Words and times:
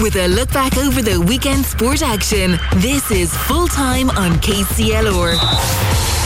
with 0.00 0.16
a 0.16 0.28
look 0.28 0.50
back 0.52 0.78
over 0.78 1.02
the 1.02 1.20
weekend 1.20 1.64
sport 1.64 2.02
action. 2.02 2.58
This 2.76 3.10
is 3.10 3.36
full 3.36 3.68
time 3.68 4.10
on 4.10 4.32
KCLR. 4.40 6.19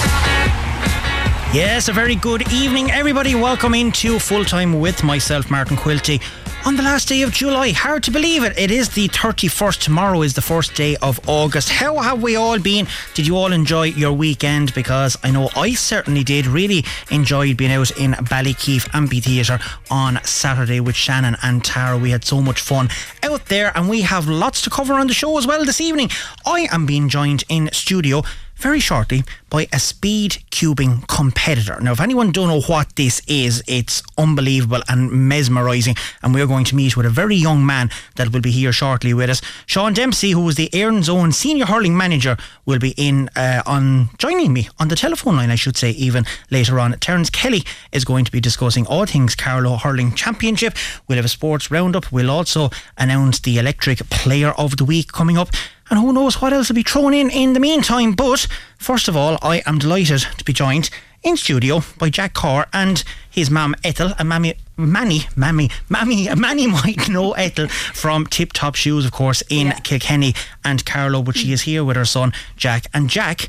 Yes, 1.55 1.87
a 1.87 1.93
very 1.93 2.17
good 2.17 2.53
evening, 2.53 2.91
everybody. 2.91 3.37
Welcome 3.37 3.75
into 3.75 4.19
full 4.19 4.45
time 4.45 4.81
with 4.81 5.05
myself, 5.05 5.53
Martin 5.53 5.77
Quilty. 5.77 6.21
On 6.67 6.75
the 6.75 6.83
last 6.83 7.07
day 7.07 7.23
of 7.23 7.31
July, 7.31 7.71
hard 7.71 8.03
to 8.03 8.11
believe 8.11 8.43
it. 8.43 8.59
It 8.59 8.73
is 8.73 8.89
the 8.89 9.07
31st. 9.07 9.79
Tomorrow 9.79 10.23
is 10.23 10.35
the 10.35 10.43
first 10.43 10.75
day 10.75 10.97
of 10.97 11.21
August. 11.29 11.69
How 11.69 11.99
have 11.99 12.25
we 12.25 12.35
all 12.35 12.59
been? 12.59 12.89
Did 13.15 13.29
you 13.29 13.37
all 13.37 13.53
enjoy 13.53 13.85
your 13.85 14.13
weekend? 14.15 14.75
Because 14.75 15.17
I 15.23 15.31
know 15.31 15.49
I 15.55 15.75
certainly 15.75 16.25
did. 16.25 16.49
Really 16.49 16.85
enjoyed 17.13 17.57
being 17.57 17.71
out 17.71 17.97
in 18.01 18.15
Ballykeefe 18.15 18.93
Amphitheatre 18.93 19.61
on 19.93 20.19
Saturday 20.25 20.81
with 20.81 20.97
Shannon 20.97 21.37
and 21.45 21.65
Tara. 21.65 21.97
We 21.97 22.11
had 22.11 22.25
so 22.25 22.41
much 22.41 22.61
fun 22.61 22.89
out 23.23 23.47
there, 23.47 23.71
and 23.77 23.89
we 23.89 24.01
have 24.01 24.27
lots 24.27 24.61
to 24.63 24.71
cover 24.71 24.95
on 24.95 25.07
the 25.07 25.15
show 25.15 25.39
as 25.39 25.47
well 25.47 25.65
this 25.65 25.81
evening. 25.81 26.11
I 26.45 26.67
am 26.73 26.85
being 26.85 27.09
joined 27.09 27.45
in 27.49 27.71
studio 27.73 28.25
very 28.65 28.81
shortly 28.81 29.23
by 29.51 29.69
a 29.75 29.79
speed 29.79 30.39
cubing 30.51 31.07
competitor. 31.07 31.79
Now, 31.83 31.93
if 31.93 32.01
anyone 32.01 32.33
don't 32.33 32.49
know 32.49 32.63
what 32.63 32.97
this 32.97 33.21
is, 33.27 33.63
it's 33.69 34.03
unbelievable 34.17 34.81
and 34.89 35.11
mesmerising. 35.11 35.99
And 36.23 36.33
we're 36.33 36.47
going 36.47 36.65
to 36.65 36.75
meet 36.75 36.97
with 36.97 37.05
a 37.05 37.11
very 37.11 37.37
young 37.37 37.67
man 37.67 37.91
that 38.17 38.33
will 38.33 38.41
be 38.41 38.51
here 38.51 38.73
shortly 38.73 39.13
with 39.13 39.29
us. 39.29 39.43
Sean 39.67 39.93
Dempsey, 39.93 40.31
who 40.31 40.49
is 40.49 40.55
the 40.55 40.71
Erin's 40.75 41.11
Own 41.11 41.31
senior 41.31 41.67
hurling 41.67 41.95
manager, 41.95 42.39
will 42.65 42.79
be 42.79 42.95
in 42.97 43.29
uh, 43.37 43.63
on 43.67 44.09
joining 44.17 44.55
me 44.55 44.71
on 44.79 44.89
the 44.89 44.97
telephone 44.97 45.37
line, 45.37 45.51
I 45.51 45.57
should 45.57 45.77
say, 45.77 45.91
even 45.91 46.25
later 46.51 46.81
on. 46.81 46.93
Terence 47.01 47.29
Kelly 47.29 47.65
is 47.93 48.07
going 48.07 48.25
to 48.25 48.33
be 48.33 48.41
discussing 48.41 48.87
all 48.87 49.05
things 49.05 49.35
Carlow 49.35 49.77
Hurling 49.77 50.15
Championship. 50.15 50.75
We'll 51.07 51.17
have 51.17 51.27
a 51.27 51.29
sports 51.29 51.71
roundup. 51.71 52.11
We'll 52.11 52.31
also 52.31 52.71
announce 52.97 53.41
the 53.41 53.59
electric 53.59 54.09
player 54.09 54.53
of 54.53 54.79
the 54.79 54.87
week 54.87 55.13
coming 55.13 55.37
up 55.37 55.51
and 55.95 56.03
who 56.03 56.13
knows 56.13 56.43
what 56.43 56.53
else 56.53 56.69
will 56.69 56.75
be 56.75 56.83
thrown 56.83 57.15
in 57.15 57.31
in 57.31 57.53
the 57.53 57.61
meantime. 57.61 58.15
But 58.15 58.49
first 58.79 59.07
of 59.07 59.17
all, 59.17 59.39
I 59.43 59.63
am 59.65 59.79
delighted 59.79 60.27
to 60.39 60.45
be 60.45 60.53
joined 60.53 60.91
in 61.23 61.37
studio 61.37 61.83
by 61.99 62.11
Jack 62.11 62.35
Corr 62.35 62.67
and 62.73 63.05
his 63.31 63.49
mum 63.49 63.77
Ethel 63.85 64.13
and 64.19 64.29
mammy 64.29 64.55
Manny, 64.77 65.21
Mammy, 65.37 65.71
Mammy, 65.89 66.29
Manny 66.35 66.67
might 66.83 67.09
know 67.09 67.31
Ethel 67.35 67.69
from 67.69 68.27
Tip 68.27 68.53
Top 68.53 68.75
Shoes, 68.75 69.07
of 69.07 69.13
course, 69.13 69.41
in 69.49 69.69
yeah. 69.69 69.79
Kilkenny 69.85 70.35
and 70.65 70.85
Carlow, 70.85 71.23
but 71.23 71.37
she 71.37 71.53
is 71.53 71.63
here 71.63 71.85
with 71.85 71.95
her 71.95 72.05
son 72.05 72.33
Jack, 72.57 72.87
and 72.93 73.09
Jack 73.09 73.49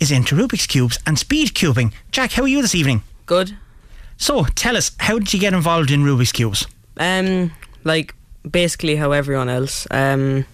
is 0.00 0.10
into 0.10 0.34
Rubik's 0.34 0.66
cubes 0.66 0.98
and 1.06 1.18
speed 1.18 1.48
cubing. 1.48 1.92
Jack, 2.10 2.32
how 2.32 2.44
are 2.44 2.48
you 2.48 2.62
this 2.62 2.74
evening? 2.74 3.02
Good. 3.26 3.54
So, 4.16 4.44
tell 4.44 4.78
us, 4.78 4.92
how 4.98 5.18
did 5.18 5.34
you 5.34 5.40
get 5.40 5.52
involved 5.52 5.90
in 5.90 6.04
Rubik's 6.04 6.32
cubes? 6.32 6.66
Um, 6.96 7.52
like 7.84 8.14
basically 8.50 8.96
how 8.96 9.12
everyone 9.12 9.50
else. 9.50 9.86
Um, 9.90 10.46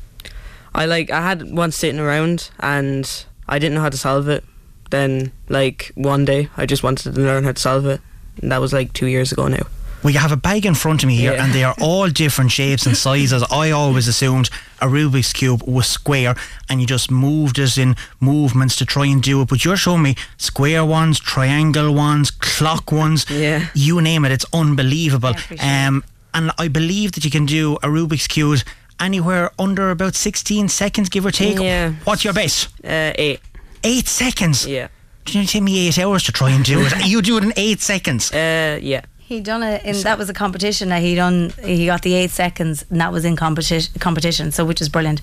I 0.78 0.86
like 0.86 1.10
I 1.10 1.20
had 1.20 1.50
one 1.50 1.72
sitting 1.72 1.98
around 1.98 2.50
and 2.60 3.26
I 3.48 3.58
didn't 3.58 3.74
know 3.74 3.80
how 3.80 3.88
to 3.88 3.96
solve 3.96 4.28
it. 4.28 4.44
Then 4.90 5.32
like 5.48 5.90
one 5.96 6.24
day 6.24 6.48
I 6.56 6.66
just 6.66 6.84
wanted 6.84 7.14
to 7.14 7.20
learn 7.20 7.42
how 7.42 7.52
to 7.52 7.60
solve 7.60 7.84
it. 7.86 8.00
And 8.40 8.52
that 8.52 8.60
was 8.60 8.72
like 8.72 8.92
two 8.92 9.06
years 9.06 9.32
ago 9.32 9.48
now. 9.48 9.66
We 10.04 10.12
have 10.12 10.30
a 10.30 10.36
bag 10.36 10.64
in 10.64 10.74
front 10.74 11.02
of 11.02 11.08
me 11.08 11.16
here, 11.16 11.32
yeah. 11.32 11.44
and 11.44 11.52
they 11.52 11.64
are 11.64 11.74
all 11.80 12.08
different 12.24 12.52
shapes 12.52 12.86
and 12.86 12.96
sizes. 12.96 13.42
I 13.50 13.72
always 13.72 14.06
assumed 14.06 14.48
a 14.80 14.86
Rubik's 14.86 15.32
cube 15.32 15.64
was 15.64 15.88
square, 15.88 16.36
and 16.68 16.80
you 16.80 16.86
just 16.86 17.10
moved 17.10 17.58
it 17.58 17.76
in 17.76 17.96
movements 18.20 18.76
to 18.76 18.86
try 18.86 19.06
and 19.06 19.20
do 19.20 19.42
it. 19.42 19.48
But 19.48 19.64
you're 19.64 19.76
showing 19.76 20.02
me 20.02 20.14
square 20.36 20.84
ones, 20.84 21.18
triangle 21.18 21.92
ones, 21.92 22.30
clock 22.30 22.92
ones. 22.92 23.26
Yeah, 23.28 23.66
you 23.74 24.00
name 24.00 24.24
it. 24.24 24.30
It's 24.30 24.46
unbelievable. 24.52 25.34
Um, 25.60 26.04
and 26.32 26.52
I 26.58 26.68
believe 26.68 27.12
that 27.12 27.24
you 27.24 27.30
can 27.32 27.46
do 27.46 27.74
a 27.82 27.88
Rubik's 27.88 28.28
cube 28.28 28.60
anywhere 29.00 29.50
under 29.58 29.90
about 29.90 30.14
16 30.14 30.68
seconds, 30.68 31.08
give 31.08 31.24
or 31.26 31.30
take. 31.30 31.58
Yeah. 31.58 31.92
What's 32.04 32.24
your 32.24 32.34
best? 32.34 32.68
Uh, 32.84 33.12
eight. 33.16 33.40
Eight 33.84 34.08
seconds? 34.08 34.66
Yeah. 34.66 34.88
Did 35.24 35.34
you 35.34 35.44
take 35.44 35.62
me 35.62 35.86
eight 35.86 35.98
hours 35.98 36.22
to 36.24 36.32
try 36.32 36.50
and 36.50 36.64
do 36.64 36.80
it? 36.80 36.92
you 37.06 37.22
do 37.22 37.36
it 37.36 37.44
in 37.44 37.52
eight 37.56 37.80
seconds? 37.80 38.32
Uh, 38.32 38.78
yeah. 38.82 39.02
He 39.18 39.40
done 39.40 39.62
it 39.62 39.82
and 39.84 39.94
that 39.98 40.16
was 40.16 40.30
a 40.30 40.32
competition 40.32 40.88
that 40.88 41.02
he 41.02 41.14
done. 41.14 41.52
He 41.62 41.84
got 41.84 42.00
the 42.00 42.14
eight 42.14 42.30
seconds, 42.30 42.86
and 42.88 42.98
that 42.98 43.12
was 43.12 43.26
in 43.26 43.36
competition. 43.36 43.92
Competition, 44.00 44.52
so 44.52 44.64
which 44.64 44.80
is 44.80 44.88
brilliant, 44.88 45.20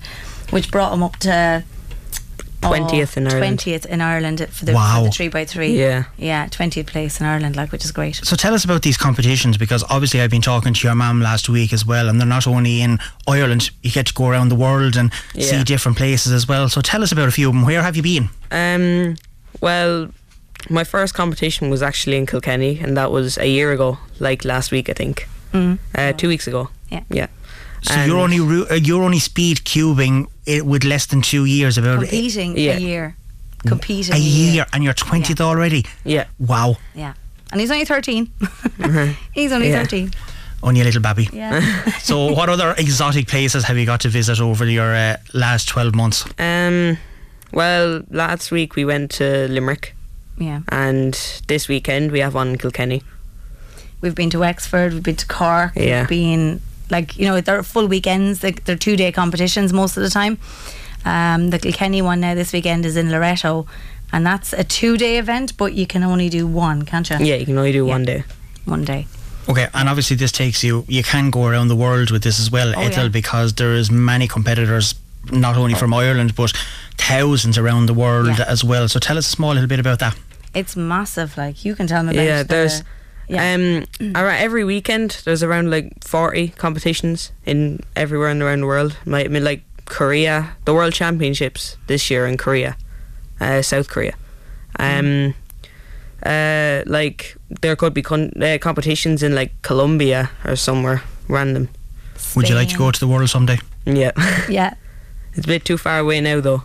which 0.50 0.70
brought 0.70 0.92
him 0.92 1.02
up 1.02 1.16
to 1.16 1.64
twentieth 2.60 3.16
in 3.16 3.26
Ireland. 3.26 3.40
Twentieth 3.40 3.86
in 3.86 4.00
Ireland 4.00 4.46
for 4.50 4.64
the, 4.64 4.72
wow. 4.72 4.98
for 4.98 5.04
the 5.04 5.10
three 5.10 5.28
by 5.28 5.44
three. 5.44 5.78
Yeah, 5.78 6.04
yeah, 6.16 6.48
twentieth 6.50 6.86
place 6.86 7.20
in 7.20 7.26
Ireland, 7.26 7.56
like 7.56 7.72
which 7.72 7.84
is 7.84 7.92
great. 7.92 8.16
So 8.16 8.36
tell 8.36 8.54
us 8.54 8.64
about 8.64 8.82
these 8.82 8.96
competitions 8.96 9.56
because 9.56 9.84
obviously 9.90 10.20
I've 10.20 10.30
been 10.30 10.42
talking 10.42 10.74
to 10.74 10.86
your 10.86 10.94
mum 10.94 11.20
last 11.20 11.48
week 11.48 11.72
as 11.72 11.86
well, 11.86 12.08
and 12.08 12.20
they're 12.20 12.26
not 12.26 12.46
only 12.46 12.82
in 12.82 12.98
Ireland. 13.26 13.70
You 13.82 13.90
get 13.90 14.06
to 14.06 14.14
go 14.14 14.28
around 14.28 14.48
the 14.48 14.56
world 14.56 14.96
and 14.96 15.12
yeah. 15.34 15.46
see 15.46 15.64
different 15.64 15.96
places 15.96 16.32
as 16.32 16.48
well. 16.48 16.68
So 16.68 16.80
tell 16.80 17.02
us 17.02 17.12
about 17.12 17.28
a 17.28 17.32
few 17.32 17.48
of 17.48 17.54
them. 17.54 17.64
Where 17.64 17.82
have 17.82 17.96
you 17.96 18.02
been? 18.02 18.28
Um, 18.50 19.16
well, 19.60 20.08
my 20.70 20.84
first 20.84 21.14
competition 21.14 21.70
was 21.70 21.82
actually 21.82 22.16
in 22.16 22.26
Kilkenny, 22.26 22.78
and 22.80 22.96
that 22.96 23.10
was 23.10 23.38
a 23.38 23.48
year 23.48 23.72
ago, 23.72 23.98
like 24.18 24.44
last 24.44 24.72
week, 24.72 24.88
I 24.88 24.92
think. 24.92 25.28
Mm. 25.52 25.78
Uh, 25.94 26.12
two 26.12 26.28
weeks 26.28 26.46
ago. 26.46 26.70
Yeah. 26.90 27.02
Yeah. 27.08 27.28
So 27.82 27.94
and 27.94 28.10
you're 28.10 28.18
only 28.18 28.38
uh, 28.38 28.74
you're 28.74 29.02
only 29.02 29.18
speed 29.20 29.58
cubing 29.58 30.26
it 30.46 30.64
with 30.64 30.84
less 30.84 31.06
than 31.06 31.22
two 31.22 31.44
years 31.44 31.78
about 31.78 32.00
competing 32.00 32.56
yeah. 32.56 32.76
a 32.76 32.80
year, 32.80 33.16
competing 33.66 34.14
a, 34.14 34.16
a 34.16 34.20
year, 34.20 34.52
year. 34.52 34.66
and 34.72 34.84
you're 34.84 34.94
twentieth 34.94 35.40
yeah. 35.40 35.46
already. 35.46 35.84
Yeah. 36.04 36.26
Wow. 36.38 36.76
Yeah, 36.94 37.14
and 37.50 37.60
he's 37.60 37.70
only 37.70 37.84
13 37.84 38.26
mm-hmm. 38.26 39.12
He's 39.32 39.52
only 39.52 39.70
yeah. 39.70 39.82
thirteen. 39.82 40.10
Only 40.62 40.80
a 40.80 40.84
little 40.84 41.02
baby. 41.02 41.28
Yeah. 41.32 41.60
so, 41.98 42.32
what 42.32 42.48
other 42.48 42.74
exotic 42.78 43.28
places 43.28 43.64
have 43.64 43.76
you 43.76 43.84
got 43.84 44.00
to 44.00 44.08
visit 44.08 44.40
over 44.40 44.64
your 44.64 44.94
uh, 44.94 45.16
last 45.34 45.68
twelve 45.68 45.94
months? 45.94 46.24
Um, 46.38 46.98
well, 47.52 48.02
last 48.10 48.50
week 48.50 48.74
we 48.74 48.84
went 48.84 49.10
to 49.12 49.48
Limerick. 49.48 49.94
Yeah. 50.38 50.60
And 50.68 51.14
this 51.46 51.68
weekend 51.68 52.12
we 52.12 52.20
have 52.20 52.34
one 52.34 52.48
in 52.48 52.58
Kilkenny. 52.58 53.02
We've 54.00 54.14
been 54.14 54.30
to 54.30 54.40
Wexford. 54.40 54.92
We've 54.92 55.02
been 55.02 55.16
to 55.16 55.26
Cork. 55.26 55.72
Yeah. 55.74 56.02
We've 56.02 56.08
been 56.08 56.60
like 56.90 57.16
you 57.18 57.26
know 57.26 57.40
they're 57.40 57.62
full 57.62 57.86
weekends 57.86 58.40
they're, 58.40 58.52
they're 58.64 58.76
two 58.76 58.96
day 58.96 59.12
competitions 59.12 59.72
most 59.72 59.96
of 59.96 60.02
the 60.02 60.10
time 60.10 60.38
um, 61.04 61.50
the 61.50 61.58
Kilkenny 61.58 62.02
one 62.02 62.20
now 62.20 62.34
this 62.34 62.52
weekend 62.52 62.84
is 62.84 62.96
in 62.96 63.12
Loretto, 63.12 63.64
and 64.12 64.26
that's 64.26 64.52
a 64.52 64.64
two 64.64 64.96
day 64.96 65.18
event 65.18 65.56
but 65.56 65.72
you 65.72 65.86
can 65.86 66.02
only 66.02 66.28
do 66.28 66.46
one 66.46 66.82
can't 66.82 67.08
you 67.10 67.16
yeah 67.18 67.36
you 67.36 67.46
can 67.46 67.56
only 67.58 67.72
do 67.72 67.86
yeah. 67.86 67.92
one 67.92 68.04
day 68.04 68.24
one 68.64 68.84
day 68.84 69.06
Okay, 69.48 69.68
and 69.74 69.88
obviously 69.88 70.16
this 70.16 70.32
takes 70.32 70.64
you. 70.64 70.84
You 70.88 71.04
can 71.04 71.30
go 71.30 71.46
around 71.46 71.68
the 71.68 71.76
world 71.76 72.10
with 72.10 72.24
this 72.24 72.40
as 72.40 72.50
well, 72.50 72.74
oh, 72.76 72.80
Ethel, 72.80 73.04
yeah. 73.04 73.08
because 73.10 73.54
there 73.54 73.74
is 73.74 73.90
many 73.92 74.26
competitors, 74.26 74.96
not 75.30 75.56
only 75.56 75.74
from 75.74 75.94
Ireland 75.94 76.34
but 76.34 76.52
thousands 76.98 77.56
around 77.56 77.86
the 77.86 77.94
world 77.94 78.38
yeah. 78.38 78.44
as 78.48 78.64
well. 78.64 78.88
So 78.88 78.98
tell 78.98 79.16
us 79.16 79.26
a 79.28 79.30
small 79.30 79.52
little 79.52 79.68
bit 79.68 79.78
about 79.78 80.00
that. 80.00 80.16
It's 80.54 80.74
massive. 80.74 81.36
Like 81.36 81.64
you 81.64 81.76
can 81.76 81.86
tell 81.86 82.02
me. 82.02 82.10
About 82.10 82.24
yeah, 82.24 82.42
there's. 82.42 82.80
The, 82.80 82.86
yeah. 83.28 83.54
Um, 83.54 83.86
around 84.14 84.38
every 84.38 84.64
weekend, 84.64 85.22
there's 85.24 85.42
around 85.42 85.70
like 85.70 86.04
40 86.04 86.48
competitions 86.48 87.32
in 87.44 87.80
everywhere 87.94 88.28
and 88.28 88.42
around 88.42 88.60
the 88.60 88.66
world. 88.66 88.96
I 89.06 89.28
mean, 89.28 89.44
like 89.44 89.62
Korea, 89.84 90.56
the 90.64 90.74
World 90.74 90.92
Championships 90.92 91.76
this 91.86 92.10
year 92.10 92.26
in 92.26 92.36
Korea, 92.36 92.76
uh, 93.40 93.62
South 93.62 93.88
Korea. 93.88 94.14
Um, 94.78 95.34
uh, 96.24 96.82
like 96.86 97.36
there 97.62 97.76
could 97.76 97.94
be 97.94 98.02
con- 98.02 98.32
uh, 98.42 98.58
competitions 98.60 99.22
in 99.22 99.34
like 99.34 99.60
Colombia 99.62 100.30
or 100.44 100.56
somewhere 100.56 101.02
random. 101.28 101.68
Spain. 102.16 102.42
Would 102.42 102.48
you 102.48 102.54
like 102.54 102.68
to 102.68 102.78
go 102.78 102.90
to 102.90 103.00
the 103.00 103.08
world 103.08 103.28
someday? 103.28 103.58
Yeah. 103.84 104.12
yeah. 104.48 104.74
It's 105.34 105.44
a 105.44 105.48
bit 105.48 105.64
too 105.64 105.78
far 105.78 105.98
away 105.98 106.20
now, 106.20 106.40
though. 106.40 106.62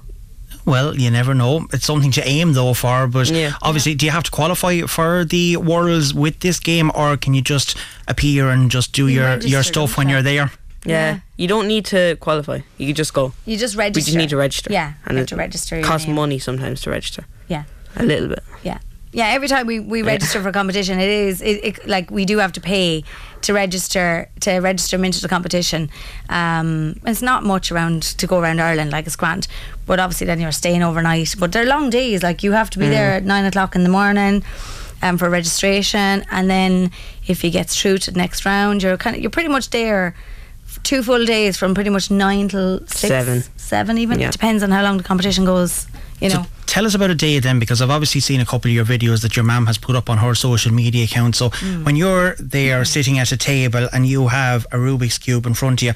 Well, 0.66 0.96
you 0.96 1.10
never 1.10 1.34
know. 1.34 1.68
It's 1.74 1.86
something 1.86 2.12
to 2.12 2.28
aim 2.28 2.54
though 2.54 2.74
for. 2.74 3.08
But 3.08 3.30
yeah. 3.30 3.54
obviously, 3.62 3.94
yeah. 3.94 3.98
do 3.98 4.06
you 4.06 4.12
have 4.12 4.24
to 4.24 4.32
qualify 4.32 4.82
for 4.82 5.26
the 5.26 5.58
worlds 5.58 6.14
with 6.14 6.40
this 6.40 6.60
game, 6.60 6.92
or 6.96 7.18
can 7.18 7.34
you 7.34 7.42
just 7.42 7.78
appear 8.08 8.50
and 8.50 8.70
just 8.70 8.94
do 8.94 9.08
you 9.08 9.22
your 9.22 9.38
your 9.40 9.64
stuff 9.64 9.98
when 9.98 10.10
you're 10.10 10.22
there? 10.22 10.52
Yeah. 10.84 11.14
yeah. 11.14 11.20
you 11.38 11.48
don't 11.48 11.68
need 11.68 11.86
to 11.86 12.16
qualify. 12.20 12.60
You 12.78 12.88
can 12.88 12.96
just 12.96 13.14
go. 13.14 13.34
You 13.46 13.58
just 13.58 13.76
register. 13.76 14.00
We 14.00 14.04
just 14.04 14.18
need 14.18 14.30
to 14.30 14.38
register. 14.38 14.72
Yeah, 14.72 14.94
and 15.06 15.14
you 15.14 15.20
have 15.20 15.28
to 15.28 15.36
register. 15.36 15.78
It 15.78 15.84
costs 15.84 16.08
money 16.08 16.40
sometimes 16.40 16.82
to 16.82 16.90
register. 16.90 17.26
Yeah, 17.48 17.64
a 17.96 18.04
little 18.04 18.30
bit. 18.30 18.44
Yeah, 18.64 18.80
yeah. 19.12 19.28
Every 19.28 19.48
time 19.48 19.68
we, 19.68 19.80
we 19.80 20.02
register 20.02 20.42
for 20.42 20.50
a 20.50 20.52
competition, 20.52 21.00
it 21.00 21.10
is 21.10 21.42
it, 21.42 21.64
it, 21.64 21.88
like 21.88 22.10
we 22.12 22.26
do 22.26 22.38
have 22.38 22.52
to 22.54 22.62
pay 22.62 23.04
to 23.42 23.54
register 23.54 24.30
to 24.42 24.60
register 24.60 24.98
them 24.98 25.06
into 25.06 25.22
the 25.22 25.28
competition. 25.28 25.90
Um, 26.30 27.00
it's 27.06 27.22
not 27.22 27.44
much 27.44 27.72
around 27.72 28.04
to 28.04 28.28
go 28.28 28.40
around 28.40 28.62
Ireland, 28.62 28.92
like 28.92 29.06
it's 29.06 29.16
grand, 29.16 29.48
but 29.86 30.00
obviously 30.00 30.28
then 30.28 30.40
you're 30.40 30.52
staying 30.52 30.84
overnight. 30.84 31.36
But 31.40 31.52
they're 31.52 31.66
long 31.66 31.90
days. 31.90 32.24
Like 32.24 32.44
you 32.44 32.52
have 32.54 32.70
to 32.72 32.80
be 32.80 32.86
mm. 32.86 32.92
there 32.92 33.14
at 33.14 33.24
nine 33.24 33.46
o'clock 33.46 33.76
in 33.76 33.84
the 33.84 33.90
morning. 33.90 34.44
Um, 35.04 35.18
for 35.18 35.32
registration, 35.32 36.24
and 36.30 36.48
then 36.48 36.92
if 37.26 37.44
you 37.44 37.50
get 37.50 37.68
through 37.68 37.98
to 37.98 38.12
the 38.12 38.20
next 38.20 38.46
round, 38.46 38.84
you're 38.84 38.98
kind 38.98 39.16
of 39.16 39.22
you're 39.24 39.32
pretty 39.32 39.50
much 39.50 39.72
there 39.72 40.14
two 40.84 41.04
full 41.04 41.26
days 41.26 41.58
from 41.58 41.74
pretty 41.74 41.90
much 41.90 42.12
nine 42.12 42.48
till 42.48 42.80
six, 42.88 43.02
seven, 43.02 43.44
seven 43.58 43.98
even. 43.98 44.20
Yeah. 44.20 44.28
It 44.28 44.32
depends 44.32 44.64
on 44.64 44.72
how 44.72 44.84
long 44.84 44.98
the 44.98 45.04
competition 45.04 45.46
goes. 45.46 45.88
You 46.20 46.30
know. 46.30 46.44
So 46.44 46.50
tell 46.68 46.86
us 46.86 46.96
about 46.96 47.10
a 47.10 47.16
day 47.16 47.40
then, 47.40 47.60
because 47.60 47.82
I've 47.82 47.90
obviously 47.90 48.22
seen 48.22 48.40
a 48.40 48.46
couple 48.46 48.70
of 48.70 48.76
your 48.76 48.86
videos 48.86 49.22
that 49.24 49.36
your 49.36 49.44
mum 49.44 49.66
has 49.66 49.78
put 49.78 49.96
up 49.96 50.10
on 50.10 50.18
her 50.20 50.36
social 50.36 50.72
media 50.72 51.06
account. 51.06 51.36
So 51.36 51.50
mm. 51.50 51.86
when 51.86 51.96
you're 51.96 52.36
there 52.36 52.82
mm. 52.82 52.88
sitting 52.88 53.20
at 53.20 53.32
a 53.32 53.38
table 53.38 53.90
and 53.92 54.06
you 54.06 54.28
have 54.28 54.66
a 54.72 54.78
Rubik's 54.78 55.18
cube 55.18 55.46
in 55.46 55.54
front 55.54 55.82
of 55.82 55.88
you, 55.88 55.94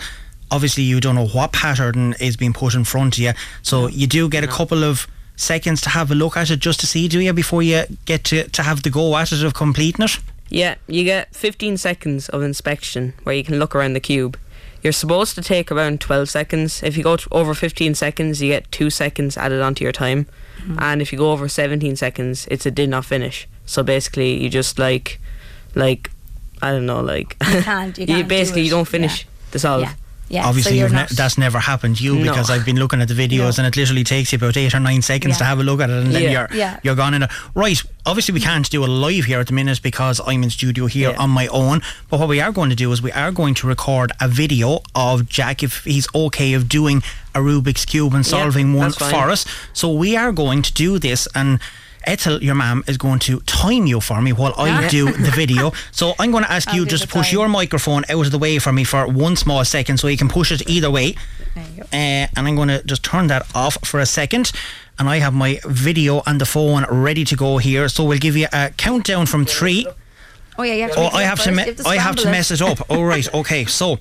obviously 0.51 0.83
you 0.83 0.99
don't 0.99 1.15
know 1.15 1.27
what 1.27 1.51
pattern 1.51 2.15
is 2.19 2.35
being 2.35 2.53
put 2.53 2.73
in 2.73 2.83
front 2.83 3.15
of 3.15 3.23
you. 3.23 3.33
So 3.61 3.87
you 3.87 4.07
do 4.07 4.27
get 4.29 4.43
a 4.43 4.47
couple 4.47 4.83
of 4.83 5.07
seconds 5.35 5.81
to 5.81 5.89
have 5.89 6.11
a 6.11 6.15
look 6.15 6.37
at 6.37 6.49
it 6.49 6.59
just 6.59 6.79
to 6.79 6.87
see, 6.87 7.07
do 7.07 7.19
you, 7.19 7.33
before 7.33 7.61
you 7.61 7.83
get 8.05 8.23
to, 8.25 8.47
to 8.49 8.63
have 8.63 8.83
the 8.83 8.89
go 8.89 9.15
at 9.17 9.31
it 9.31 9.43
of 9.43 9.53
completing 9.53 10.05
it? 10.05 10.19
Yeah, 10.49 10.75
you 10.87 11.03
get 11.03 11.35
15 11.35 11.77
seconds 11.77 12.29
of 12.29 12.43
inspection 12.43 13.13
where 13.23 13.35
you 13.35 13.43
can 13.43 13.59
look 13.59 13.75
around 13.75 13.93
the 13.93 13.99
cube. 13.99 14.37
You're 14.85 14.91
supposed 14.91 15.33
to 15.33 15.41
take 15.41 15.71
around 15.71 15.99
12 15.99 16.29
seconds. 16.29 16.83
If 16.83 16.95
you 16.95 17.01
go 17.01 17.17
over 17.31 17.55
15 17.55 17.95
seconds, 17.95 18.39
you 18.39 18.49
get 18.49 18.71
2 18.71 18.91
seconds 18.91 19.35
added 19.35 19.59
onto 19.59 19.83
your 19.83 19.91
time. 19.91 20.27
Mm-hmm. 20.59 20.77
And 20.79 21.01
if 21.01 21.11
you 21.11 21.17
go 21.17 21.31
over 21.31 21.47
17 21.49 21.95
seconds, 21.95 22.47
it's 22.51 22.67
a 22.67 22.71
did 22.71 22.89
not 22.89 23.03
finish. 23.03 23.47
So 23.65 23.81
basically, 23.81 24.37
you 24.37 24.47
just 24.47 24.77
like, 24.77 25.19
like, 25.73 26.11
I 26.61 26.69
don't 26.69 26.85
know, 26.85 27.01
like, 27.01 27.35
You 27.41 27.63
can't- 27.63 27.97
you 27.97 28.05
can't 28.05 28.21
do 28.21 28.23
basically, 28.25 28.61
you 28.61 28.69
don't 28.69 28.87
finish 28.87 29.25
the 29.49 29.57
solve. 29.57 29.81
Yeah. 29.81 29.93
Yeah. 30.27 30.47
Obviously, 30.47 30.71
so 30.71 30.75
you're 30.75 30.87
you've 30.87 30.93
ne- 31.11 31.15
that's 31.15 31.37
never 31.37 31.59
happened 31.59 31.97
to 31.97 32.03
you 32.03 32.15
No. 32.15 32.23
because 32.31 32.49
I've 32.49 32.65
been 32.65 32.77
looking 32.77 32.99
at 32.99 33.07
the 33.07 33.13
videos 33.13 33.57
No. 33.57 33.63
and 33.63 33.67
it 33.67 33.77
literally 33.77 34.03
takes 34.03 34.31
you 34.31 34.37
about 34.37 34.57
eight 34.57 34.73
or 34.73 34.79
nine 34.79 35.01
seconds 35.03 35.33
Yeah. 35.35 35.37
to 35.39 35.43
have 35.45 35.59
a 35.59 35.63
look 35.63 35.81
at 35.81 35.89
it 35.91 36.03
and 36.03 36.13
then 36.15 36.23
Yeah. 36.23 36.29
you're 36.31 36.49
Yeah. 36.51 36.79
you're 36.83 36.95
gone 36.95 37.13
in 37.13 37.23
it. 37.23 37.29
Right, 37.53 37.79
obviously 38.07 38.33
we 38.33 38.39
can't 38.39 38.67
do 38.69 38.83
a 38.83 38.87
live 38.87 39.25
here 39.25 39.39
at 39.39 39.47
the 39.47 39.53
minute 39.53 39.81
because 39.83 40.19
I'm 40.25 40.41
in 40.41 40.49
studio 40.49 40.87
here 40.87 41.11
Yeah. 41.11 41.17
on 41.17 41.29
my 41.29 41.45
own. 41.47 41.81
But 42.09 42.19
what 42.19 42.27
we 42.29 42.41
are 42.41 42.51
going 42.51 42.69
to 42.71 42.75
do 42.75 42.91
is 42.91 43.01
we 43.03 43.11
are 43.11 43.31
going 43.31 43.53
to 43.55 43.67
record 43.67 44.11
a 44.19 44.27
video 44.27 44.81
of 44.95 45.29
Jack 45.29 45.61
if 45.61 45.83
he's 45.83 46.07
okay 46.15 46.53
of 46.53 46.67
doing 46.67 47.03
a 47.35 47.39
Rubik's 47.39 47.85
cube 47.85 48.13
and 48.15 48.25
solving 48.25 48.73
one 48.73 48.93
for 48.93 49.29
us. 49.29 49.45
So 49.73 49.91
we 49.91 50.15
are 50.17 50.31
going 50.31 50.63
to 50.63 50.73
do 50.73 50.97
this 50.99 51.27
and. 51.35 51.59
Ethel, 52.05 52.43
your 52.43 52.55
mum, 52.55 52.83
is 52.87 52.97
going 52.97 53.19
to 53.19 53.39
time 53.41 53.85
you 53.85 53.99
for 53.99 54.21
me 54.21 54.33
while 54.33 54.53
I 54.57 54.87
do 54.87 55.11
the 55.11 55.31
video. 55.35 55.71
So 55.91 56.13
I'm 56.19 56.31
going 56.31 56.43
to 56.43 56.51
ask 56.51 56.69
I'll 56.69 56.75
you 56.75 56.85
just 56.85 57.03
to 57.03 57.09
push 57.09 57.29
time. 57.29 57.33
your 57.39 57.49
microphone 57.49 58.03
out 58.09 58.25
of 58.25 58.31
the 58.31 58.39
way 58.39 58.59
for 58.59 58.71
me 58.71 58.83
for 58.83 59.07
one 59.07 59.35
small 59.35 59.63
second 59.65 59.97
so 59.97 60.07
you 60.07 60.17
can 60.17 60.29
push 60.29 60.51
it 60.51 60.69
either 60.69 60.89
way. 60.91 61.15
There 61.55 61.65
you 61.75 61.77
go. 61.77 61.83
Uh, 61.93 62.27
and 62.35 62.47
I'm 62.47 62.55
going 62.55 62.69
to 62.69 62.83
just 62.83 63.03
turn 63.03 63.27
that 63.27 63.45
off 63.55 63.77
for 63.83 63.99
a 63.99 64.05
second. 64.05 64.51
And 64.97 65.09
I 65.09 65.17
have 65.17 65.33
my 65.33 65.59
video 65.65 66.21
and 66.25 66.39
the 66.39 66.45
phone 66.45 66.85
ready 66.89 67.25
to 67.25 67.35
go 67.35 67.57
here. 67.57 67.89
So 67.89 68.03
we'll 68.05 68.19
give 68.19 68.37
you 68.37 68.47
a 68.53 68.69
countdown 68.77 69.25
from 69.25 69.45
three. 69.45 69.85
Oh 70.57 70.63
yeah, 70.63 70.73
you 70.73 70.81
have 70.83 70.91
to. 70.93 70.99
Oh, 70.99 71.07
I 71.07 71.23
have 71.23 71.39
to, 71.43 71.51
me- 71.51 71.65
You 71.67 71.75
I 71.85 71.97
have 71.97 72.15
to 72.17 72.29
mess 72.31 72.49
it 72.51 72.61
up. 72.61 72.79
Oh, 72.89 73.03
right, 73.03 73.27
okay. 73.33 73.65
So 73.65 73.93
uh, 73.93 73.97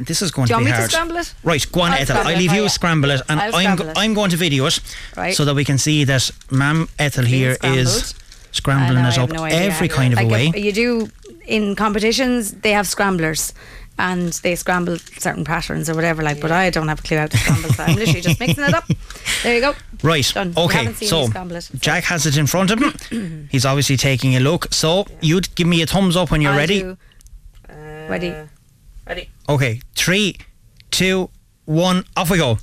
this 0.00 0.22
is 0.22 0.30
going 0.30 0.46
Do 0.48 0.54
to 0.54 0.58
be 0.60 0.64
want 0.64 0.76
me 0.78 0.82
to 0.84 0.88
scramble 0.88 1.16
it? 1.16 1.34
Right, 1.44 1.66
go 1.72 1.80
on, 1.82 1.92
I'll 1.92 2.00
Ethel. 2.00 2.16
I 2.18 2.34
leave 2.36 2.52
you 2.52 2.62
you. 2.62 2.68
scramble 2.68 3.10
it, 3.10 3.20
and 3.28 3.38
I'll 3.38 3.54
I'm 3.54 3.76
go- 3.76 3.84
it. 3.88 3.96
I'm 3.98 4.14
going 4.14 4.30
to 4.30 4.36
video 4.36 4.66
it 4.66 4.80
Right. 5.16 5.34
so 5.34 5.44
that 5.44 5.54
we 5.54 5.64
can 5.64 5.76
see 5.78 6.04
that 6.04 6.30
Ma'am 6.50 6.88
Ethel 6.98 7.24
here 7.24 7.56
is 7.62 8.14
scrambled. 8.52 8.52
scrambling 8.52 8.98
I 8.98 9.02
know, 9.02 9.08
it 9.10 9.18
up 9.18 9.30
no 9.30 9.44
every 9.44 9.88
kind 9.88 10.12
of 10.14 10.18
like 10.18 10.26
a 10.28 10.30
way. 10.30 10.52
you 10.56 10.72
do 10.72 11.10
in 11.46 11.74
competitions, 11.76 12.52
they 12.52 12.72
have 12.72 12.86
scramblers. 12.86 13.52
And 14.00 14.32
they 14.44 14.54
scramble 14.54 14.96
certain 15.18 15.44
patterns 15.44 15.90
or 15.90 15.94
whatever, 15.96 16.22
like. 16.22 16.40
But 16.40 16.52
I 16.52 16.70
don't 16.70 16.86
have 16.86 17.00
a 17.00 17.02
clue 17.02 17.16
how 17.18 17.26
to 17.26 17.36
scramble, 17.36 17.70
so 17.70 17.82
I'm 17.82 17.96
literally 17.96 18.20
just 18.20 18.38
mixing 18.38 18.64
it 18.64 18.74
up. 18.74 18.84
There 19.42 19.54
you 19.54 19.60
go. 19.60 19.74
Right. 20.02 20.28
Done. 20.34 20.52
Okay. 20.56 20.78
haven't 20.78 20.96
seen 20.96 21.08
So 21.08 21.20
me 21.20 21.26
scramble 21.28 21.56
it. 21.56 21.70
Jack 21.78 22.02
has 22.04 22.26
it 22.26 22.36
in 22.36 22.46
front 22.48 22.70
of 22.72 22.80
him. 22.82 23.48
He's 23.52 23.64
obviously 23.64 23.96
taking 23.96 24.34
a 24.34 24.40
look. 24.40 24.72
So 24.72 25.06
you'd 25.20 25.54
give 25.54 25.68
me 25.68 25.80
a 25.82 25.86
thumbs 25.86 26.16
up 26.16 26.30
when 26.32 26.40
you're 26.40 26.50
I'll 26.52 26.58
ready. 26.58 26.80
do- 26.82 26.96
Ready. 28.08 28.30
Uh, 28.30 28.46
Ready. 29.06 29.28
Okay. 29.48 29.80
Three, 29.94 30.36
two, 30.90 31.30
one. 31.66 32.04
Off 32.16 32.30
we 32.30 32.38
go. 32.38 32.58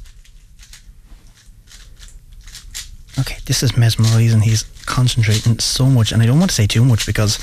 Okay. 3.19 3.37
This 3.45 3.63
is 3.63 3.77
mesmerising. 3.77 4.41
He's 4.41 4.63
concentrating 4.85 5.59
so 5.59 5.85
much, 5.85 6.11
and 6.11 6.21
I 6.21 6.25
don't 6.25 6.39
want 6.39 6.51
to 6.51 6.55
say 6.55 6.67
too 6.67 6.83
much 6.83 7.05
because 7.05 7.39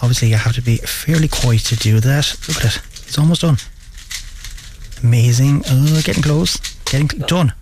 obviously 0.00 0.28
you 0.28 0.36
have 0.36 0.54
to 0.54 0.62
be 0.62 0.78
fairly 0.78 1.28
quiet 1.28 1.60
to 1.66 1.76
do 1.76 2.00
that. 2.00 2.36
Look 2.48 2.64
at 2.64 2.76
it. 2.76 2.82
It's 3.12 3.18
almost 3.18 3.42
done. 3.42 3.58
Amazing. 5.02 5.62
Oh, 5.68 6.00
getting 6.02 6.22
close. 6.22 6.56
Getting 6.86 7.10
cl- 7.10 7.26
done. 7.26 7.52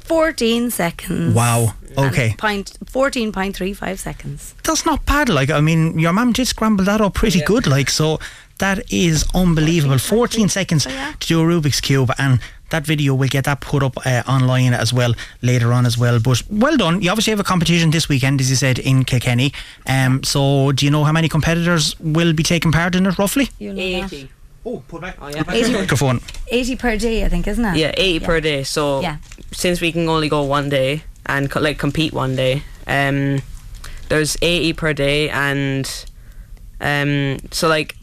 14 0.00 0.70
seconds. 0.72 1.32
Wow. 1.32 1.74
And 1.96 2.06
Okay. 2.06 2.34
Point, 2.36 2.72
14.35 2.92 3.98
seconds. 4.00 4.54
that's 4.64 4.84
not 4.84 5.06
bad. 5.06 5.28
Like, 5.28 5.50
I 5.50 5.60
mean, 5.60 5.96
your 5.96 6.12
mum 6.12 6.32
did 6.32 6.48
scramble 6.48 6.84
that 6.86 7.00
up 7.00 7.14
pretty 7.14 7.38
Yeah. 7.38 7.44
good. 7.44 7.68
Like, 7.68 7.88
so 7.88 8.18
that 8.58 8.82
is 8.92 9.24
unbelievable. 9.32 9.98
14 9.98 10.48
seconds 10.48 10.82
So, 10.84 10.90
yeah. 10.90 11.12
to 11.20 11.26
do 11.28 11.40
a 11.40 11.44
Rubik's 11.44 11.80
Cube, 11.80 12.10
and 12.18 12.40
that 12.70 12.84
video 12.84 13.14
will 13.14 13.28
get 13.28 13.44
that 13.44 13.60
put 13.60 13.82
up 13.84 13.96
uh, 14.04 14.22
online 14.26 14.72
as 14.74 14.92
well 14.92 15.14
later 15.42 15.72
on 15.72 15.86
as 15.86 15.96
well. 15.96 16.18
But 16.18 16.42
well 16.50 16.76
done. 16.76 17.00
You 17.02 17.10
obviously 17.10 17.30
have 17.30 17.40
a 17.40 17.44
competition 17.44 17.90
this 17.90 18.08
weekend, 18.08 18.40
as 18.40 18.50
you 18.50 18.56
said, 18.56 18.78
in 18.80 19.04
Kilkenny. 19.04 19.52
Um, 19.86 20.22
so, 20.24 20.72
do 20.72 20.84
you 20.84 20.90
know 20.90 21.04
how 21.04 21.12
many 21.12 21.28
competitors 21.28 21.94
will 22.00 22.32
be 22.32 22.42
taking 22.42 22.72
part 22.72 22.94
in 22.96 23.06
it 23.06 23.18
roughly? 23.18 23.50
You 23.60 23.72
know 23.72 24.00
that. 24.00 24.12
80. 24.12 24.28
Oh, 24.68 24.82
put 24.86 25.00
back, 25.00 25.16
Oh, 25.20 25.28
yeah. 25.28 25.38
put 25.38 25.46
back 25.46 25.62
the 25.64 25.72
microphone. 25.72 26.20
80 26.48 26.76
per 26.76 26.96
day, 26.98 27.24
I 27.24 27.28
think, 27.28 27.46
isn't 27.48 27.64
it? 27.64 27.76
Yeah, 27.76 27.92
80 27.96 28.20
per 28.20 28.40
day. 28.40 28.64
So 28.64 29.00
Yeah. 29.00 29.16
since 29.52 29.80
we 29.80 29.92
can 29.92 30.08
only 30.08 30.28
go 30.28 30.42
one 30.42 30.68
day 30.68 31.02
and 31.26 31.50
co- 31.50 31.60
like 31.60 31.78
compete 31.78 32.12
one 32.12 32.36
day, 32.36 32.62
um, 32.86 33.40
there's 34.10 34.36
80 34.42 34.72
per 34.74 34.92
day, 34.92 35.30
and 35.30 35.88
um, 36.80 37.38
so 37.50 37.68
like 37.68 37.96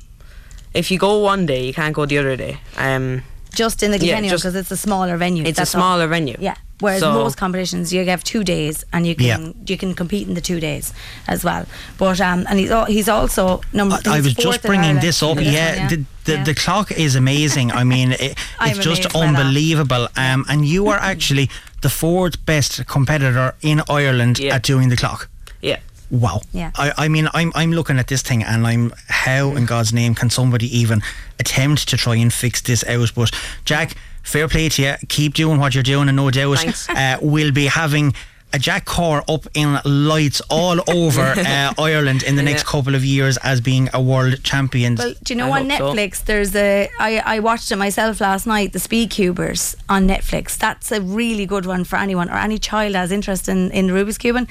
if 0.74 0.90
you 0.92 0.98
go 0.98 1.20
one 1.20 1.46
day, 1.46 1.66
you 1.68 1.74
can't 1.74 1.94
go 1.94 2.06
the 2.06 2.18
other 2.18 2.36
day. 2.36 2.58
Um, 2.78 3.22
Just 3.54 3.84
in 3.84 3.92
the 3.92 4.00
Yeah, 4.00 4.20
just- 4.22 4.44
because 4.44 4.56
it's 4.56 4.72
a 4.72 4.78
smaller 4.78 5.18
venue. 5.18 5.44
it's 5.46 5.58
that's 5.58 5.74
a 5.74 5.78
all. 5.78 5.84
smaller 5.84 6.08
venue. 6.08 6.36
Yeah. 6.40 6.56
Whereas 6.82 7.00
So- 7.00 7.14
most 7.14 7.38
competitions, 7.38 7.94
you 7.94 8.06
have 8.06 8.24
two 8.24 8.44
days, 8.44 8.84
and 8.92 9.08
you 9.08 9.16
can 9.16 9.26
Yeah. 9.26 9.52
you 9.66 9.78
can 9.78 9.94
compete 9.94 10.28
in 10.28 10.34
the 10.34 10.42
two 10.42 10.60
days 10.60 10.92
as 11.28 11.44
well. 11.44 11.66
But 11.98 12.20
um, 12.20 12.46
and 12.50 12.60
he's 12.60 12.70
al- 12.72 12.86
he's 12.86 13.08
also 13.08 13.62
number. 13.72 13.98
I, 14.06 14.18
I 14.18 14.20
was 14.22 14.34
just 14.34 14.62
bringing 14.62 15.00
this 15.00 15.24
up. 15.24 15.38
for 15.38 15.44
Yeah, 15.44 15.88
the 15.88 16.04
the, 16.26 16.32
Yeah. 16.34 16.44
the 16.44 16.54
clock 16.54 16.92
is 16.92 17.16
amazing. 17.16 17.72
I 17.72 17.84
mean, 17.84 18.12
it, 18.12 18.38
it's 18.62 18.80
just 18.80 18.86
amazed 19.06 19.14
by 19.14 19.20
that. 19.20 19.36
unbelievable. 19.40 20.08
Um, 20.18 20.46
and 20.50 20.66
you 20.66 20.88
are 20.90 21.00
actually 21.14 21.50
the 21.82 21.90
fourth 21.90 22.46
best 22.46 22.86
competitor 22.88 23.54
in 23.62 23.82
Ireland 23.90 24.40
Yeah. 24.40 24.56
at 24.56 24.64
doing 24.64 24.90
the 24.90 24.96
clock. 24.98 25.30
Yeah. 25.62 25.80
Wow. 26.10 26.42
Yeah. 26.54 26.72
I, 26.76 27.06
I 27.06 27.08
mean, 27.08 27.30
I'm 27.34 27.52
I'm 27.56 27.72
looking 27.72 28.00
at 28.00 28.08
this 28.08 28.22
thing 28.22 28.44
and 28.44 28.68
I'm 28.68 28.92
how 29.08 29.56
in 29.56 29.66
God's 29.66 29.92
name 29.94 30.14
can 30.16 30.30
somebody 30.30 30.68
even 30.80 31.02
attempt 31.40 31.88
to 31.90 31.98
try 31.98 32.16
and 32.22 32.32
fix 32.34 32.62
this 32.62 32.84
out? 32.84 33.12
But 33.16 33.32
Jack, 33.66 33.96
fair 34.26 34.48
play 34.50 34.68
to 34.70 34.82
you. 34.82 34.94
Keep 35.08 35.36
doing 35.36 35.60
what 35.60 35.74
you're 35.74 35.84
doing, 35.84 36.10
and 36.10 36.16
no 36.18 36.30
doubt 36.32 36.90
uh, 36.90 37.18
we'll 37.22 37.52
be 37.54 37.68
having. 37.68 38.14
A 38.54 38.60
Jack 38.60 38.86
Corr 38.86 39.22
up 39.28 39.48
in 39.54 39.78
lights 39.84 40.40
all 40.50 40.80
over 40.90 41.22
uh, 41.36 41.74
Ireland 41.78 42.24
in 42.24 42.38
the 42.38 42.44
next 42.44 42.64
Yeah. 42.64 42.70
couple 42.72 42.96
of 42.96 43.04
years 43.04 43.36
as 43.44 43.60
being 43.60 43.90
a 43.94 44.02
world 44.02 44.42
champion. 44.46 44.96
Well, 44.96 45.14
do 45.24 45.34
you 45.34 45.38
know 45.38 45.52
I 45.52 45.60
on 45.60 45.70
hope 45.70 45.80
so. 45.80 45.94
Netflix 45.94 46.24
there's 46.24 46.56
a 46.56 46.88
I, 46.98 47.18
I 47.26 47.40
watched 47.40 47.70
it 47.74 47.76
myself 47.76 48.22
last 48.22 48.48
night, 48.48 48.72
the 48.72 48.80
Speed 48.80 49.10
Cubers 49.10 49.76
on 49.90 50.08
Netflix. 50.08 50.58
That's 50.58 50.90
a 50.94 51.02
really 51.02 51.46
good 51.46 51.66
one 51.66 51.84
for 51.84 51.98
anyone 51.98 52.30
or 52.30 52.36
any 52.38 52.58
child 52.58 52.96
has 52.96 53.12
interest 53.12 53.50
in, 53.50 53.72
in 53.72 53.88
Rubik's 53.88 54.18
Cubing. 54.20 54.48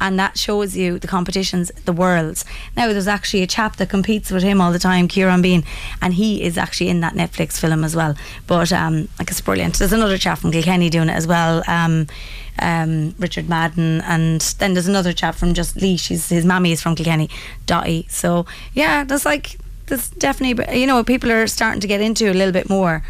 And 0.00 0.18
that 0.18 0.38
shows 0.38 0.76
you 0.76 0.98
the 0.98 1.06
competitions, 1.06 1.70
the 1.84 1.92
worlds. 1.92 2.44
Now 2.76 2.88
there's 2.88 3.08
actually 3.08 3.42
a 3.42 3.46
chap 3.46 3.76
that 3.76 3.88
competes 3.88 4.30
with 4.30 4.42
him 4.42 4.60
all 4.60 4.72
the 4.72 4.78
time, 4.78 5.08
Kieran 5.08 5.42
Bean, 5.42 5.64
and 6.02 6.14
he 6.14 6.42
is 6.42 6.58
actually 6.58 6.88
in 6.88 7.00
that 7.00 7.14
Netflix 7.14 7.58
film 7.58 7.84
as 7.84 7.96
well. 7.96 8.14
But 8.46 8.72
um 8.72 9.08
like 9.18 9.30
it's 9.30 9.40
brilliant. 9.40 9.78
There's 9.78 9.92
another 9.92 10.18
chap 10.18 10.38
from 10.38 10.52
Kilkenny 10.52 10.90
doing 10.90 11.08
it 11.08 11.14
as 11.14 11.26
well. 11.26 11.62
Um 11.66 12.06
um, 12.58 13.14
Richard 13.18 13.48
Madden, 13.48 14.00
and 14.02 14.40
then 14.58 14.74
there's 14.74 14.88
another 14.88 15.12
chap 15.12 15.34
from 15.34 15.54
just 15.54 15.76
Lee. 15.76 15.96
She's 15.96 16.28
his 16.28 16.44
mammy 16.44 16.72
is 16.72 16.80
from 16.80 16.94
Kilkenny, 16.94 17.28
Dottie. 17.66 18.06
So 18.08 18.46
yeah, 18.72 19.04
there's 19.04 19.26
like 19.26 19.58
there's 19.86 20.10
definitely 20.10 20.78
you 20.78 20.86
know 20.86 21.02
people 21.04 21.30
are 21.30 21.46
starting 21.46 21.80
to 21.80 21.86
get 21.86 22.00
into 22.00 22.30
a 22.30 22.34
little 22.34 22.52
bit 22.52 22.68
more, 22.68 23.02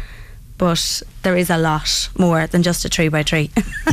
but 0.57 1.01
there 1.23 1.35
is 1.37 1.49
a 1.49 1.57
lot 1.57 2.09
more 2.17 2.47
than 2.47 2.63
just 2.63 2.83
a 2.85 2.89
three 2.89 3.09
by 3.09 3.21
three, 3.23 3.51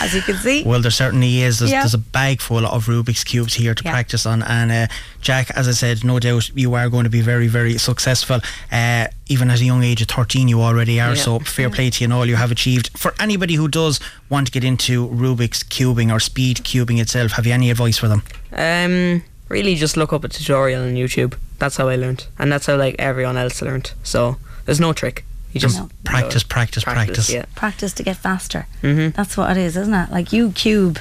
as 0.00 0.14
you 0.14 0.22
can 0.22 0.36
see. 0.36 0.62
Well, 0.64 0.80
there 0.80 0.90
certainly 0.90 1.42
is. 1.42 1.58
There's, 1.58 1.70
Yeah. 1.70 1.80
there's 1.80 1.94
a 1.94 1.98
bag 1.98 2.40
full 2.40 2.64
of 2.66 2.86
Rubik's 2.86 3.24
cubes 3.24 3.54
here 3.54 3.74
to 3.74 3.84
Yeah. 3.84 3.90
practice 3.92 4.24
on, 4.26 4.42
and 4.42 4.70
uh, 4.70 4.86
Jack, 5.20 5.50
as 5.56 5.66
I 5.68 5.72
said, 5.72 6.04
no 6.04 6.18
doubt 6.18 6.50
you 6.54 6.74
are 6.74 6.88
going 6.88 7.04
to 7.04 7.10
be 7.10 7.20
very, 7.20 7.48
very 7.48 7.78
successful. 7.78 8.40
Uh, 8.70 9.06
even 9.28 9.50
at 9.50 9.60
a 9.60 9.64
young 9.64 9.82
age 9.82 10.00
of 10.02 10.08
13, 10.08 10.48
you 10.48 10.60
already 10.62 11.00
are. 11.00 11.14
Yeah. 11.14 11.22
So 11.22 11.38
fair 11.40 11.68
play 11.70 11.90
to 11.90 12.00
you 12.00 12.06
and 12.06 12.12
all 12.12 12.26
you 12.26 12.36
have 12.36 12.50
achieved. 12.50 12.96
For 12.96 13.14
anybody 13.20 13.54
who 13.54 13.68
does 13.68 14.00
want 14.28 14.46
to 14.46 14.52
get 14.52 14.64
into 14.64 15.08
Rubik's 15.08 15.62
cubing 15.64 16.12
or 16.12 16.20
speed 16.20 16.58
cubing 16.58 17.00
itself, 17.00 17.32
have 17.32 17.46
you 17.46 17.52
any 17.52 17.70
advice 17.70 17.98
for 17.98 18.08
them? 18.08 18.22
Um, 18.52 19.22
really, 19.48 19.74
just 19.74 19.96
look 19.96 20.12
up 20.12 20.24
a 20.24 20.28
tutorial 20.28 20.82
on 20.84 20.94
YouTube. 20.94 21.34
That's 21.58 21.76
how 21.76 21.88
I 21.88 21.96
learned, 21.96 22.26
and 22.38 22.52
that's 22.52 22.66
how 22.66 22.76
like 22.76 22.94
everyone 23.00 23.36
else 23.36 23.60
learned. 23.60 23.92
So 24.04 24.36
there's 24.64 24.78
no 24.80 24.92
trick. 24.92 25.24
You 25.52 25.60
just 25.60 25.78
No. 25.78 25.88
Practice, 26.04 26.42
practice, 26.42 26.84
practice. 26.84 27.30
Yeah. 27.30 27.44
Practice 27.54 27.92
to 27.94 28.02
get 28.02 28.16
faster. 28.16 28.66
Mhm. 28.82 29.14
That's 29.14 29.36
what 29.36 29.50
it 29.50 29.56
is, 29.56 29.76
isn't 29.76 29.94
it? 29.94 30.10
Like 30.10 30.32
you 30.32 30.50
cube 30.52 30.98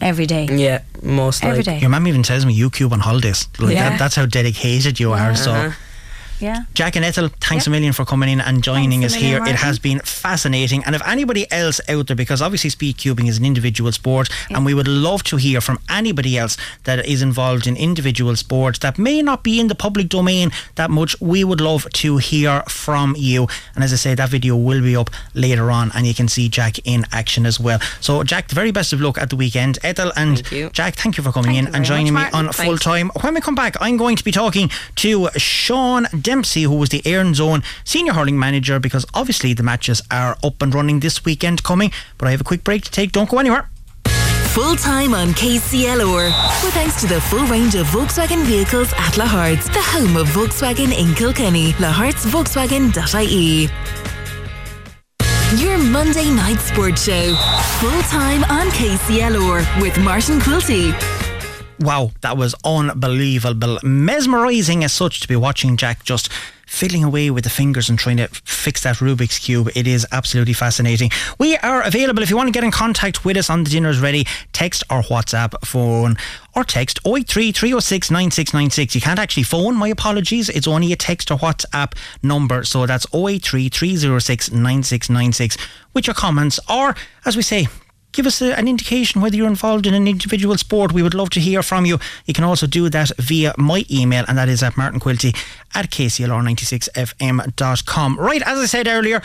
every 0.00 0.26
day. 0.26 0.46
Yeah, 0.50 0.80
most 1.02 1.42
Every 1.42 1.58
like, 1.58 1.64
day. 1.64 1.78
Your 1.80 1.90
mum 1.90 2.06
even 2.06 2.22
tells 2.22 2.44
me 2.44 2.52
you 2.52 2.68
cube 2.70 2.92
on 2.92 3.00
holidays. 3.00 3.48
Like 3.58 3.74
Yeah. 3.74 3.90
that, 3.90 3.98
that's 3.98 4.14
how 4.14 4.26
dedicated 4.26 5.00
you 5.00 5.12
are. 5.12 5.34
So 5.34 5.52
Uh-huh. 5.52 5.72
Yeah. 6.40 6.64
Jack 6.74 6.96
and 6.96 7.04
Ethel, 7.04 7.28
thanks 7.40 7.66
Yeah. 7.66 7.70
a 7.70 7.72
million 7.72 7.92
for 7.92 8.04
coming 8.04 8.28
in 8.28 8.40
and 8.40 8.62
joining 8.62 9.00
Thanks 9.00 9.14
us 9.14 9.20
a 9.20 9.22
million, 9.24 9.44
here. 9.44 9.54
It 9.54 9.58
has 9.60 9.78
been 9.78 10.00
fascinating. 10.04 10.84
And 10.84 10.94
if 10.94 11.06
anybody 11.06 11.50
else 11.50 11.80
out 11.88 12.06
there, 12.08 12.16
because 12.16 12.42
obviously 12.42 12.70
speed 12.70 12.98
cubing 12.98 13.28
is 13.28 13.38
an 13.38 13.44
individual 13.44 13.92
sport, 13.92 14.28
and 14.50 14.64
we 14.66 14.74
would 14.74 14.88
love 14.88 15.22
to 15.24 15.36
hear 15.36 15.60
from 15.60 15.78
anybody 15.88 16.36
else 16.38 16.56
that 16.84 17.04
is 17.06 17.22
involved 17.22 17.66
in 17.66 17.76
individual 17.76 18.36
sports 18.36 18.78
that 18.80 18.98
may 18.98 19.22
not 19.22 19.42
be 19.42 19.58
in 19.60 19.68
the 19.68 19.74
public 19.74 20.08
domain 20.08 20.50
that 20.74 20.90
much, 20.90 21.16
we 21.20 21.44
would 21.44 21.60
love 21.60 21.86
to 21.92 22.16
hear 22.18 22.62
from 22.68 23.14
you. 23.16 23.48
And 23.74 23.82
as 23.84 23.92
I 23.92 23.96
say, 23.96 24.14
that 24.14 24.28
video 24.28 24.56
will 24.56 24.82
be 24.82 24.96
up 24.96 25.10
later 25.34 25.70
on, 25.70 25.90
and 25.94 26.06
you 26.06 26.14
can 26.14 26.28
see 26.28 26.48
Jack 26.48 26.78
in 26.84 27.04
action 27.12 27.46
as 27.46 27.58
well. 27.60 27.78
So, 28.00 28.22
Jack, 28.24 28.48
the 28.48 28.54
very 28.54 28.70
best 28.72 28.92
of 28.92 29.00
luck 29.00 29.18
at 29.18 29.30
the 29.30 29.36
weekend. 29.36 29.78
Ethel 29.82 30.12
and 30.16 30.44
Thank. 30.46 30.72
Jack, 30.72 30.96
thank 30.96 31.16
you 31.16 31.22
for 31.24 31.32
coming 31.32 31.54
Thank 31.54 31.68
in 31.68 31.74
and 31.74 31.84
joining 31.84 32.12
much, 32.12 32.26
me 32.26 32.30
Martin. 32.32 32.38
on 32.48 32.52
Thanks. 32.52 32.64
full 32.64 32.78
time. 32.78 33.10
When 33.20 33.34
we 33.34 33.40
come 33.40 33.54
back, 33.54 33.76
I'm 33.80 33.96
going 33.96 34.16
to 34.16 34.24
be 34.24 34.32
talking 34.32 34.70
to 34.96 35.28
Sean 35.36 36.06
Dempsey, 36.26 36.64
who 36.64 36.74
was 36.74 36.88
the 36.88 37.02
Erin's 37.06 37.38
Own 37.38 37.62
senior 37.84 38.12
hurling 38.12 38.36
manager, 38.36 38.80
because 38.80 39.06
obviously 39.14 39.54
the 39.54 39.62
matches 39.62 40.02
are 40.10 40.36
up 40.42 40.60
and 40.60 40.74
running 40.74 40.98
this 40.98 41.24
weekend 41.24 41.62
coming. 41.62 41.92
But 42.18 42.26
I 42.26 42.32
have 42.32 42.40
a 42.40 42.44
quick 42.44 42.64
break 42.64 42.82
to 42.82 42.90
take. 42.90 43.12
Don't 43.12 43.30
go 43.30 43.38
anywhere. 43.38 43.70
Full 44.56 44.74
time 44.74 45.14
on 45.14 45.28
KCLR. 45.34 46.26
With 46.64 46.74
thanks 46.74 47.00
to 47.02 47.06
the 47.06 47.20
full 47.20 47.46
range 47.46 47.76
of 47.76 47.86
Volkswagen 47.86 48.42
vehicles 48.44 48.92
at 48.94 49.12
Lahart's, 49.12 49.66
the 49.68 49.82
home 49.82 50.16
of 50.16 50.26
Volkswagen 50.28 50.92
in 50.92 51.14
Kilkenny. 51.14 51.72
Lahart'sVolkswagen.ie. 51.74 53.68
Your 55.62 55.78
Monday 55.78 56.28
night 56.28 56.58
sports 56.58 57.04
show. 57.04 57.36
Full 57.78 58.02
time 58.10 58.42
on 58.44 58.66
KCLR 58.70 59.80
with 59.80 59.96
Martin 59.98 60.40
Quilty. 60.40 61.15
Wow, 61.78 62.12
that 62.22 62.36
was 62.36 62.54
unbelievable. 62.64 63.78
Mesmerising 63.82 64.82
as 64.82 64.92
such 64.92 65.20
to 65.20 65.28
be 65.28 65.36
watching 65.36 65.76
Jack 65.76 66.04
just 66.04 66.32
fiddling 66.66 67.04
away 67.04 67.30
with 67.30 67.44
the 67.44 67.50
fingers 67.50 67.88
and 67.88 67.98
trying 67.98 68.16
to 68.16 68.28
fix 68.44 68.82
that 68.82 68.96
Rubik's 68.96 69.38
Cube. 69.38 69.70
It 69.74 69.86
is 69.86 70.06
absolutely 70.10 70.52
fascinating. 70.52 71.10
We 71.38 71.56
are 71.58 71.82
available 71.82 72.22
if 72.22 72.30
you 72.30 72.36
want 72.36 72.48
to 72.48 72.52
get 72.52 72.64
in 72.64 72.70
contact 72.70 73.24
with 73.24 73.36
us 73.36 73.48
on 73.48 73.64
the 73.64 73.70
Dinner's 73.70 74.00
Ready, 74.00 74.26
text 74.52 74.82
or 74.90 75.02
WhatsApp 75.02 75.54
phone 75.64 76.16
or 76.54 76.64
text 76.64 76.98
083 77.06 77.52
306 77.52 78.10
9696. 78.10 78.94
You 78.94 79.00
can't 79.00 79.18
actually 79.18 79.44
phone, 79.44 79.76
my 79.76 79.88
apologies. 79.88 80.48
It's 80.48 80.66
only 80.66 80.92
a 80.92 80.96
text 80.96 81.30
or 81.30 81.38
WhatsApp 81.38 81.92
number. 82.22 82.64
So 82.64 82.86
that's 82.86 83.06
083 83.14 83.68
306 83.68 84.50
9696 84.50 85.56
with 85.94 86.06
your 86.06 86.14
comments 86.14 86.58
or, 86.68 86.96
as 87.24 87.36
we 87.36 87.42
say, 87.42 87.68
give 88.12 88.26
us 88.26 88.42
a, 88.42 88.58
an 88.58 88.68
indication 88.68 89.20
whether 89.20 89.36
you're 89.36 89.46
involved 89.46 89.86
in 89.86 89.94
an 89.94 90.08
individual 90.08 90.56
sport. 90.56 90.92
We 90.92 91.02
would 91.02 91.14
love 91.14 91.30
to 91.30 91.40
hear 91.40 91.62
from 91.62 91.86
you. 91.86 91.98
You 92.26 92.34
can 92.34 92.44
also 92.44 92.66
do 92.66 92.88
that 92.88 93.10
via 93.18 93.54
my 93.58 93.84
email, 93.90 94.24
and 94.28 94.38
that 94.38 94.48
is 94.48 94.62
at 94.62 94.76
martinquilty 94.76 95.34
at 95.74 95.90
kclr96fm.com. 95.90 98.18
Right, 98.18 98.42
as 98.42 98.58
I 98.58 98.66
said 98.66 98.88
earlier, 98.88 99.22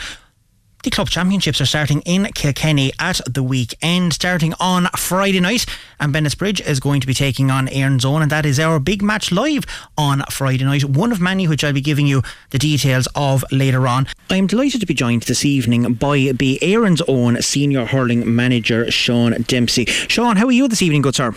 the 0.82 0.90
club 0.90 1.08
championships 1.08 1.60
are 1.60 1.66
starting 1.66 2.00
in 2.02 2.24
Kilkenny 2.34 2.92
at 2.98 3.20
the 3.28 3.42
weekend, 3.42 4.12
starting 4.12 4.52
on 4.58 4.86
Friday 4.96 5.38
night. 5.38 5.64
And 6.00 6.12
Bennettsbridge 6.12 6.60
is 6.66 6.80
going 6.80 7.00
to 7.00 7.06
be 7.06 7.14
taking 7.14 7.50
on 7.50 7.68
Erin's 7.68 8.04
Own, 8.04 8.22
and 8.22 8.30
that 8.32 8.44
is 8.44 8.58
our 8.58 8.80
big 8.80 9.02
match 9.02 9.30
live 9.30 9.64
on 9.96 10.24
Friday 10.30 10.64
night. 10.64 10.84
One 10.84 11.12
of 11.12 11.20
many 11.20 11.46
which 11.46 11.62
I'll 11.62 11.72
be 11.72 11.80
giving 11.80 12.06
you 12.06 12.22
the 12.50 12.58
details 12.58 13.06
of 13.14 13.44
later 13.52 13.86
on. 13.86 14.08
I'm 14.28 14.48
delighted 14.48 14.80
to 14.80 14.86
be 14.86 14.94
joined 14.94 15.22
this 15.22 15.44
evening 15.44 15.94
by 15.94 16.32
the 16.34 16.58
Erin's 16.62 17.02
Own 17.02 17.40
senior 17.42 17.84
hurling 17.84 18.34
manager, 18.34 18.90
Sean 18.90 19.40
Dempsey. 19.42 19.84
Sean, 19.84 20.36
how 20.36 20.46
are 20.46 20.52
you 20.52 20.66
this 20.66 20.82
evening, 20.82 21.02
good 21.02 21.14
sir? 21.14 21.34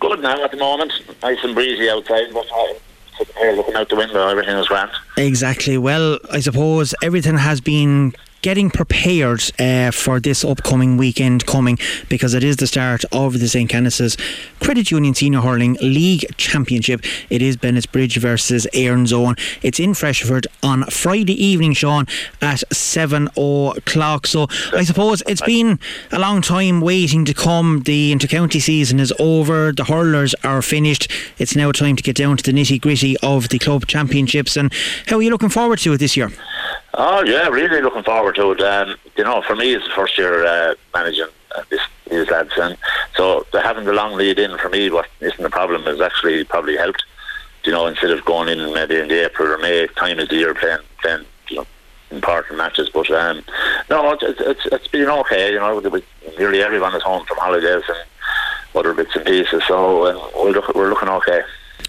Good 0.00 0.20
now 0.20 0.42
at 0.42 0.50
the 0.50 0.56
moment. 0.56 0.92
Nice 1.22 1.44
and 1.44 1.54
breezy 1.54 1.90
outside, 1.90 2.32
but 2.32 2.46
sitting 3.18 3.34
here 3.36 3.52
looking 3.52 3.74
out 3.74 3.88
the 3.88 3.96
window. 3.96 4.26
Everything 4.26 4.56
is 4.56 4.66
grand. 4.66 4.90
Exactly. 5.18 5.76
Well, 5.76 6.18
I 6.30 6.40
suppose 6.40 6.94
everything 7.02 7.36
has 7.36 7.60
been 7.60 8.14
getting 8.42 8.70
prepared 8.70 9.40
uh, 9.58 9.90
for 9.92 10.18
this 10.20 10.44
upcoming 10.44 10.96
weekend 10.96 11.46
coming 11.46 11.78
because 12.08 12.34
it 12.34 12.42
is 12.42 12.56
the 12.56 12.66
start 12.66 13.04
of 13.12 13.38
the 13.38 13.48
St. 13.48 13.70
Canice's 13.70 14.16
Credit 14.60 14.90
Union 14.90 15.14
Senior 15.14 15.40
Hurling 15.40 15.74
League 15.80 16.26
Championship. 16.36 17.04
It 17.30 17.40
is 17.40 17.56
Bennettsbridge 17.56 18.16
versus 18.16 18.66
Erin's 18.74 19.12
Own. 19.12 19.36
It's 19.62 19.78
in 19.78 19.94
Freshford 19.94 20.48
on 20.62 20.82
Friday 20.84 21.32
evening, 21.42 21.72
Sean, 21.72 22.06
at 22.40 22.62
7 22.72 23.28
o'clock. 23.36 24.26
So 24.26 24.48
I 24.72 24.82
suppose 24.84 25.22
it's 25.26 25.42
been 25.42 25.78
a 26.10 26.18
long 26.18 26.42
time 26.42 26.80
waiting 26.80 27.24
to 27.26 27.34
come. 27.34 27.82
The 27.84 28.12
intercounty 28.12 28.60
season 28.60 28.98
is 28.98 29.12
over. 29.20 29.72
The 29.72 29.84
hurlers 29.84 30.34
are 30.42 30.62
finished. 30.62 31.10
It's 31.38 31.54
now 31.54 31.70
time 31.70 31.94
to 31.94 32.02
get 32.02 32.16
down 32.16 32.36
to 32.38 32.42
the 32.42 32.52
nitty 32.52 32.80
gritty 32.80 33.16
of 33.18 33.50
the 33.50 33.60
club 33.60 33.86
championships. 33.86 34.56
And 34.56 34.72
how 35.06 35.18
are 35.18 35.22
you 35.22 35.30
looking 35.30 35.48
forward 35.48 35.78
to 35.80 35.92
it 35.92 35.98
this 35.98 36.16
year? 36.16 36.32
Oh 36.94 37.22
yeah, 37.24 37.48
really 37.48 37.80
looking 37.80 38.02
forward 38.02 38.34
to 38.36 38.52
it. 38.52 38.60
Um, 38.60 38.96
you 39.16 39.24
know, 39.24 39.40
for 39.42 39.56
me, 39.56 39.74
it's 39.74 39.86
the 39.86 39.94
first 39.94 40.18
year 40.18 40.44
uh, 40.44 40.74
managing 40.92 41.28
uh, 41.56 41.62
this, 41.70 41.80
these 42.10 42.28
lads, 42.28 42.52
and 42.56 42.76
so 43.16 43.46
having 43.52 43.84
the 43.84 43.94
long 43.94 44.12
lead 44.14 44.38
in 44.38 44.58
for 44.58 44.68
me, 44.68 44.90
what 44.90 45.08
isn't 45.20 45.44
a 45.44 45.48
problem, 45.48 45.84
has 45.84 46.00
actually 46.00 46.44
probably 46.44 46.76
helped. 46.76 47.02
You 47.64 47.72
know, 47.72 47.86
instead 47.86 48.10
of 48.10 48.24
going 48.24 48.48
in 48.48 48.74
maybe 48.74 48.96
in 48.98 49.06
the 49.06 49.24
April 49.24 49.48
or 49.48 49.58
May 49.58 49.86
time 49.86 50.18
of 50.18 50.28
the 50.28 50.34
year 50.34 50.52
playing, 50.52 50.80
playing, 51.00 51.24
you 51.48 51.56
know, 51.56 51.66
important 52.10 52.58
matches. 52.58 52.90
But 52.90 53.08
um, 53.12 53.44
no, 53.88 54.12
it's, 54.12 54.40
it's 54.40 54.66
it's 54.66 54.88
been 54.88 55.08
okay. 55.08 55.52
You 55.52 55.60
know, 55.60 55.78
with 55.78 56.04
nearly 56.36 56.62
everyone 56.62 56.94
is 56.94 57.02
home 57.02 57.24
from 57.24 57.38
holidays 57.38 57.84
and 57.88 57.98
other 58.74 58.92
bits 58.92 59.14
and 59.14 59.24
pieces, 59.24 59.62
so 59.66 60.06
uh, 60.06 60.30
we're 60.34 60.50
look, 60.50 60.74
we're 60.74 60.90
looking 60.90 61.08
okay. 61.08 61.42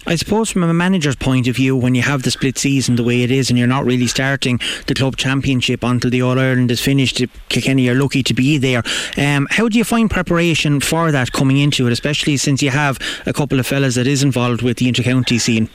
I 0.06 0.16
suppose 0.16 0.50
from 0.50 0.62
a 0.64 0.74
manager's 0.74 1.16
point 1.16 1.48
of 1.48 1.56
view, 1.56 1.74
when 1.74 1.94
you 1.94 2.02
have 2.02 2.22
the 2.22 2.30
split 2.30 2.58
season 2.58 2.96
the 2.96 3.02
way 3.02 3.22
it 3.22 3.30
is 3.30 3.48
and 3.48 3.58
you're 3.58 3.66
not 3.66 3.86
really 3.86 4.06
starting 4.06 4.60
the 4.86 4.94
club 4.94 5.16
championship 5.16 5.82
until 5.82 6.10
the 6.10 6.20
All 6.20 6.38
Ireland 6.38 6.70
is 6.70 6.80
finished, 6.80 7.22
Kilkenny 7.48 7.88
are 7.88 7.94
lucky 7.94 8.22
to 8.22 8.34
be 8.34 8.58
there. 8.58 8.82
Um, 9.16 9.48
how 9.50 9.68
do 9.68 9.78
you 9.78 9.84
find 9.84 10.10
preparation 10.10 10.80
for 10.80 11.10
that 11.10 11.32
coming 11.32 11.56
into 11.56 11.86
it, 11.86 11.92
especially 11.92 12.36
since 12.36 12.62
you 12.62 12.70
have 12.70 12.98
a 13.24 13.32
couple 13.32 13.58
of 13.58 13.66
fellas 13.66 13.94
that 13.94 14.06
is 14.06 14.22
involved 14.22 14.60
with 14.60 14.76
the 14.76 14.92
intercounty 14.92 15.40
scene? 15.40 15.70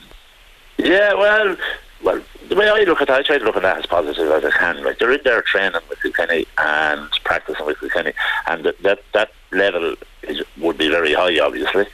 Yeah, 0.77 1.15
well, 1.15 1.57
well, 2.03 2.21
the 2.50 2.55
way 2.55 2.69
I 2.69 2.83
look 2.83 3.01
at 3.01 3.09
it, 3.09 3.13
I 3.13 3.24
try 3.24 3.39
to 3.39 3.43
look 3.43 3.55
at 3.55 3.63
that 3.63 3.79
as 3.79 3.86
positive 3.88 4.29
as 4.29 4.45
I 4.45 4.51
can. 4.51 4.83
Like 4.83 5.00
they're 5.00 5.12
in 5.12 5.21
there 5.24 5.41
training 5.41 5.81
with 5.89 6.01
Kilkenny 6.01 6.45
and 6.57 7.09
practicing 7.24 7.65
with 7.65 7.79
Kilkenny, 7.79 8.13
and 8.48 8.63
that 8.63 8.81
that, 8.83 9.00
that 9.13 9.31
level 9.51 9.95
is, 10.24 10.41
would 10.57 10.77
be 10.77 10.89
very 10.89 11.13
high, 11.13 11.39
obviously. 11.39 11.88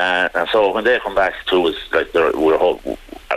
Uh, 0.00 0.30
and 0.34 0.48
so 0.48 0.72
when 0.72 0.84
they 0.84 0.98
come 1.00 1.14
back 1.14 1.34
to 1.44 1.66
us, 1.66 1.76
like 1.92 2.14
we 2.14 2.56
hope, 2.56 2.80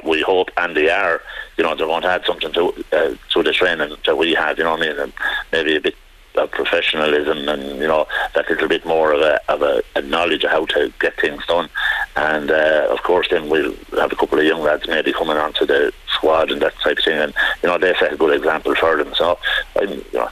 we 0.06 0.22
hope, 0.22 0.50
and 0.56 0.78
they 0.78 0.90
are, 0.90 1.22
you 1.58 1.64
know, 1.64 1.76
they're 1.76 1.86
going 1.86 2.04
to 2.04 2.08
add 2.08 2.24
something 2.26 2.54
to 2.54 2.70
uh, 2.94 3.14
to 3.34 3.44
the 3.44 3.52
training 3.52 3.94
that 4.06 4.18
we 4.18 4.34
have. 4.34 4.58
You 4.58 4.64
know 4.64 4.72
what 4.72 4.84
I 4.84 4.88
mean? 4.88 5.00
And 5.00 5.14
maybe 5.52 5.76
a 5.76 5.82
bit 5.82 5.96
of 6.36 6.50
professionalism 6.52 7.48
and 7.48 7.80
you 7.80 7.88
know 7.88 8.08
that 8.34 8.50
little 8.50 8.68
bit 8.68 8.86
more 8.86 9.12
of 9.12 9.22
a 9.22 9.40
of 9.52 9.62
a, 9.62 9.84
a 9.98 10.02
knowledge 10.04 10.46
of 10.46 10.52
how 10.52 10.66
to 10.68 10.92
get 11.02 11.20
things 11.20 11.46
done. 11.48 11.68
And 12.16 12.50
uh, 12.50 12.88
of 12.90 13.04
course, 13.04 13.28
then 13.30 13.50
we'll 13.50 13.76
have 14.00 14.14
a 14.14 14.16
couple 14.16 14.40
of 14.40 14.46
young 14.46 14.62
lads 14.62 14.88
maybe 14.88 15.12
coming 15.12 15.36
onto 15.36 15.66
the 15.66 15.92
squad 16.08 16.50
and 16.50 16.62
that 16.62 16.80
type 16.80 16.98
of 16.98 17.04
thing. 17.04 17.20
And 17.20 17.34
you 17.62 17.68
know 17.68 17.78
they 17.78 17.94
set 17.96 18.14
a 18.14 18.18
good 18.18 18.36
example 18.38 18.74
for 18.76 18.96
them. 18.96 19.14
So 19.16 19.38
I'm, 19.80 19.90
you 19.90 20.06
know, 20.14 20.30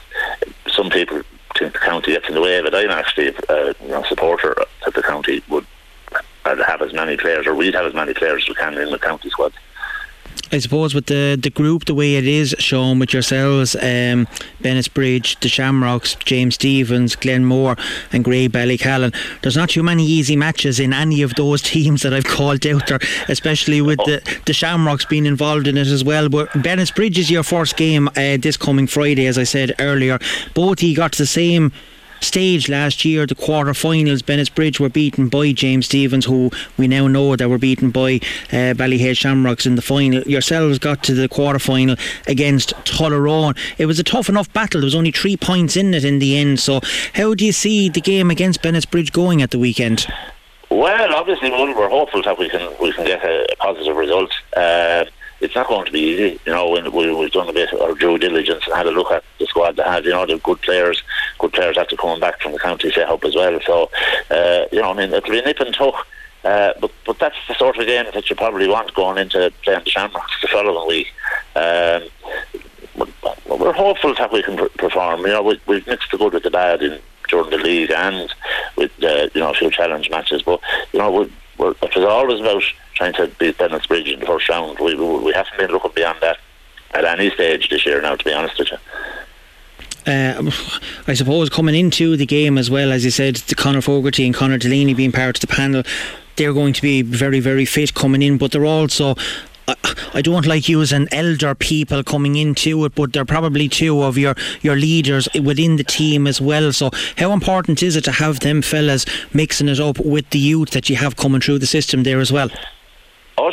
some 0.66 0.88
people 0.88 1.20
think 1.58 1.74
the 1.74 1.78
county 1.78 2.12
gets 2.12 2.28
in 2.28 2.34
the 2.34 2.40
way 2.40 2.56
it. 2.56 2.74
I'm 2.74 2.90
actually 2.90 3.34
a 3.50 3.74
know, 3.86 4.02
supporter 4.04 4.56
that 4.84 4.94
the 4.94 5.02
county 5.02 5.42
would 5.50 5.66
have 6.82 6.90
as 6.90 6.94
many 6.94 7.16
players, 7.16 7.46
or 7.46 7.54
we'd 7.54 7.74
have 7.74 7.86
as 7.86 7.94
many 7.94 8.14
players 8.14 8.42
as 8.44 8.48
we 8.48 8.54
can 8.54 8.76
in 8.76 8.90
the 8.90 8.98
county 8.98 9.30
squad. 9.30 9.52
I 10.50 10.58
suppose 10.58 10.94
with 10.94 11.06
the, 11.06 11.38
the 11.40 11.48
group 11.48 11.86
the 11.86 11.94
way 11.94 12.16
it 12.16 12.26
is, 12.26 12.54
Sean, 12.58 12.98
with 12.98 13.14
yourselves, 13.14 13.74
um, 13.76 14.26
Bennettsbridge, 14.60 15.40
the 15.40 15.48
Shamrocks, 15.48 16.14
James 16.16 16.56
Stephens, 16.56 17.16
Glenmore, 17.16 17.76
and 18.12 18.22
Graigue-Ballycallan, 18.22 19.14
there's 19.40 19.56
not 19.56 19.70
too 19.70 19.82
many 19.82 20.04
easy 20.04 20.36
matches 20.36 20.78
in 20.78 20.92
any 20.92 21.22
of 21.22 21.34
those 21.36 21.62
teams 21.72 22.02
that 22.02 22.12
I've 22.12 22.24
called 22.24 22.66
out 22.66 22.86
there, 22.86 22.98
especially 23.28 23.80
with 23.80 23.98
the, 24.00 24.22
the 24.44 24.52
Shamrocks 24.52 25.06
being 25.06 25.24
involved 25.24 25.66
in 25.66 25.78
it 25.78 25.86
as 25.86 26.04
well. 26.04 26.28
But 26.28 26.50
Bennettsbridge 26.50 27.16
is 27.16 27.30
your 27.30 27.42
first 27.42 27.76
game 27.76 28.08
uh, 28.08 28.36
this 28.38 28.58
coming 28.58 28.86
Friday, 28.86 29.26
as 29.26 29.38
I 29.38 29.44
said 29.44 29.74
earlier. 29.78 30.18
Both 30.54 30.82
you 30.82 30.94
got 30.94 31.12
the 31.12 31.26
same 31.26 31.72
stage 32.24 32.68
last 32.68 33.04
year, 33.04 33.26
the 33.26 33.34
quarter-finals, 33.34 34.22
Bennettsbridge 34.22 34.80
were 34.80 34.88
beaten 34.88 35.28
by 35.28 35.52
James 35.52 35.86
Stephens, 35.86 36.24
who 36.24 36.50
we 36.76 36.88
now 36.88 37.06
know 37.06 37.36
that 37.36 37.48
were 37.48 37.58
beaten 37.58 37.90
by 37.90 38.20
uh, 38.52 38.74
Shamrocks 39.14 39.66
in 39.66 39.74
the 39.74 39.82
final. 39.82 40.22
Yourselves 40.22 40.78
got 40.78 41.02
to 41.04 41.14
the 41.14 41.28
quarter-final 41.28 41.96
against 42.26 42.74
Tullaroan. 42.84 43.56
It 43.78 43.86
was 43.86 43.98
a 43.98 44.04
tough 44.04 44.28
enough 44.28 44.52
battle. 44.52 44.80
There 44.80 44.86
was 44.86 44.94
only 44.94 45.10
three 45.10 45.36
points 45.36 45.76
in 45.76 45.94
it 45.94 46.04
in 46.04 46.18
the 46.18 46.36
end. 46.36 46.60
So, 46.60 46.80
how 47.14 47.34
do 47.34 47.44
you 47.44 47.52
see 47.52 47.88
the 47.88 48.00
game 48.00 48.30
against 48.30 48.62
Bennettsbridge 48.62 49.12
going 49.12 49.42
at 49.42 49.50
the 49.50 49.58
weekend? 49.58 50.06
Well, 50.70 51.14
obviously, 51.14 51.50
we're 51.50 51.88
hopeful 51.88 52.22
that 52.22 52.38
we 52.38 52.48
can 52.48 52.72
we 52.80 52.92
can 52.92 53.04
get 53.04 53.22
a, 53.22 53.46
a 53.52 53.56
positive 53.56 53.94
result. 53.94 54.32
Uh, 54.56 55.04
it's 55.42 55.54
not 55.54 55.68
going 55.68 55.84
to 55.86 55.92
be 55.92 56.00
easy, 56.00 56.40
you 56.46 56.52
know. 56.52 56.70
When 56.70 56.90
we, 56.92 57.12
we've 57.12 57.32
done 57.32 57.48
a 57.48 57.52
bit 57.52 57.72
of 57.72 57.98
due 57.98 58.16
diligence 58.16 58.64
and 58.66 58.76
had 58.76 58.86
a 58.86 58.90
look 58.90 59.10
at 59.10 59.24
the 59.38 59.46
squad 59.46 59.76
that 59.76 59.86
had, 59.86 60.04
you 60.04 60.12
know, 60.12 60.24
the 60.24 60.38
good 60.38 60.60
players, 60.62 61.02
good 61.38 61.52
players 61.52 61.76
after 61.76 61.96
coming 61.96 62.20
back 62.20 62.40
from 62.40 62.52
the 62.52 62.58
county 62.58 62.92
up 63.02 63.24
as 63.24 63.34
well. 63.34 63.58
So, 63.66 63.90
uh, 64.30 64.66
you 64.70 64.80
know, 64.80 64.90
I 64.90 64.94
mean, 64.94 65.12
it'll 65.12 65.30
be 65.30 65.42
nip 65.42 65.60
and 65.60 65.74
tuck 65.74 66.06
Uh, 66.44 66.72
but 66.80 66.90
but 67.06 67.18
that's 67.18 67.36
the 67.48 67.54
sort 67.54 67.76
of 67.78 67.86
game 67.86 68.06
that 68.14 68.28
you 68.30 68.36
probably 68.36 68.68
want 68.68 68.94
going 68.94 69.18
into 69.18 69.52
playing 69.62 69.84
the 69.84 69.90
Shamrocks 69.90 70.40
the 70.40 70.48
following 70.48 70.88
week. 70.88 71.08
Um, 71.54 72.02
we're 73.46 73.72
hopeful 73.72 74.14
that 74.14 74.32
we 74.32 74.42
can 74.42 74.56
perform. 74.78 75.20
You 75.20 75.28
know, 75.28 75.42
we, 75.42 75.60
we've 75.66 75.86
mixed 75.86 76.10
the 76.10 76.18
good 76.18 76.32
with 76.32 76.42
the 76.42 76.50
bad 76.50 76.82
in 76.82 77.00
during 77.28 77.50
the 77.50 77.58
league 77.58 77.90
and 77.90 78.34
with 78.76 78.90
uh, 79.02 79.28
you 79.34 79.40
know 79.40 79.50
a 79.50 79.54
few 79.54 79.70
challenge 79.70 80.10
matches. 80.10 80.42
But 80.42 80.60
you 80.92 80.98
know, 80.98 81.28
we're, 81.62 81.70
it 81.82 81.94
was 81.94 82.04
always 82.04 82.40
about 82.40 82.62
trying 82.94 83.12
to 83.14 83.28
beat 83.38 83.58
Bennetts 83.58 83.86
Bridge 83.86 84.08
in 84.08 84.20
the 84.20 84.26
first 84.26 84.48
round. 84.48 84.78
We, 84.78 84.94
we, 84.94 85.18
we 85.18 85.32
haven't 85.32 85.56
been 85.56 85.70
looking 85.70 85.92
beyond 85.94 86.18
that 86.20 86.38
at 86.92 87.04
any 87.04 87.30
stage 87.30 87.68
this 87.70 87.86
year 87.86 88.00
now, 88.02 88.16
to 88.16 88.24
be 88.24 88.32
honest 88.32 88.58
with 88.58 88.72
you. 88.72 88.78
Uh, 90.04 90.50
I 91.06 91.14
suppose 91.14 91.48
coming 91.48 91.76
into 91.76 92.16
the 92.16 92.26
game 92.26 92.58
as 92.58 92.70
well, 92.70 92.90
as 92.90 93.04
you 93.04 93.10
said, 93.10 93.36
the 93.36 93.54
Conor 93.54 93.80
Fogarty 93.80 94.26
and 94.26 94.34
Conor 94.34 94.58
Delaney 94.58 94.94
being 94.94 95.12
part 95.12 95.36
of 95.36 95.40
the 95.40 95.46
panel, 95.46 95.84
they're 96.36 96.52
going 96.52 96.72
to 96.72 96.82
be 96.82 97.02
very, 97.02 97.38
very 97.38 97.64
fit 97.64 97.94
coming 97.94 98.22
in, 98.22 98.36
but 98.36 98.50
they're 98.50 98.66
also 98.66 99.14
I 100.14 100.22
don't 100.22 100.46
like 100.46 100.68
using 100.68 101.08
elder 101.12 101.54
people 101.54 102.02
coming 102.02 102.36
into 102.36 102.84
it, 102.84 102.94
but 102.94 103.12
they're 103.12 103.24
probably 103.24 103.68
two 103.68 104.02
of 104.02 104.18
your, 104.18 104.34
your 104.60 104.76
leaders 104.76 105.28
within 105.42 105.76
the 105.76 105.84
team 105.84 106.26
as 106.26 106.40
well. 106.40 106.72
So, 106.72 106.90
how 107.16 107.32
important 107.32 107.82
is 107.82 107.96
it 107.96 108.04
to 108.04 108.12
have 108.12 108.40
them 108.40 108.62
fellas 108.62 109.06
mixing 109.32 109.68
it 109.68 109.80
up 109.80 109.98
with 109.98 110.28
the 110.30 110.38
youth 110.38 110.70
that 110.70 110.90
you 110.90 110.96
have 110.96 111.16
coming 111.16 111.40
through 111.40 111.60
the 111.60 111.66
system 111.66 112.02
there 112.02 112.20
as 112.20 112.32
well? 112.32 112.50
Oh, 113.38 113.50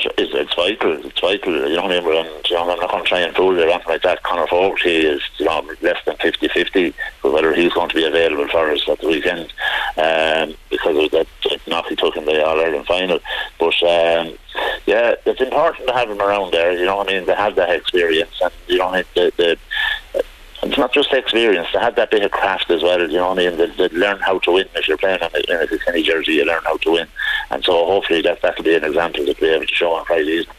vital. 0.60 1.06
It's 1.06 1.20
vital. 1.20 1.70
You 1.70 1.76
know 1.76 1.84
what 1.84 1.92
I'm 1.96 2.68
not 2.68 2.80
going 2.80 3.04
to 3.04 3.10
try 3.10 3.20
and 3.20 3.36
fool 3.36 3.56
you 3.56 3.64
or 3.64 3.70
anything 3.70 3.88
like 3.88 4.02
that. 4.02 4.24
Conor 4.24 4.48
Fogarty 4.48 4.98
is 4.98 5.22
you 5.38 5.46
know, 5.46 5.64
less 5.82 6.04
than 6.06 6.18
50 6.18 6.48
50 6.50 6.94
whether 7.22 7.54
he's 7.54 7.74
going 7.74 7.90
to 7.90 7.96
be 7.96 8.06
available 8.06 8.48
for 8.50 8.70
us 8.72 8.88
at 8.90 9.00
the 9.00 9.08
weekend 9.08 9.54
um, 9.98 10.56
because 10.70 10.98
of 10.98 11.12
that 11.12 11.28
knock 11.68 11.86
he 11.88 11.96
took 11.96 12.18
in 12.18 12.26
the 12.26 12.46
All 12.46 12.60
Ireland 12.60 12.86
final. 12.86 13.20
But 13.58 13.82
um, 13.84 14.38
yeah, 14.86 15.16
it's 15.26 15.42
important 15.42 15.88
to 15.88 15.94
have 15.94 16.10
him 16.10 16.22
around 16.22 16.52
there. 16.52 16.74
You 16.74 16.86
know 16.86 16.98
what 16.98 17.10
I 17.10 17.14
mean? 17.14 17.26
They 17.26 17.36
have 17.36 17.56
that 17.56 17.70
experience, 17.70 18.34
and 18.42 18.52
you 18.68 18.80
know 18.80 18.92
the, 18.92 19.32
the 19.38 19.58
it's 20.64 20.78
not 20.78 20.94
just 20.94 21.14
experience. 21.14 21.68
They 21.74 21.80
have 21.80 21.96
that 21.96 22.12
bit 22.12 22.24
of 22.24 22.32
craft 22.32 22.70
as 22.70 22.84
well. 22.84 23.00
You 23.02 23.18
know 23.18 23.30
what 23.30 23.40
I 23.40 23.50
mean? 23.50 23.58
They, 23.58 23.88
they 23.88 23.90
learn 23.90 24.20
how 24.20 24.40
to 24.40 24.52
win. 24.52 24.68
If 24.76 24.88
you're 24.88 24.98
playing 24.98 25.20
in 25.22 25.30
a, 25.34 25.54
in 25.54 25.62
a 25.62 25.68
Kilkenny 25.68 26.04
jersey, 26.04 26.34
you 26.34 26.46
learn 26.46 26.64
how 26.64 26.78
to 26.78 26.92
win. 26.92 27.08
And 27.52 27.64
so 27.64 27.86
hopefully 27.86 28.22
that 28.24 28.42
that'll 28.42 28.64
be 28.64 28.76
an 28.76 28.84
example 28.84 29.26
that 29.26 29.40
we'll 29.40 29.50
be 29.50 29.56
able 29.56 29.66
to 29.66 29.74
show 29.74 29.94
on 29.94 30.06
Friday 30.06 30.40
evening 30.40 30.56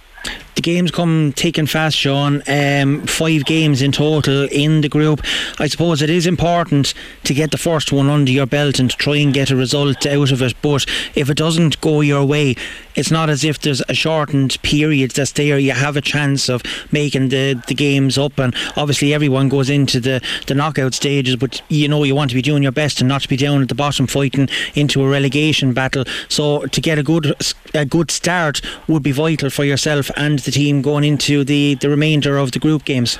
the 0.60 0.62
games 0.62 0.90
come 0.90 1.32
taking 1.32 1.64
fast, 1.64 1.96
Sean. 1.96 2.42
Um, 2.46 3.06
five 3.06 3.46
games 3.46 3.80
in 3.80 3.92
total 3.92 4.46
in 4.52 4.82
the 4.82 4.90
group. 4.90 5.22
I 5.58 5.66
suppose 5.68 6.02
it 6.02 6.10
is 6.10 6.26
important 6.26 6.92
to 7.24 7.32
get 7.32 7.50
the 7.50 7.56
first 7.56 7.92
one 7.92 8.10
under 8.10 8.30
your 8.30 8.44
belt 8.44 8.78
and 8.78 8.90
to 8.90 8.96
try 8.98 9.16
and 9.16 9.32
get 9.32 9.50
a 9.50 9.56
result 9.56 10.04
out 10.06 10.32
of 10.32 10.42
it. 10.42 10.54
But 10.60 10.84
if 11.14 11.30
it 11.30 11.38
doesn't 11.38 11.80
go 11.80 12.02
your 12.02 12.26
way, 12.26 12.56
it's 12.94 13.10
not 13.10 13.30
as 13.30 13.44
if 13.44 13.60
there's 13.60 13.82
a 13.88 13.94
shortened 13.94 14.60
period 14.62 15.12
that's 15.12 15.32
there. 15.32 15.58
You 15.58 15.72
have 15.72 15.96
a 15.96 16.00
chance 16.00 16.48
of 16.48 16.62
making 16.92 17.28
the, 17.28 17.62
the 17.66 17.74
games 17.74 18.18
up, 18.18 18.38
and 18.38 18.54
obviously 18.76 19.14
everyone 19.14 19.48
goes 19.48 19.70
into 19.70 20.00
the, 20.00 20.20
the 20.46 20.54
knockout 20.54 20.94
stages. 20.94 21.36
But 21.36 21.62
you 21.68 21.88
know 21.88 22.04
you 22.04 22.14
want 22.14 22.30
to 22.30 22.34
be 22.34 22.42
doing 22.42 22.62
your 22.62 22.72
best 22.72 23.00
and 23.00 23.08
not 23.08 23.22
to 23.22 23.28
be 23.28 23.36
down 23.36 23.62
at 23.62 23.68
the 23.68 23.74
bottom 23.74 24.06
fighting 24.06 24.48
into 24.74 25.02
a 25.02 25.08
relegation 25.08 25.72
battle. 25.72 26.04
So 26.28 26.66
to 26.66 26.80
get 26.80 26.98
a 26.98 27.02
good 27.02 27.34
a 27.74 27.84
good 27.84 28.10
start 28.10 28.60
would 28.88 29.02
be 29.02 29.12
vital 29.12 29.50
for 29.50 29.64
yourself 29.64 30.10
and 30.16 30.38
the 30.40 30.50
team 30.50 30.82
going 30.82 31.04
into 31.04 31.44
the, 31.44 31.74
the 31.76 31.88
remainder 31.88 32.36
of 32.36 32.52
the 32.52 32.58
group 32.58 32.84
games. 32.84 33.18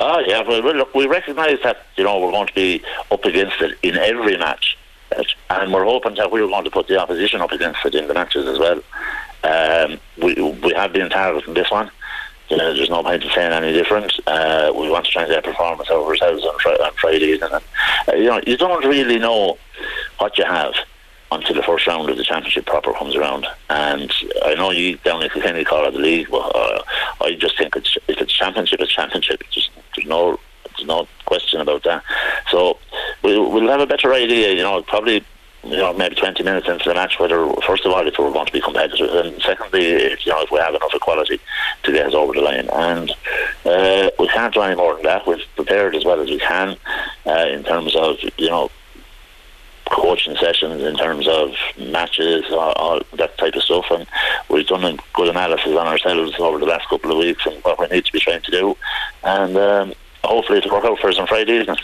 Oh 0.00 0.20
yeah, 0.20 0.42
well, 0.46 0.60
look, 0.60 0.94
we 0.94 1.06
recognise 1.06 1.58
that 1.64 1.86
you 1.96 2.04
know 2.04 2.20
we're 2.20 2.30
going 2.30 2.46
to 2.46 2.54
be 2.54 2.82
up 3.10 3.24
against 3.24 3.60
it 3.60 3.78
in 3.82 3.96
every 3.96 4.36
match 4.36 4.76
and 5.50 5.72
we're 5.72 5.84
hoping 5.84 6.14
that 6.16 6.30
we 6.30 6.40
are 6.40 6.48
going 6.48 6.64
to 6.64 6.70
put 6.70 6.88
the 6.88 6.98
opposition 6.98 7.40
up 7.40 7.52
against 7.52 7.84
it 7.84 7.94
in 7.94 8.08
the 8.08 8.14
matches 8.14 8.46
as 8.46 8.58
well. 8.58 8.80
Um, 9.44 9.98
we 10.20 10.34
we 10.34 10.72
have 10.74 10.92
been 10.92 11.10
targeting 11.10 11.54
this 11.54 11.70
one. 11.70 11.90
You 12.48 12.56
know, 12.56 12.72
there's 12.72 12.88
no 12.88 13.02
point 13.02 13.22
in 13.22 13.30
saying 13.30 13.52
any 13.52 13.72
different. 13.72 14.12
Uh, 14.26 14.72
we 14.74 14.90
want 14.90 15.04
to 15.04 15.12
try 15.12 15.22
and 15.22 15.30
get 15.30 15.44
performance 15.44 15.90
over 15.90 16.10
ourselves 16.10 16.44
on, 16.44 16.58
fr- 16.58 16.70
on. 16.82 16.92
And, 17.52 17.62
uh, 18.08 18.16
you 18.16 18.24
know, 18.24 18.40
you 18.46 18.56
don't 18.56 18.84
really 18.86 19.18
know 19.18 19.58
what 20.18 20.38
you 20.38 20.44
have 20.44 20.72
until 21.30 21.54
the 21.54 21.62
first 21.62 21.86
round 21.86 22.08
of 22.08 22.16
the 22.16 22.24
championship 22.24 22.64
proper 22.64 22.94
comes 22.94 23.14
around. 23.14 23.46
And 23.68 24.10
I 24.44 24.54
know 24.54 24.70
you 24.70 24.96
down 24.98 25.22
in 25.22 25.28
Kilkenny 25.28 25.62
call 25.62 25.86
it 25.86 25.90
the 25.92 25.98
league, 25.98 26.28
but 26.30 26.56
uh, 26.56 26.82
I 27.20 27.34
just 27.34 27.58
think 27.58 27.76
it's, 27.76 27.98
if 28.08 28.18
it's 28.18 28.32
championship, 28.32 28.80
it's 28.80 28.94
championship. 28.94 29.42
It's 29.42 29.54
just, 29.54 29.70
there's 29.94 30.08
no 30.08 30.40
no 30.84 31.08
question 31.26 31.60
about 31.60 31.84
that. 31.84 32.02
So 32.50 32.78
we'll, 33.22 33.50
we'll 33.50 33.68
have 33.68 33.80
a 33.80 33.86
better 33.86 34.12
idea. 34.12 34.52
You 34.52 34.62
know, 34.62 34.82
probably 34.82 35.24
you 35.64 35.76
know, 35.76 35.92
maybe 35.92 36.14
20 36.14 36.42
minutes 36.42 36.68
into 36.68 36.88
the 36.88 36.94
match, 36.94 37.18
whether, 37.18 37.52
first 37.66 37.84
of 37.84 37.92
all, 37.92 38.06
if 38.06 38.18
we're 38.18 38.32
going 38.32 38.46
to 38.46 38.52
be 38.52 38.60
competitive, 38.60 39.12
and 39.12 39.42
secondly, 39.42 39.86
if, 39.86 40.24
you 40.24 40.32
know, 40.32 40.42
if 40.42 40.50
we 40.50 40.58
have 40.58 40.74
enough 40.74 40.94
equality 40.94 41.40
to 41.82 41.92
get 41.92 42.06
us 42.06 42.14
over 42.14 42.32
the 42.32 42.40
line. 42.40 42.68
And 42.72 43.10
uh, 43.64 44.10
we 44.18 44.28
can't 44.28 44.54
do 44.54 44.62
any 44.62 44.76
more 44.76 44.94
than 44.94 45.02
that. 45.04 45.26
We've 45.26 45.44
prepared 45.56 45.96
as 45.96 46.04
well 46.04 46.20
as 46.20 46.30
we 46.30 46.38
can 46.38 46.76
uh, 47.26 47.46
in 47.50 47.64
terms 47.64 47.96
of, 47.96 48.16
you 48.38 48.48
know, 48.48 48.70
coaching 49.90 50.36
sessions, 50.36 50.82
in 50.82 50.96
terms 50.96 51.26
of 51.26 51.50
matches, 51.78 52.44
all, 52.50 53.00
that 53.14 53.36
type 53.38 53.54
of 53.54 53.62
stuff. 53.62 53.86
And 53.90 54.06
we've 54.48 54.66
done 54.66 54.84
a 54.84 54.96
good 55.14 55.28
analysis 55.28 55.76
on 55.76 55.86
ourselves 55.86 56.38
over 56.38 56.58
the 56.58 56.66
last 56.66 56.88
couple 56.88 57.10
of 57.10 57.18
weeks 57.18 57.44
and 57.46 57.62
what 57.64 57.78
we 57.78 57.86
need 57.88 58.04
to 58.04 58.12
be 58.12 58.20
trying 58.20 58.42
to 58.42 58.50
do. 58.50 58.76
And 59.24 59.56
um, 59.56 59.94
hopefully 60.24 60.58
it'll 60.58 60.72
work 60.72 60.84
out 60.84 60.98
for 60.98 61.08
us 61.08 61.18
on 61.18 61.26
Friday 61.26 61.60
evening 61.60 61.76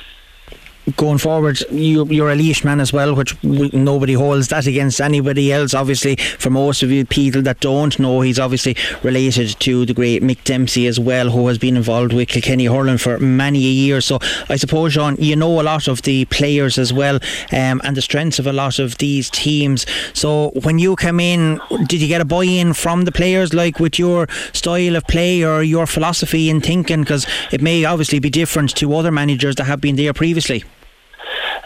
going 0.96 1.18
forward, 1.18 1.60
you, 1.70 2.06
you're 2.06 2.30
a 2.30 2.36
Laois 2.36 2.64
man 2.64 2.80
as 2.80 2.92
well, 2.92 3.14
which 3.14 3.42
nobody 3.42 4.12
holds 4.12 4.48
that 4.48 4.66
against 4.66 5.00
anybody 5.00 5.52
else. 5.52 5.74
Obviously, 5.74 6.16
for 6.16 6.50
most 6.50 6.82
of 6.82 6.90
you 6.90 7.04
people 7.04 7.42
that 7.42 7.60
don't 7.60 7.98
know, 7.98 8.20
he's 8.20 8.38
obviously 8.38 8.76
related 9.02 9.58
to 9.60 9.86
the 9.86 9.94
great 9.94 10.22
Mick 10.22 10.44
Dempsey 10.44 10.86
as 10.86 11.00
well, 11.00 11.30
who 11.30 11.48
has 11.48 11.58
been 11.58 11.76
involved 11.76 12.12
with 12.12 12.28
Kilkenny 12.28 12.66
hurling 12.66 12.98
for 12.98 13.18
many 13.18 13.58
a 13.58 13.70
year. 13.70 14.00
So 14.00 14.18
I 14.48 14.56
suppose, 14.56 14.92
Sean, 14.92 15.16
you 15.16 15.36
know 15.36 15.60
a 15.60 15.62
lot 15.62 15.88
of 15.88 16.02
the 16.02 16.26
players 16.26 16.78
as 16.78 16.92
well, 16.92 17.16
um, 17.52 17.80
and 17.84 17.96
the 17.96 18.02
strengths 18.02 18.38
of 18.38 18.46
a 18.46 18.52
lot 18.52 18.78
of 18.78 18.98
these 18.98 19.30
teams. 19.30 19.86
So 20.12 20.50
when 20.62 20.78
you 20.78 20.96
came 20.96 21.20
in, 21.20 21.60
did 21.86 22.02
you 22.02 22.08
get 22.08 22.20
a 22.20 22.24
buy-in 22.24 22.74
from 22.74 23.04
the 23.04 23.12
players, 23.12 23.54
like 23.54 23.80
with 23.80 23.98
your 23.98 24.28
style 24.52 24.96
of 24.96 25.06
play 25.06 25.42
or 25.42 25.62
your 25.62 25.86
philosophy 25.86 26.50
in 26.50 26.60
thinking? 26.60 27.00
Because 27.00 27.26
it 27.52 27.62
may 27.62 27.84
obviously 27.84 28.18
be 28.18 28.30
different 28.30 28.74
to 28.76 28.94
other 28.94 29.10
managers 29.10 29.56
that 29.56 29.64
have 29.64 29.80
been 29.80 29.96
there 29.96 30.12
previously. 30.12 30.64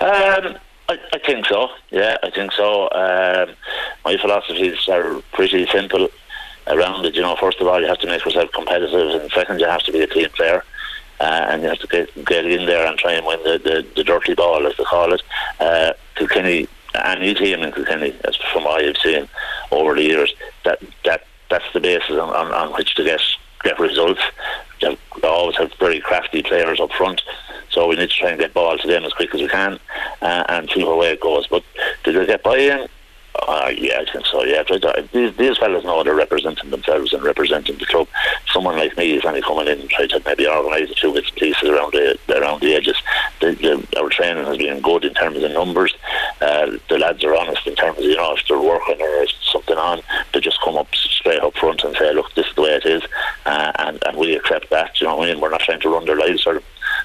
Um, 0.00 0.56
I, 0.88 0.98
I, 1.12 1.18
think 1.18 1.46
so. 1.46 1.68
Yeah, 1.90 2.16
I 2.22 2.30
think 2.30 2.52
so. 2.52 2.88
Um, 2.90 3.54
my 4.04 4.16
philosophies 4.16 4.88
are 4.88 5.20
pretty 5.32 5.66
simple 5.66 6.08
around 6.66 7.04
it. 7.04 7.14
You 7.14 7.22
know, 7.22 7.37
first 7.37 7.61
of 7.61 7.66
all, 7.66 7.80
you 7.80 7.88
have 7.88 7.98
to 8.00 8.06
make 8.06 8.24
yourself 8.24 8.50
competitive, 8.52 9.20
and 9.20 9.30
second, 9.32 9.61
you 9.61 9.66
have 9.66 9.82
to 9.82 9.92
be 9.92 10.00
a 10.00 10.06
team 10.06 10.28
player. 10.30 10.62
Uh, 11.20 11.46
and 11.50 11.62
you 11.62 11.68
have 11.68 11.80
to 11.80 11.87
get, 11.88 12.24
get 12.24 12.46
in 12.46 12.64
there 12.66 12.87
and 12.87 12.96
try 12.96 13.12
and 13.12 13.26
win 13.26 13.42
the, 13.42 13.58
the, 13.58 13.84
the 13.96 14.04
dirty 14.04 14.34
ball, 14.34 14.64
as 14.66 14.76
they 14.76 14.84
call 14.84 15.12
it. 15.12 15.20
Uh, 15.58 15.92
Kilkenny, 16.14 16.68
any 16.94 17.34
team 17.34 17.61
in 17.62 17.72
Kilkenny, 17.72 18.14
as 18.24 18.37
from 18.52 18.64
what 18.64 18.84
I've 18.84 18.96
seen 18.98 19.28
over 19.72 19.96
the 19.96 20.02
years, 20.02 20.32
that 20.64 20.80
that 21.04 21.24
that's 21.50 21.64
the 21.72 21.80
basis 21.80 22.11
on, 22.12 22.30
on, 22.30 22.52
on 22.52 22.72
which 22.74 22.94
to 22.94 23.04
get 23.04 23.20
get 23.64 23.80
results. 23.80 24.20
They 24.80 24.96
always 25.22 25.56
have 25.56 25.72
very 25.74 26.00
crafty 26.00 26.42
players 26.42 26.80
up 26.80 26.92
front. 26.92 27.22
So 27.70 27.86
we 27.86 27.96
need 27.96 28.10
to 28.10 28.16
try 28.16 28.30
and 28.30 28.38
get 28.38 28.54
balls 28.54 28.80
to 28.82 28.88
them 28.88 29.04
as 29.04 29.12
quick 29.12 29.34
as 29.34 29.40
we 29.40 29.48
can 29.48 29.78
uh, 30.22 30.44
and 30.48 30.70
see 30.70 30.84
where 30.84 31.12
it 31.12 31.20
goes. 31.20 31.46
But 31.46 31.62
did 32.04 32.16
they 32.16 32.26
get 32.26 32.42
buy-in? 32.42 32.88
Uh, 33.46 33.72
yeah, 33.77 34.01
I 34.01 34.11
think 34.11 34.27
so. 34.27 34.42
Yeah, 34.44 34.62
these, 35.12 35.37
these 35.37 35.59
fellas 35.59 35.85
know 35.85 36.03
they're 36.03 36.14
representing 36.14 36.70
themselves 36.70 37.12
and 37.12 37.22
representing 37.22 37.79
the 37.79 37.87
club. 37.87 38.09
Someone 38.53 38.77
like 38.77 38.96
me 38.96 39.12
is 39.12 39.24
only 39.24 39.42
coming 39.42 39.68
in 39.68 39.81
and 39.81 39.90
try 39.90 40.07
to 40.07 40.22
maybe 40.27 40.46
organise 40.46 40.90
a 40.90 40.94
few 40.94 41.12
bits 41.12 41.29
and 41.29 41.37
pieces 41.37 41.68
around 41.68 41.92
the 41.92 42.18
around 42.37 42.61
the 42.61 42.74
edges. 42.74 42.96
The, 43.40 43.53
the, 43.53 44.01
our 44.01 44.09
training 44.09 44.44
has 44.44 44.57
been 44.57 44.81
good 44.81 45.05
in 45.05 45.14
terms 45.14 45.42
of 45.42 45.51
numbers. 45.53 45.94
Uh, 46.40 46.79
the 46.88 46.98
lads 46.98 47.22
are 47.22 47.37
honest 47.37 47.66
in 47.66 47.77
terms 47.77 47.98
of 47.98 48.05
you 48.05 48.16
know 48.16 48.35
if 48.35 48.46
they're 48.48 48.61
working 48.61 49.01
or 49.01 49.27
something 49.53 49.77
on, 49.77 50.01
they 50.33 50.40
just 50.40 50.61
come 50.62 50.77
up 50.77 50.92
straight 50.94 51.40
up 51.40 51.55
front 51.57 51.85
and 51.85 51.96
say, 51.96 52.12
look, 52.12 52.35
this 52.35 52.46
is 52.46 52.55
the 52.55 52.62
way 52.62 52.74
it 52.74 52.87
is, 52.87 53.03
uh, 53.46 53.72
and 53.79 54.03
and 54.05 54.16
we 54.16 54.35
accept 54.35 54.68
that. 54.70 55.01
You 55.01 55.07
know 55.07 55.16
what 55.16 55.29
I 55.29 55.33
mean? 55.33 55.40
We're 55.40 55.51
not 55.51 55.61
trying 55.61 55.81
to 55.81 55.88
run 55.88 56.07
their 56.07 56.16
lives 56.16 56.44
them. 56.44 56.61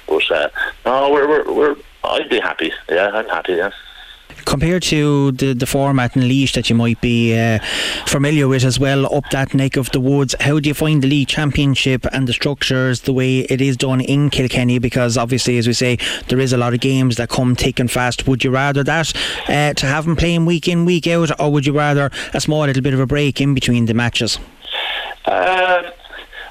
But 0.08 0.30
uh, 0.30 0.48
no, 0.84 1.10
we're, 1.10 1.28
we're, 1.28 1.52
we're 1.52 1.76
I'd 2.02 2.28
be 2.28 2.40
happy. 2.40 2.72
Yeah, 2.88 3.10
I'm 3.14 3.28
happy. 3.28 3.52
Yeah 3.52 3.70
compared 4.44 4.82
to 4.84 5.32
the, 5.32 5.52
the 5.54 5.66
format 5.66 6.16
in 6.16 6.22
Laois 6.22 6.52
that 6.54 6.68
you 6.70 6.76
might 6.76 7.00
be 7.00 7.38
uh, 7.38 7.58
familiar 8.06 8.48
with 8.48 8.64
as 8.64 8.78
well 8.78 9.12
up 9.14 9.24
that 9.30 9.54
neck 9.54 9.76
of 9.76 9.90
the 9.92 10.00
woods, 10.00 10.34
how 10.40 10.58
do 10.60 10.68
you 10.68 10.74
find 10.74 11.02
the 11.02 11.08
league 11.08 11.28
championship 11.28 12.06
and 12.12 12.26
the 12.26 12.32
structures 12.32 13.02
the 13.02 13.12
way 13.12 13.40
it 13.40 13.60
is 13.60 13.76
done 13.76 14.00
in 14.00 14.30
Kilkenny? 14.30 14.78
Because 14.78 15.16
obviously, 15.16 15.58
as 15.58 15.66
we 15.66 15.72
say, 15.72 15.98
there 16.28 16.40
is 16.40 16.52
a 16.52 16.56
lot 16.56 16.74
of 16.74 16.80
games 16.80 17.16
that 17.16 17.28
come 17.28 17.54
thick 17.54 17.78
and 17.80 17.90
fast. 17.90 18.26
Would 18.26 18.44
you 18.44 18.50
rather 18.50 18.82
that 18.84 19.12
uh, 19.48 19.74
to 19.74 19.86
have 19.86 20.04
them 20.04 20.16
playing 20.16 20.46
week 20.46 20.68
in, 20.68 20.84
week 20.84 21.06
out, 21.06 21.30
or 21.40 21.50
would 21.52 21.66
you 21.66 21.72
rather 21.72 22.10
a 22.32 22.40
small 22.40 22.60
little 22.66 22.82
bit 22.82 22.94
of 22.94 23.00
a 23.00 23.06
break 23.06 23.40
in 23.40 23.54
between 23.54 23.86
the 23.86 23.94
matches? 23.94 24.38
Um, 25.26 25.86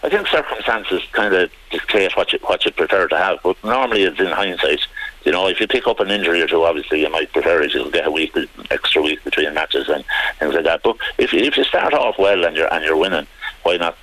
I 0.03 0.09
think 0.09 0.27
circumstances 0.27 1.01
kind 1.13 1.33
of 1.33 1.51
dictate 1.71 2.15
what 2.17 2.33
you 2.33 2.39
what 2.43 2.65
you 2.65 2.71
prefer 2.71 3.07
to 3.07 3.17
have. 3.17 3.39
But 3.43 3.63
normally, 3.63 4.03
it's 4.03 4.19
in 4.19 4.27
hindsight. 4.27 4.81
You 5.23 5.31
know, 5.31 5.47
if 5.47 5.59
you 5.59 5.67
pick 5.67 5.87
up 5.87 5.99
an 5.99 6.11
injury 6.11 6.41
or 6.41 6.47
two, 6.47 6.63
obviously 6.63 7.01
you 7.01 7.09
might 7.09 7.31
prefer 7.31 7.61
it. 7.61 7.73
You'll 7.73 7.91
get 7.91 8.07
a 8.07 8.11
week, 8.11 8.35
extra 8.71 9.01
week 9.01 9.23
between 9.23 9.53
matches 9.53 9.89
and 9.89 10.03
things 10.39 10.53
like 10.53 10.65
that. 10.65 10.81
But 10.83 10.97
if 11.17 11.33
if 11.33 11.57
you 11.57 11.63
start 11.63 11.93
off 11.93 12.19
well 12.19 12.43
and 12.45 12.55
you're 12.55 12.73
and 12.73 12.83
you're 12.83 12.97
winning, 12.97 13.27
why 13.63 13.77
not 13.77 13.97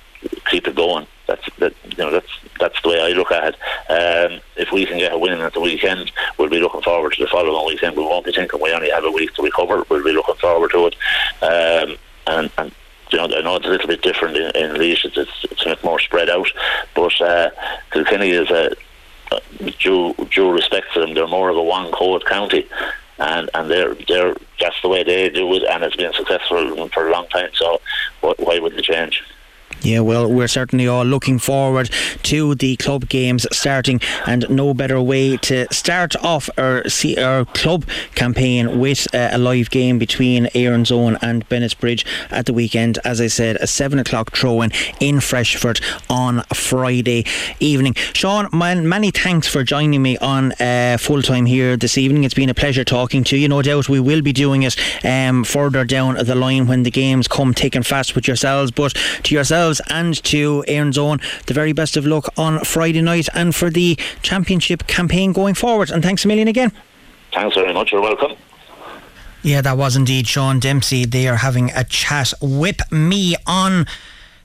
keep 0.49 0.67
it 0.67 0.75
going? 0.75 1.07
That's 1.27 1.47
that. 1.59 1.73
You 1.85 1.97
know, 1.97 2.11
that's 2.11 2.31
that's 2.59 2.81
the 2.81 2.89
way 2.89 3.01
I 3.01 3.09
look 3.09 3.31
at 3.31 3.55
it. 3.55 3.55
Um, 3.89 4.39
if 4.55 4.71
we 4.71 4.85
can 4.85 4.97
get 4.97 5.13
a 5.13 5.17
win 5.17 5.39
at 5.39 5.53
the 5.53 5.59
weekend, 5.59 6.11
we'll 6.37 6.49
be 6.49 6.59
looking 6.59 6.81
forward 6.81 7.13
to 7.13 7.23
the 7.23 7.29
following 7.29 7.67
weekend. 7.67 7.97
We 7.97 8.03
won't 8.03 8.25
be 8.25 8.31
thinking 8.31 8.61
we 8.61 8.73
only 8.73 8.89
have 8.91 9.03
a 9.03 9.11
week 9.11 9.33
to 9.35 9.43
recover. 9.43 9.83
We'll 9.89 10.03
be 10.03 10.13
looking 10.13 10.35
forward 10.35 10.71
to 10.71 10.87
it. 10.87 10.95
Um, 11.41 11.97
and, 12.27 12.51
and 12.57 12.71
you 13.11 13.17
know, 13.17 13.25
I 13.25 13.41
know 13.41 13.55
it's 13.55 13.65
a 13.65 13.69
little 13.69 13.87
bit 13.87 14.01
different 14.01 14.37
in, 14.37 14.55
in. 14.55 14.81
It's, 14.81 15.05
it's, 15.05 15.45
it's 15.51 15.65
a 15.65 15.69
bit 15.69 15.83
more 15.83 15.99
spread 15.99 16.29
out, 16.29 16.47
but 16.95 17.19
uh, 17.21 17.49
Kilkenny 17.91 18.29
is 18.29 18.49
a 18.49 18.75
due, 19.79 20.13
due 20.31 20.51
respect 20.51 20.93
to 20.93 20.99
them. 20.99 21.13
They're 21.13 21.27
more 21.27 21.49
of 21.49 21.57
a 21.57 21.63
one 21.63 21.91
code 21.91 22.25
county, 22.25 22.67
and 23.19 23.49
and 23.53 23.69
they're 23.69 23.95
they're 24.07 24.35
that's 24.59 24.81
the 24.81 24.89
way 24.89 25.03
they 25.03 25.29
do 25.29 25.53
it, 25.55 25.63
and 25.63 25.83
it's 25.83 25.95
been 25.95 26.13
successful 26.13 26.87
for 26.89 27.07
a 27.07 27.11
long 27.11 27.27
time. 27.27 27.49
So 27.53 27.81
why 28.21 28.59
would 28.59 28.75
they 28.75 28.81
change? 28.81 29.23
Yeah, 29.83 30.01
well, 30.01 30.31
we're 30.31 30.47
certainly 30.47 30.87
all 30.87 31.03
looking 31.03 31.39
forward 31.39 31.89
to 32.23 32.53
the 32.53 32.75
club 32.75 33.09
games 33.09 33.47
starting, 33.51 33.99
and 34.27 34.47
no 34.47 34.75
better 34.75 35.01
way 35.01 35.37
to 35.37 35.65
start 35.73 36.15
off 36.17 36.51
our, 36.55 36.83
our 37.17 37.45
club 37.45 37.85
campaign 38.13 38.79
with 38.79 39.13
uh, 39.15 39.29
a 39.31 39.39
live 39.39 39.71
game 39.71 39.97
between 39.97 40.49
Erin's 40.53 40.91
Own 40.91 41.17
and 41.23 41.47
Bennett's 41.49 41.73
Bridge 41.73 42.05
at 42.29 42.45
the 42.45 42.53
weekend. 42.53 42.99
As 43.03 43.19
I 43.19 43.25
said, 43.25 43.55
a 43.55 43.65
seven 43.65 43.97
o'clock 43.97 44.35
throw 44.35 44.61
in 44.61 44.71
in 44.99 45.19
Freshford 45.19 45.81
on 46.09 46.43
Friday 46.53 47.25
evening. 47.59 47.95
Sean, 48.13 48.49
man, 48.53 48.87
many 48.87 49.09
thanks 49.09 49.47
for 49.47 49.63
joining 49.63 50.03
me 50.03 50.15
on 50.19 50.51
uh, 50.53 50.97
full 50.99 51.23
time 51.23 51.47
here 51.47 51.75
this 51.75 51.97
evening. 51.97 52.23
It's 52.23 52.35
been 52.35 52.49
a 52.49 52.53
pleasure 52.53 52.83
talking 52.83 53.23
to 53.23 53.37
you. 53.37 53.47
No 53.47 53.63
doubt 53.63 53.89
we 53.89 53.99
will 53.99 54.21
be 54.21 54.31
doing 54.31 54.61
it 54.61 54.77
um, 55.03 55.43
further 55.43 55.85
down 55.85 56.23
the 56.23 56.35
line 56.35 56.67
when 56.67 56.83
the 56.83 56.91
games 56.91 57.27
come 57.27 57.55
and 57.73 57.85
fast 57.85 58.15
with 58.15 58.27
yourselves, 58.27 58.69
but 58.69 58.93
to 59.23 59.33
yourselves 59.33 59.70
and 59.89 60.21
to 60.23 60.65
Erin's 60.67 60.97
Own 60.97 61.19
the 61.45 61.53
very 61.53 61.71
best 61.71 61.95
of 61.95 62.05
luck 62.05 62.27
on 62.37 62.59
Friday 62.63 63.01
night 63.01 63.29
and 63.33 63.55
for 63.55 63.69
the 63.69 63.97
championship 64.21 64.87
campaign 64.87 65.31
going 65.31 65.53
forward. 65.53 65.91
And 65.91 66.03
thanks 66.03 66.25
a 66.25 66.27
million 66.27 66.47
again. 66.47 66.71
Thanks 67.31 67.55
very 67.55 67.73
much. 67.73 67.91
You're 67.91 68.01
welcome. 68.01 68.35
Yeah, 69.43 69.61
that 69.61 69.77
was 69.77 69.95
indeed 69.95 70.27
Sean 70.27 70.59
Dempsey. 70.59 71.05
They 71.05 71.27
are 71.27 71.37
having 71.37 71.71
a 71.71 71.83
chat 71.83 72.33
with 72.41 72.79
me 72.91 73.35
on 73.47 73.87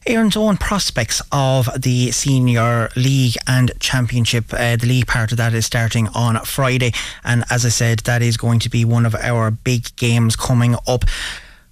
Erin's 0.06 0.36
Own 0.36 0.56
prospects 0.56 1.20
of 1.32 1.68
the 1.76 2.12
Senior 2.12 2.88
League 2.96 3.34
and 3.46 3.72
Championship. 3.80 4.54
Uh, 4.54 4.76
the 4.76 4.86
league 4.86 5.06
part 5.06 5.32
of 5.32 5.38
that 5.38 5.52
is 5.52 5.66
starting 5.66 6.08
on 6.14 6.42
Friday. 6.44 6.92
And 7.24 7.44
as 7.50 7.66
I 7.66 7.70
said, 7.70 8.00
that 8.00 8.22
is 8.22 8.36
going 8.36 8.60
to 8.60 8.70
be 8.70 8.84
one 8.84 9.04
of 9.04 9.14
our 9.16 9.50
big 9.50 9.94
games 9.96 10.36
coming 10.36 10.76
up. 10.86 11.04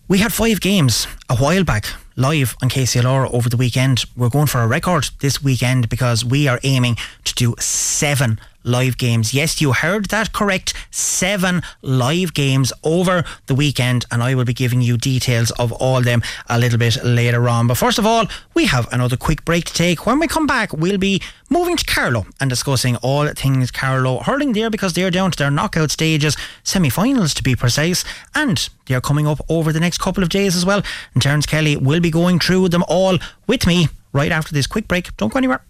We 0.08 0.18
had 0.18 0.32
five 0.32 0.60
games 0.60 1.06
a 1.30 1.36
while 1.36 1.64
back 1.64 1.86
live 2.16 2.56
on 2.62 2.68
KCLR 2.68 3.32
over 3.32 3.48
the 3.48 3.56
weekend. 3.56 4.04
We're 4.16 4.28
going 4.28 4.46
for 4.46 4.60
a 4.60 4.66
record 4.66 5.10
this 5.20 5.42
weekend 5.42 5.88
because 5.88 6.24
we 6.24 6.48
are 6.48 6.60
aiming 6.62 6.96
to 7.24 7.34
do 7.34 7.54
seven 7.58 8.40
live 8.64 8.98
games. 8.98 9.32
Yes, 9.32 9.60
you 9.60 9.72
heard 9.72 10.06
that 10.06 10.32
correct. 10.32 10.74
Seven 10.90 11.62
live 11.82 12.34
games 12.34 12.72
over 12.82 13.24
the 13.46 13.54
weekend, 13.54 14.06
and 14.10 14.22
I 14.22 14.34
will 14.34 14.44
be 14.44 14.54
giving 14.54 14.80
you 14.80 14.96
details 14.96 15.50
of 15.52 15.70
all 15.72 16.00
them 16.00 16.22
a 16.48 16.58
little 16.58 16.78
bit 16.78 17.04
later 17.04 17.48
on. 17.48 17.66
But 17.66 17.76
first 17.76 17.98
of 17.98 18.06
all, 18.06 18.26
we 18.54 18.66
have 18.66 18.92
another 18.92 19.16
quick 19.16 19.44
break 19.44 19.66
to 19.66 19.72
take. 19.72 20.06
When 20.06 20.18
we 20.18 20.26
come 20.26 20.46
back, 20.46 20.72
we'll 20.72 20.98
be 20.98 21.22
moving 21.50 21.76
to 21.76 21.84
Carlow 21.84 22.26
and 22.40 22.50
discussing 22.50 22.96
all 22.96 23.28
things 23.28 23.70
Carlow 23.70 24.20
hurling 24.20 24.52
there 24.52 24.70
because 24.70 24.94
they're 24.94 25.10
down 25.10 25.30
to 25.30 25.38
their 25.38 25.50
knockout 25.50 25.90
stages, 25.90 26.36
semi 26.62 26.90
finals 26.90 27.34
to 27.34 27.42
be 27.42 27.54
precise, 27.54 28.04
and 28.34 28.68
they're 28.86 29.00
coming 29.00 29.26
up 29.26 29.40
over 29.48 29.72
the 29.72 29.80
next 29.80 29.98
couple 29.98 30.22
of 30.22 30.28
days 30.30 30.56
as 30.56 30.64
well. 30.66 30.82
And 31.12 31.22
Terence 31.22 31.46
Kelly 31.46 31.76
will 31.76 32.00
be 32.00 32.10
going 32.10 32.38
through 32.38 32.70
them 32.70 32.84
all 32.88 33.18
with 33.46 33.66
me 33.66 33.88
right 34.12 34.32
after 34.32 34.54
this 34.54 34.66
quick 34.66 34.88
break. 34.88 35.16
Don't 35.16 35.32
go 35.32 35.38
anywhere 35.38 35.62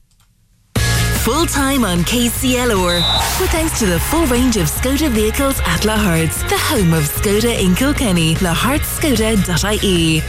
full 1.25 1.47
time 1.47 1.85
on 1.87 2.01
KCLR. 2.01 2.97
With 3.41 3.49
thanks 3.51 3.79
to 3.79 3.87
the 3.87 3.99
full 3.99 4.27
range 4.27 4.59
of 4.59 4.67
Skoda 4.67 5.09
vehicles 5.09 5.59
at 5.61 5.81
Lahart's, 5.81 6.43
the 6.51 6.59
home 6.59 6.93
of 6.93 7.05
Skoda 7.05 7.59
in 7.59 7.75
Kilkenny, 7.75 8.35
lahartskoda.ie. 8.35 10.23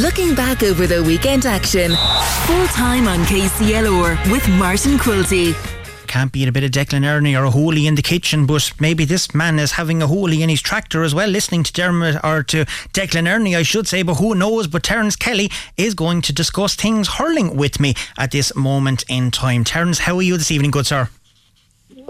Looking 0.00 0.36
back 0.36 0.62
over 0.62 0.86
the 0.86 1.02
weekend 1.02 1.46
action, 1.46 1.90
full 2.46 2.66
time 2.68 3.08
on 3.08 3.24
KCLR 3.24 4.30
with 4.30 4.48
Martin 4.50 4.96
Quilty 4.98 5.56
can't 6.12 6.30
beat 6.30 6.46
a 6.46 6.52
bit 6.52 6.62
of 6.62 6.70
Declan 6.70 7.04
Nerney 7.04 7.40
or 7.40 7.44
a 7.44 7.50
holy 7.50 7.86
in 7.86 7.94
the 7.94 8.02
kitchen, 8.02 8.44
but 8.44 8.70
maybe 8.78 9.06
this 9.06 9.34
man 9.34 9.58
is 9.58 9.72
having 9.72 10.02
a 10.02 10.06
holy 10.06 10.42
in 10.42 10.50
his 10.50 10.60
tractor 10.60 11.04
as 11.04 11.14
well, 11.14 11.26
listening 11.26 11.62
to 11.62 11.72
Dermot 11.72 12.22
or 12.22 12.42
to 12.42 12.66
Declan 12.92 13.24
Nerney, 13.24 13.56
I 13.56 13.62
should 13.62 13.88
say, 13.88 14.02
but 14.02 14.16
who 14.16 14.34
knows? 14.34 14.66
But 14.66 14.82
Terence 14.82 15.16
Kelly 15.16 15.50
is 15.78 15.94
going 15.94 16.20
to 16.20 16.32
discuss 16.34 16.74
things 16.74 17.08
hurling 17.08 17.56
with 17.56 17.80
me 17.80 17.94
at 18.18 18.30
this 18.30 18.54
moment 18.54 19.06
in 19.08 19.30
time. 19.30 19.64
Terence, 19.64 20.00
how 20.00 20.18
are 20.18 20.22
you 20.22 20.36
this 20.36 20.50
evening, 20.50 20.70
good 20.70 20.86
sir? 20.86 21.08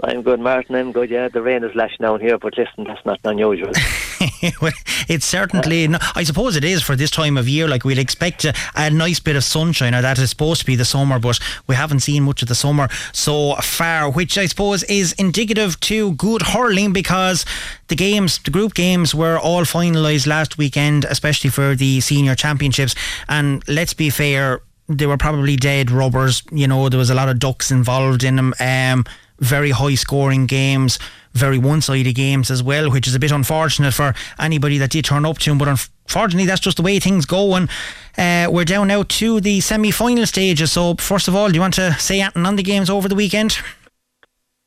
I'm 0.01 0.21
good, 0.21 0.39
Martin. 0.39 0.75
I'm 0.75 0.91
good. 0.91 1.09
Yeah, 1.09 1.27
the 1.27 1.41
rain 1.41 1.63
is 1.63 1.75
lashing 1.75 1.99
down 2.01 2.19
here, 2.19 2.37
but 2.37 2.57
listen, 2.57 2.85
that's 2.85 3.05
not 3.05 3.19
unusual. 3.23 3.71
well, 4.61 4.71
it's 5.07 5.25
certainly. 5.25 5.87
I 6.15 6.23
suppose 6.23 6.55
it 6.55 6.63
is 6.63 6.81
for 6.81 6.95
this 6.95 7.11
time 7.11 7.37
of 7.37 7.47
year. 7.47 7.67
Like 7.67 7.83
we'd 7.83 7.97
expect 7.97 8.45
a, 8.45 8.53
a, 8.75 8.89
nice 8.89 9.19
bit 9.19 9.35
of 9.35 9.43
sunshine, 9.43 9.93
or 9.93 10.01
that 10.01 10.17
is 10.19 10.29
supposed 10.29 10.61
to 10.61 10.65
be 10.65 10.75
the 10.75 10.85
summer, 10.85 11.19
but 11.19 11.39
we 11.67 11.75
haven't 11.75 12.01
seen 12.01 12.23
much 12.23 12.41
of 12.41 12.47
the 12.47 12.55
summer 12.55 12.87
so 13.11 13.55
far, 13.55 14.09
which 14.09 14.37
I 14.37 14.45
suppose 14.45 14.83
is 14.83 15.13
indicative 15.13 15.79
to 15.81 16.13
good 16.13 16.41
hurling 16.41 16.93
because 16.93 17.45
the 17.87 17.95
games, 17.95 18.39
the 18.39 18.51
group 18.51 18.73
games, 18.73 19.13
were 19.13 19.37
all 19.37 19.63
finalised 19.63 20.27
last 20.27 20.57
weekend, 20.57 21.05
especially 21.05 21.49
for 21.49 21.75
the 21.75 22.01
senior 22.01 22.35
championships. 22.35 22.95
And 23.29 23.63
let's 23.67 23.93
be 23.93 24.09
fair, 24.09 24.61
they 24.87 25.05
were 25.05 25.17
probably 25.17 25.55
dead 25.55 25.91
rubbers. 25.91 26.43
You 26.51 26.67
know, 26.67 26.89
there 26.89 26.99
was 26.99 27.09
a 27.09 27.15
lot 27.15 27.29
of 27.29 27.39
ducks 27.39 27.71
involved 27.71 28.23
in 28.23 28.35
them. 28.35 28.53
Um, 28.59 29.05
very 29.43 29.71
high 29.71 29.95
scoring 29.95 30.45
games, 30.45 30.99
very 31.33 31.57
one 31.57 31.81
sided 31.81 32.13
games 32.13 32.49
as 32.49 32.63
well, 32.63 32.91
which 32.91 33.07
is 33.07 33.15
a 33.15 33.19
bit 33.19 33.31
unfortunate 33.31 33.93
for 33.93 34.13
anybody 34.39 34.77
that 34.77 34.91
did 34.91 35.05
turn 35.05 35.25
up 35.25 35.37
to 35.39 35.49
them. 35.49 35.57
But 35.57 35.67
unfortunately, 35.67 36.45
that's 36.45 36.61
just 36.61 36.77
the 36.77 36.83
way 36.83 36.99
things 36.99 37.25
go. 37.25 37.55
And 37.55 37.69
uh, 38.17 38.51
we're 38.51 38.65
down 38.65 38.87
now 38.87 39.03
to 39.03 39.41
the 39.41 39.59
semi 39.61 39.91
final 39.91 40.25
stages. 40.25 40.71
So, 40.71 40.95
first 40.95 41.27
of 41.27 41.35
all, 41.35 41.49
do 41.49 41.55
you 41.55 41.61
want 41.61 41.73
to 41.75 41.93
say 41.93 42.21
anything 42.21 42.45
on 42.45 42.55
the 42.55 42.63
games 42.63 42.89
over 42.89 43.07
the 43.07 43.15
weekend? 43.15 43.57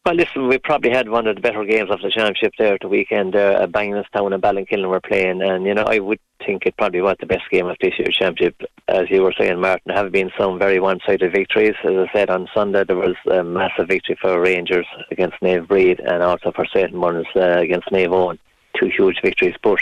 Well, 0.06 0.14
listen, 0.14 0.46
we 0.46 0.58
probably 0.58 0.92
had 0.92 1.08
one 1.08 1.26
of 1.26 1.34
the 1.34 1.42
better 1.42 1.64
games 1.64 1.90
of 1.90 2.00
the 2.00 2.12
championship 2.12 2.52
there 2.60 2.74
at 2.74 2.80
the 2.80 2.86
weekend. 2.86 3.34
Uh, 3.34 3.58
at 3.62 3.72
Bagenalstown 3.72 4.32
and 4.32 4.40
Ballinkillen 4.40 4.88
were 4.88 5.00
playing, 5.00 5.42
and 5.42 5.66
you 5.66 5.74
know 5.74 5.82
I 5.82 5.98
would 5.98 6.20
think 6.46 6.64
it 6.64 6.76
probably 6.76 7.00
was 7.00 7.16
the 7.18 7.26
best 7.26 7.42
game 7.50 7.66
of 7.66 7.76
this 7.80 7.94
year's 7.98 8.14
championship. 8.14 8.62
As 8.86 9.10
you 9.10 9.22
were 9.22 9.34
saying, 9.36 9.60
Martin, 9.60 9.92
have 9.92 10.12
been 10.12 10.30
some 10.38 10.60
very 10.60 10.78
one-sided 10.78 11.32
victories. 11.32 11.74
As 11.82 11.90
I 11.90 12.12
said 12.12 12.30
on 12.30 12.46
Sunday, 12.54 12.84
there 12.84 12.94
was 12.94 13.16
a 13.28 13.42
massive 13.42 13.88
victory 13.88 14.16
for 14.22 14.40
Rangers 14.40 14.86
against 15.10 15.40
Naomh 15.42 15.66
Bríd, 15.66 15.98
and 16.08 16.22
also 16.22 16.52
for 16.52 16.66
St 16.66 16.94
Mullins 16.94 17.26
uh, 17.34 17.58
against 17.58 17.88
Naomh 17.88 18.10
Eoin. 18.10 18.38
Two 18.78 18.88
huge 18.96 19.16
victories, 19.24 19.56
but 19.60 19.80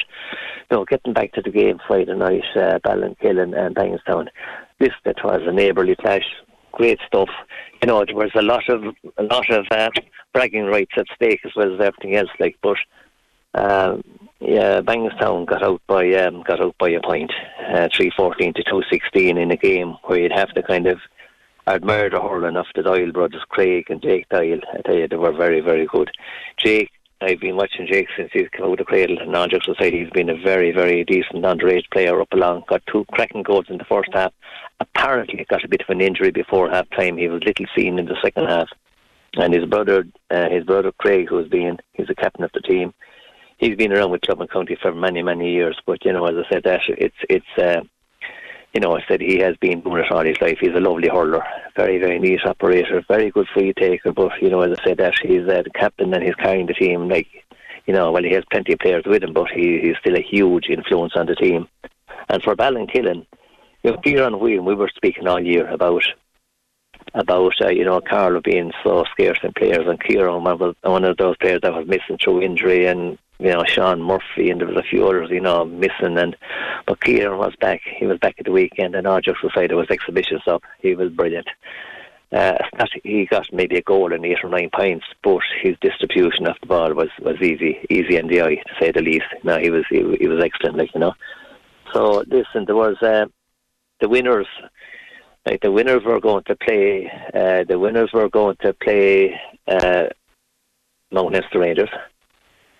no, 0.71 0.87
getting 0.87 1.13
back 1.13 1.33
to 1.33 1.43
the 1.43 1.51
game 1.51 1.79
Friday 1.87 2.15
night, 2.15 2.45
uh, 2.57 2.79
Ballinkillen 2.79 3.55
and 3.55 3.77
Bagenalstown, 3.77 4.29
this 4.79 4.95
that 5.05 5.23
was 5.23 5.43
a 5.45 5.53
neighbourly 5.53 5.97
clash 5.97 6.25
great 6.75 6.99
stuff. 7.07 7.29
You 7.85 7.89
know, 7.89 8.03
there 8.03 8.17
was 8.17 8.31
a 8.35 8.41
lot 8.41 8.67
of 8.71 8.83
a 9.19 9.23
lot 9.25 9.51
of 9.51 9.67
uh, 9.71 9.91
bragging 10.33 10.65
rights 10.65 10.93
at 10.97 11.05
stake 11.15 11.41
as 11.45 11.53
well 11.55 11.75
as 11.75 11.79
everything 11.79 12.17
else. 12.17 12.31
Like, 12.41 12.57
but 12.63 12.79
um, 13.53 14.03
yeah, 14.41 14.81
Bagenalstown 14.81 15.45
got 15.45 15.63
out 15.63 15.83
by 15.87 16.11
um, 16.15 16.43
got 16.45 16.63
out 16.63 16.75
by 16.79 16.89
a 16.89 17.01
point, 17.03 17.31
uh, 17.75 17.91
three 17.95 18.11
fourteen 18.17 18.55
to 18.55 18.65
two 18.65 18.83
sixteen 18.91 19.37
in 19.37 19.51
a 19.51 19.57
game 19.59 19.97
where 20.05 20.19
you'd 20.19 20.33
have 20.33 20.55
to 20.55 20.63
kind 20.63 20.87
of 20.87 20.99
admire 21.67 22.09
the 22.09 22.23
hurling 22.23 22.57
of 22.57 22.65
the 22.75 22.83
Doyle 22.83 23.13
brothers, 23.13 23.45
Craig 23.51 23.85
and 23.91 24.01
Jake 24.01 24.31
Doyle. 24.31 24.61
I 24.73 24.81
tell 24.81 24.97
you, 24.97 25.07
they 25.07 25.17
were 25.17 25.37
very 25.37 25.61
very 25.61 25.85
good. 25.85 26.11
Jake 26.57 26.91
I've 27.21 27.41
been 27.41 27.57
watching 27.57 27.87
Jake 27.87 28.09
since 28.17 28.31
he's 28.33 28.49
come 28.55 28.67
out 28.67 28.73
of 28.73 28.79
the 28.79 28.85
cradle 28.85 29.19
and 29.19 29.33
non 29.33 29.49
say 29.51 29.91
he's 29.91 30.11
been 30.11 30.29
a 30.29 30.37
very, 30.37 30.73
very 30.73 31.05
decent 31.05 31.45
underage 31.45 31.89
player 31.91 32.21
up 32.21 32.33
along. 32.33 32.65
Got 32.69 32.83
two 32.91 33.07
cracking 33.13 33.43
goals 33.43 33.67
in 33.69 33.79
the 33.79 33.85
first 33.85 34.11
half. 34.13 34.33
Apparently 34.81 35.45
got 35.49 35.65
a 35.65 35.69
bit 35.69 35.83
of 35.83 35.89
an 35.89 36.01
injury 36.01 36.31
before 36.31 36.71
half 36.71 36.89
time. 36.91 37.17
He 37.17 37.29
was 37.29 37.43
little 37.45 37.67
seen 37.77 37.99
in 37.99 38.07
the 38.07 38.17
second 38.23 38.47
half. 38.47 38.69
And 39.37 39.53
his 39.53 39.65
brother 39.65 40.07
uh, 40.31 40.49
his 40.49 40.65
brother 40.65 40.93
Craig 40.93 41.29
who's 41.29 41.49
been 41.49 41.79
he's 41.93 42.07
the 42.07 42.15
captain 42.15 42.45
of 42.45 42.53
the 42.55 42.61
team, 42.61 42.95
he's 43.59 43.77
been 43.77 43.93
around 43.93 44.11
with 44.11 44.23
Club 44.23 44.41
and 44.41 44.51
County 44.51 44.77
for 44.81 44.95
many, 44.95 45.23
many 45.23 45.53
years. 45.53 45.81
But 45.87 46.05
you 46.05 46.13
know, 46.13 46.27
as 46.27 46.37
I 46.37 46.49
said 46.53 46.63
that 46.65 46.83
it's 46.89 47.17
it's 47.29 47.59
uh, 47.59 47.83
you 48.75 48.81
know, 48.81 48.97
I 48.97 49.05
said 49.07 49.21
he 49.21 49.39
has 49.39 49.57
been 49.59 49.81
doing 49.83 50.03
it 50.03 50.11
all 50.11 50.25
his 50.25 50.41
life. 50.41 50.59
He's 50.61 50.75
a 50.75 50.81
lovely 50.81 51.09
hurler, 51.09 51.45
very, 51.77 51.99
very 51.99 52.19
neat 52.19 52.45
operator, 52.45 53.05
very 53.07 53.31
good 53.31 53.47
free 53.55 53.73
taker. 53.73 54.13
But 54.13 54.33
you 54.43 54.51
know, 54.51 54.63
as 54.63 54.77
I 54.79 54.85
said, 54.85 54.99
that 54.99 55.15
he's 55.23 55.49
uh, 55.49 55.63
the 55.63 55.71
captain 55.75 56.13
and 56.13 56.25
he's 56.25 56.35
carrying 56.35 56.67
the 56.67 56.75
team. 56.75 57.09
Like, 57.09 57.29
you 57.87 57.95
know, 57.95 58.11
well, 58.11 58.25
he 58.25 58.33
has 58.33 58.43
plenty 58.51 58.73
of 58.73 58.81
players 58.81 59.05
with 59.07 59.23
him, 59.23 59.33
but 59.33 59.49
he, 59.49 59.79
he's 59.81 59.97
still 60.01 60.17
a 60.17 60.23
huge 60.23 60.67
influence 60.69 61.13
on 61.15 61.27
the 61.27 61.37
team. 61.37 61.69
And 62.29 62.43
for 62.43 62.57
Ballinkillen, 62.57 63.27
you 63.85 63.91
know, 63.91 63.99
Peter 63.99 64.25
and 64.25 64.41
William, 64.41 64.65
we 64.65 64.75
were 64.75 64.91
speaking 64.97 65.29
all 65.29 65.41
year 65.41 65.69
about 65.69 66.03
about 67.13 67.53
uh, 67.61 67.69
you 67.69 67.85
know 67.85 68.01
Carlow 68.01 68.41
being 68.41 68.73
so 68.83 69.05
scarce 69.13 69.39
in 69.43 69.53
players 69.53 69.87
and 69.87 70.03
Kieran 70.03 70.43
was 70.43 70.75
one 70.83 71.05
of 71.05 71.17
those 71.17 71.37
players 71.37 71.61
that 71.63 71.75
was 71.75 71.87
missing 71.87 72.19
through 72.19 72.43
injury 72.43 72.87
and 72.87 73.19
you 73.39 73.51
know 73.51 73.63
Sean 73.65 74.03
Murphy 74.03 74.51
and 74.51 74.61
there 74.61 74.69
was 74.69 74.79
a 74.79 74.83
few 74.83 75.07
others 75.07 75.31
you 75.31 75.41
know 75.41 75.65
missing 75.65 76.17
and 76.19 76.35
but 76.87 77.01
Kieran 77.01 77.39
was 77.39 77.55
back 77.61 77.83
he 77.85 78.07
was 78.07 78.19
back 78.19 78.37
at 78.39 78.47
the 78.47 78.53
weekend 78.53 78.95
and 78.95 79.07
decided 79.07 79.71
it 79.71 79.75
was 79.75 79.91
exhibition 79.91 80.41
stuff 80.41 80.63
he 80.81 80.95
was 80.95 81.11
brilliant 81.11 81.49
uh, 82.33 82.59
he 83.05 83.27
got 83.27 83.47
maybe 83.53 83.77
a 83.77 83.83
goal 83.83 84.13
and 84.13 84.27
eight 84.27 84.43
or 84.43 84.49
nine 84.49 84.69
points, 84.75 85.07
but 85.23 85.41
his 85.63 85.77
distribution 85.81 86.49
of 86.49 86.57
the 86.61 86.67
ball 86.67 86.93
was, 86.93 87.11
was 87.21 87.41
easy, 87.41 87.79
easy 87.89 88.17
in 88.17 88.27
the 88.27 88.43
eye 88.43 88.57
to 88.57 88.75
say 88.81 88.91
the 88.91 89.03
least. 89.03 89.27
No, 89.45 89.57
he 89.61 89.71
was 89.71 89.85
he, 89.89 89.99
he 90.19 90.27
was 90.27 90.43
excellent, 90.43 90.77
like 90.77 90.93
you 90.95 91.01
know. 91.01 91.15
So 91.93 92.25
listen, 92.27 92.65
there 92.65 92.75
was 92.75 92.97
uh, 93.03 93.27
the 94.01 94.09
winners. 94.09 94.47
Like 95.47 95.61
the 95.61 95.71
winners 95.71 96.03
were 96.05 96.21
going 96.21 96.45
to 96.45 96.57
play. 96.57 97.11
Uh, 97.35 97.65
the 97.65 97.79
winners 97.79 98.11
were 98.13 98.29
going 98.29 98.57
to 98.63 98.73
play 98.73 99.39
uh, 99.69 100.07
Mount 101.13 101.33
Leinster 101.33 101.61
Rangers, 101.61 101.91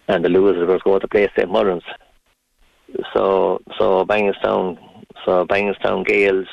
and 0.09 0.25
the 0.25 0.31
losers 0.31 0.67
were 0.67 0.81
going 0.83 1.01
to 1.01 1.09
play 1.09 1.29
St 1.37 1.51
Mullins. 1.51 1.83
So 3.13 3.61
so 3.79 4.05
Bangstown, 4.07 4.79
so 5.25 5.45
Bangstown 5.45 6.07
Gaels 6.07 6.49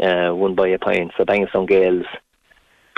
uh, 0.00 0.34
won 0.34 0.54
by 0.54 0.68
a 0.68 0.78
point. 0.78 1.12
So 1.16 1.24
Bangstown 1.24 1.66
Gaels 1.66 2.04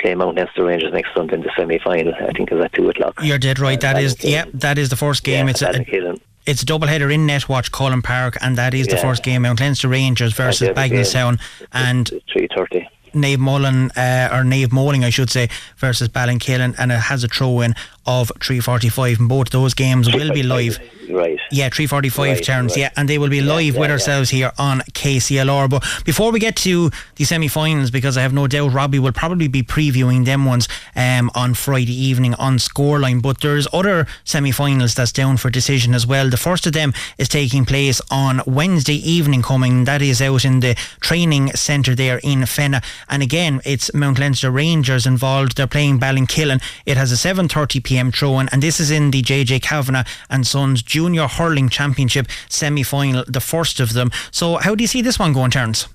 play 0.01 0.15
Mount 0.15 0.37
Leinster 0.37 0.65
Rangers 0.65 0.93
next 0.93 1.15
Sunday 1.15 1.37
in 1.37 1.43
the 1.43 1.51
semi 1.57 1.79
final. 1.79 2.15
I 2.15 2.33
think 2.33 2.51
it's 2.51 2.65
at 2.65 2.73
two 2.73 2.89
o'clock. 2.89 3.15
You're 3.23 3.39
dead 3.39 3.59
right. 3.59 3.81
That 3.81 4.01
is 4.01 4.23
yeah, 4.25 4.45
that 4.55 4.77
is 4.77 4.89
the 4.89 4.97
first 4.97 5.23
game. 5.23 5.47
Yeah, 5.47 5.51
it's 5.51 5.63
a, 5.63 6.17
it's 6.47 6.63
a 6.63 6.67
double 6.67 6.87
header 6.87 7.11
in 7.11 7.27
Netwatch, 7.27 7.71
Cullen 7.73 8.03
Park, 8.03 8.37
and 8.41 8.57
that 8.57 8.75
is 8.75 8.87
the 8.87 8.97
first 8.97 9.23
game. 9.23 9.43
Mount 9.43 9.61
Leinster 9.61 9.89
Rangers 9.89 10.33
versus 10.33 10.69
Bagenalstown, 10.69 11.41
and 11.73 12.11
three 12.33 12.49
thirty. 12.55 12.89
Nave 13.15 13.41
Mullen 13.41 13.91
uh, 13.93 14.29
or 14.31 14.43
Naomh 14.43 14.73
Moling, 14.73 15.03
I 15.03 15.11
should 15.11 15.31
say, 15.31 15.49
versus 15.79 16.09
Ballinkillen, 16.09 16.75
and 16.79 16.93
it 16.93 17.01
has 17.01 17.25
a 17.25 17.29
throw 17.29 17.61
in 17.63 17.75
of 18.07 18.31
3:45. 18.41 19.19
And 19.19 19.29
both 19.29 19.51
those 19.51 19.75
games 19.75 20.13
will 20.13 20.33
be 20.33 20.43
live. 20.43 20.79
Right. 21.09 21.39
Yeah, 21.53 21.69
345 21.69 22.19
Right, 22.37 22.45
turns, 22.45 22.73
right. 22.73 22.79
yeah, 22.81 22.91
and 22.97 23.09
they 23.09 23.17
will 23.19 23.29
be 23.29 23.41
live 23.41 23.75
yeah, 23.75 23.81
with 23.81 23.89
yeah. 23.91 23.93
ourselves 23.93 24.31
here 24.31 24.53
on 24.59 24.81
KCLR. 24.93 25.71
But 25.71 25.85
before 26.05 26.33
we 26.33 26.41
get 26.41 26.57
to 26.57 26.91
the 27.15 27.25
semi 27.25 27.47
finals, 27.47 27.93
because 27.93 28.17
I 28.17 28.23
have 28.23 28.33
no 28.33 28.49
doubt 28.49 28.73
Robbie 28.73 28.99
will 28.99 29.13
probably 29.13 29.47
be 29.47 29.63
previewing 29.63 30.25
them 30.25 30.45
ones 30.45 30.67
um, 30.97 31.31
on 31.35 31.55
Friday 31.55 31.95
evening 31.95 32.35
on 32.35 32.59
Scoreline. 32.59 33.23
But 33.23 33.41
there's 33.41 33.69
other 33.73 34.07
semi 34.25 34.51
finals 34.51 34.95
that's 34.95 35.13
down 35.13 35.37
for 35.37 35.49
decision 35.49 35.95
as 35.95 36.07
well. 36.09 36.29
The 36.29 36.37
first 36.37 36.67
of 36.67 36.73
them 36.73 36.93
is 37.19 37.29
taking 37.29 37.65
place 37.65 38.01
on 38.11 38.43
Wednesday 38.45 38.97
evening 39.09 39.43
coming. 39.43 39.85
That 39.85 40.03
is 40.03 40.21
out 40.21 40.45
in 40.45 40.59
the 40.61 40.75
training 41.01 41.53
centre 41.53 41.95
there 41.95 42.19
in 42.25 42.41
Fenagh. 42.41 42.83
And 43.09 43.23
again, 43.23 43.61
it's 43.65 43.95
Mount 43.95 44.19
Leinster 44.19 44.51
Rangers 44.51 45.07
involved. 45.07 45.57
They're 45.57 45.67
playing 45.69 46.01
Ballinkillen. 46.01 46.61
It 46.85 46.97
has 46.97 47.13
a 47.13 47.15
7.30 47.15 47.83
in, 47.97 48.49
and 48.53 48.63
this 48.63 48.81
is 48.81 48.91
in 48.91 49.11
the 49.11 49.23
JJ 49.23 49.63
Kavanagh 49.63 50.05
and 50.31 50.47
Sons 50.47 50.83
Junior 50.83 51.27
Hurling 51.27 51.69
Championship 51.69 52.27
semi-final, 52.49 53.25
the 53.27 53.41
first 53.41 53.81
of 53.81 53.93
them. 53.93 54.11
So 54.31 54.57
how 54.57 54.75
do 54.75 54.83
you 54.83 54.89
see 54.89 55.03
this 55.03 55.19
one 55.19 55.33
going, 55.33 55.51
Terence? 55.51 55.89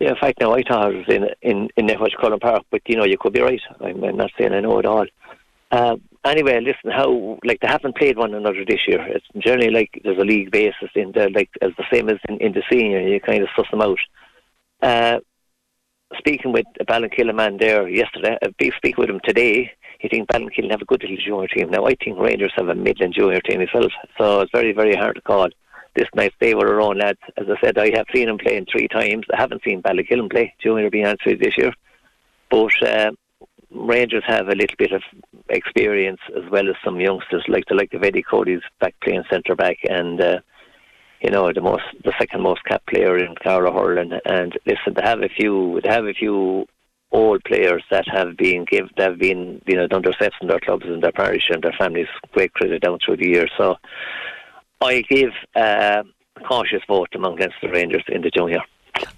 Yeah, 0.00 0.10
in 0.10 0.16
fact, 0.16 0.40
now 0.40 0.54
I 0.54 0.62
thought 0.62 0.94
it 0.94 0.98
was 0.98 1.08
in 1.08 1.28
in 1.42 1.68
in 1.76 1.86
Netwatch 1.86 2.16
Cullen 2.20 2.38
Park, 2.38 2.62
but 2.70 2.82
you 2.86 2.96
know 2.96 3.04
you 3.04 3.18
could 3.18 3.32
be 3.32 3.40
right. 3.40 3.60
I'm, 3.80 4.04
I'm 4.04 4.16
not 4.16 4.30
saying 4.38 4.52
I 4.52 4.60
know 4.60 4.78
it 4.78 4.86
all. 4.86 5.06
Uh, 5.70 5.96
anyway, 6.24 6.60
listen, 6.60 6.90
how 6.90 7.38
like 7.44 7.60
they 7.60 7.66
haven't 7.66 7.96
played 7.96 8.16
one 8.16 8.32
another 8.32 8.64
this 8.64 8.86
year. 8.86 9.02
It's 9.08 9.26
generally 9.38 9.70
like 9.70 10.00
there's 10.04 10.18
a 10.18 10.24
league 10.24 10.52
basis 10.52 10.90
in 10.94 11.12
the 11.12 11.30
like 11.34 11.50
as 11.62 11.72
the 11.76 11.84
same 11.92 12.08
as 12.08 12.18
in, 12.28 12.38
in 12.38 12.52
the 12.52 12.62
senior. 12.70 13.00
You 13.00 13.20
kind 13.20 13.42
of 13.42 13.48
suss 13.56 13.66
them 13.70 13.82
out. 13.82 13.98
Uh, 14.80 15.18
speaking 16.16 16.52
with 16.52 16.66
a 16.80 16.84
Ballinkillen 16.84 17.34
man 17.34 17.56
there 17.58 17.88
yesterday, 17.88 18.38
uh, 18.40 18.48
be- 18.58 18.72
speaking 18.76 19.00
with 19.02 19.10
him 19.10 19.20
today, 19.24 19.72
he 19.98 20.08
thinks 20.08 20.32
Ballinkillen 20.32 20.70
have 20.70 20.82
a 20.82 20.84
good 20.84 21.02
little 21.02 21.16
junior 21.16 21.48
team. 21.48 21.70
Now 21.70 21.86
I 21.86 21.94
think 22.02 22.18
Rangers 22.18 22.52
have 22.56 22.68
a 22.68 22.74
Midland 22.74 23.14
junior 23.14 23.40
team 23.40 23.60
itself, 23.60 23.92
so 24.16 24.40
it's 24.40 24.52
very 24.52 24.72
very 24.72 24.94
hard 24.94 25.16
to 25.16 25.22
call. 25.22 25.48
This 25.96 26.08
night 26.14 26.32
they 26.40 26.54
were 26.54 26.74
our 26.74 26.80
own 26.80 26.98
lads. 26.98 27.18
As 27.36 27.46
I 27.48 27.60
said, 27.60 27.78
I 27.78 27.90
have 27.96 28.06
seen 28.14 28.26
them 28.26 28.38
playing 28.38 28.66
three 28.70 28.88
times. 28.88 29.26
I 29.32 29.40
haven't 29.40 29.62
seen 29.64 29.82
Ballinkillen 29.82 30.30
play 30.30 30.54
junior 30.62 30.90
being 30.90 31.06
honest 31.06 31.24
this 31.24 31.58
year, 31.58 31.72
but. 32.50 32.72
Uh, 32.82 33.12
Rangers 33.70 34.24
have 34.26 34.48
a 34.48 34.54
little 34.54 34.76
bit 34.78 34.92
of 34.92 35.02
experience 35.50 36.20
as 36.34 36.50
well 36.50 36.68
as 36.68 36.74
some 36.82 37.00
youngsters 37.00 37.44
like 37.48 37.64
the 37.68 37.74
like 37.74 37.92
of 37.92 38.02
Eddie 38.02 38.22
Cody's 38.22 38.62
back 38.80 38.94
playing 39.02 39.24
centre 39.30 39.54
back 39.54 39.76
and 39.88 40.20
uh, 40.20 40.40
you 41.20 41.30
know 41.30 41.52
the 41.52 41.60
most 41.60 41.82
the 42.02 42.14
second 42.18 42.42
most 42.42 42.64
capped 42.64 42.86
player 42.86 43.18
in 43.18 43.34
Cara 43.36 43.70
Hurling 43.70 44.18
and 44.24 44.58
listen 44.64 44.94
they 44.94 45.02
have 45.02 45.20
a 45.20 45.28
few 45.28 45.80
they 45.82 45.90
have 45.90 46.06
a 46.06 46.14
few 46.14 46.66
old 47.10 47.42
players 47.44 47.82
that 47.90 48.06
have 48.08 48.36
been 48.36 48.64
give 48.70 48.88
that 48.96 49.10
have 49.10 49.18
been 49.18 49.62
you 49.66 49.74
know 49.74 49.86
done 49.86 50.02
their 50.02 50.12
steps 50.12 50.36
in 50.42 50.48
their 50.48 50.60
clubs 50.60 50.84
and 50.86 51.02
their 51.02 51.12
parish 51.12 51.48
and 51.48 51.62
their 51.62 51.74
families 51.78 52.06
great 52.32 52.52
credit 52.52 52.82
down 52.82 52.98
through 53.04 53.16
the 53.16 53.26
years 53.26 53.50
so 53.56 53.76
I 54.80 55.02
give 55.08 55.30
uh, 55.56 56.02
a 56.36 56.40
cautious 56.44 56.82
vote 56.86 57.08
among 57.14 57.36
Leinster 57.36 57.70
Rangers 57.72 58.04
in 58.08 58.22
the 58.22 58.30
junior. 58.30 58.62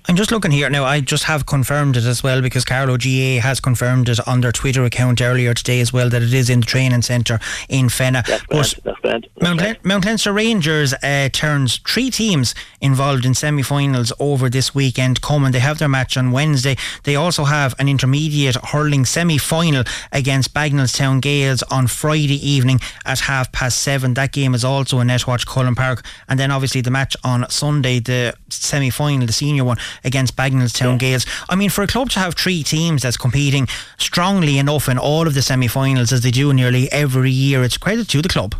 I'm 0.08 0.16
just 0.16 0.32
looking 0.32 0.50
here 0.50 0.68
now. 0.68 0.84
I 0.84 1.00
just 1.00 1.24
have 1.24 1.46
confirmed 1.46 1.96
it 1.96 2.04
as 2.04 2.22
well 2.22 2.42
because 2.42 2.64
Carlow 2.64 2.96
GAA 2.96 3.40
has 3.40 3.60
confirmed 3.60 4.08
it 4.08 4.18
on 4.26 4.40
their 4.40 4.50
Twitter 4.50 4.84
account 4.84 5.20
earlier 5.20 5.54
today 5.54 5.80
as 5.80 5.92
well 5.92 6.08
that 6.08 6.22
it 6.22 6.34
is 6.34 6.50
in 6.50 6.60
the 6.60 6.66
training 6.66 7.02
centre 7.02 7.38
in 7.68 7.86
Fenagh. 7.86 8.26
That's 8.26 8.42
grand. 8.44 8.80
That's 8.82 9.26
Mount, 9.40 9.58
grand. 9.60 9.78
Le- 9.82 9.88
Mount 9.88 10.04
Leinster 10.04 10.32
Rangers 10.32 10.94
uh, 10.94 11.28
turns 11.32 11.78
three 11.86 12.10
teams 12.10 12.54
involved 12.80 13.24
in 13.24 13.34
semi-finals 13.34 14.12
over 14.18 14.48
this 14.48 14.74
weekend 14.74 15.20
coming. 15.20 15.52
They 15.52 15.60
have 15.60 15.78
their 15.78 15.88
match 15.88 16.16
on 16.16 16.32
Wednesday. 16.32 16.76
They 17.04 17.14
also 17.14 17.44
have 17.44 17.74
an 17.78 17.88
intermediate 17.88 18.56
hurling 18.56 19.04
semi-final 19.04 19.84
against 20.10 20.52
Bagenalstown 20.54 21.20
Gaels 21.20 21.62
on 21.70 21.86
Friday 21.86 22.44
evening 22.46 22.80
at 23.04 23.20
half 23.20 23.52
past 23.52 23.80
seven. 23.80 24.14
That 24.14 24.32
game 24.32 24.54
is 24.54 24.64
also 24.64 24.98
in 25.00 25.08
Netwatch 25.08 25.46
Cullen 25.46 25.74
Park. 25.76 26.04
And 26.28 26.38
then 26.38 26.50
obviously 26.50 26.80
the 26.80 26.90
match 26.90 27.16
on 27.22 27.48
Sunday, 27.48 28.00
the 28.00 28.34
semi-final, 28.52 29.26
the 29.26 29.32
senior 29.32 29.64
one 29.64 29.78
against 30.04 30.36
Bagenalstown 30.36 30.98
Gaels. 30.98 31.26
I 31.48 31.56
mean, 31.56 31.70
for 31.70 31.82
a 31.82 31.86
club 31.86 32.10
to 32.10 32.20
have 32.20 32.34
three 32.34 32.62
teams 32.62 33.02
that's 33.02 33.16
competing 33.16 33.66
strongly 33.98 34.58
enough 34.58 34.88
in 34.88 34.98
all 34.98 35.26
of 35.26 35.34
the 35.34 35.42
semi-finals 35.42 36.12
as 36.12 36.20
they 36.22 36.30
do 36.30 36.52
nearly 36.52 36.90
every 36.92 37.30
year, 37.30 37.62
it's 37.62 37.76
credit 37.76 38.08
to 38.08 38.22
the 38.22 38.28
club. 38.28 38.54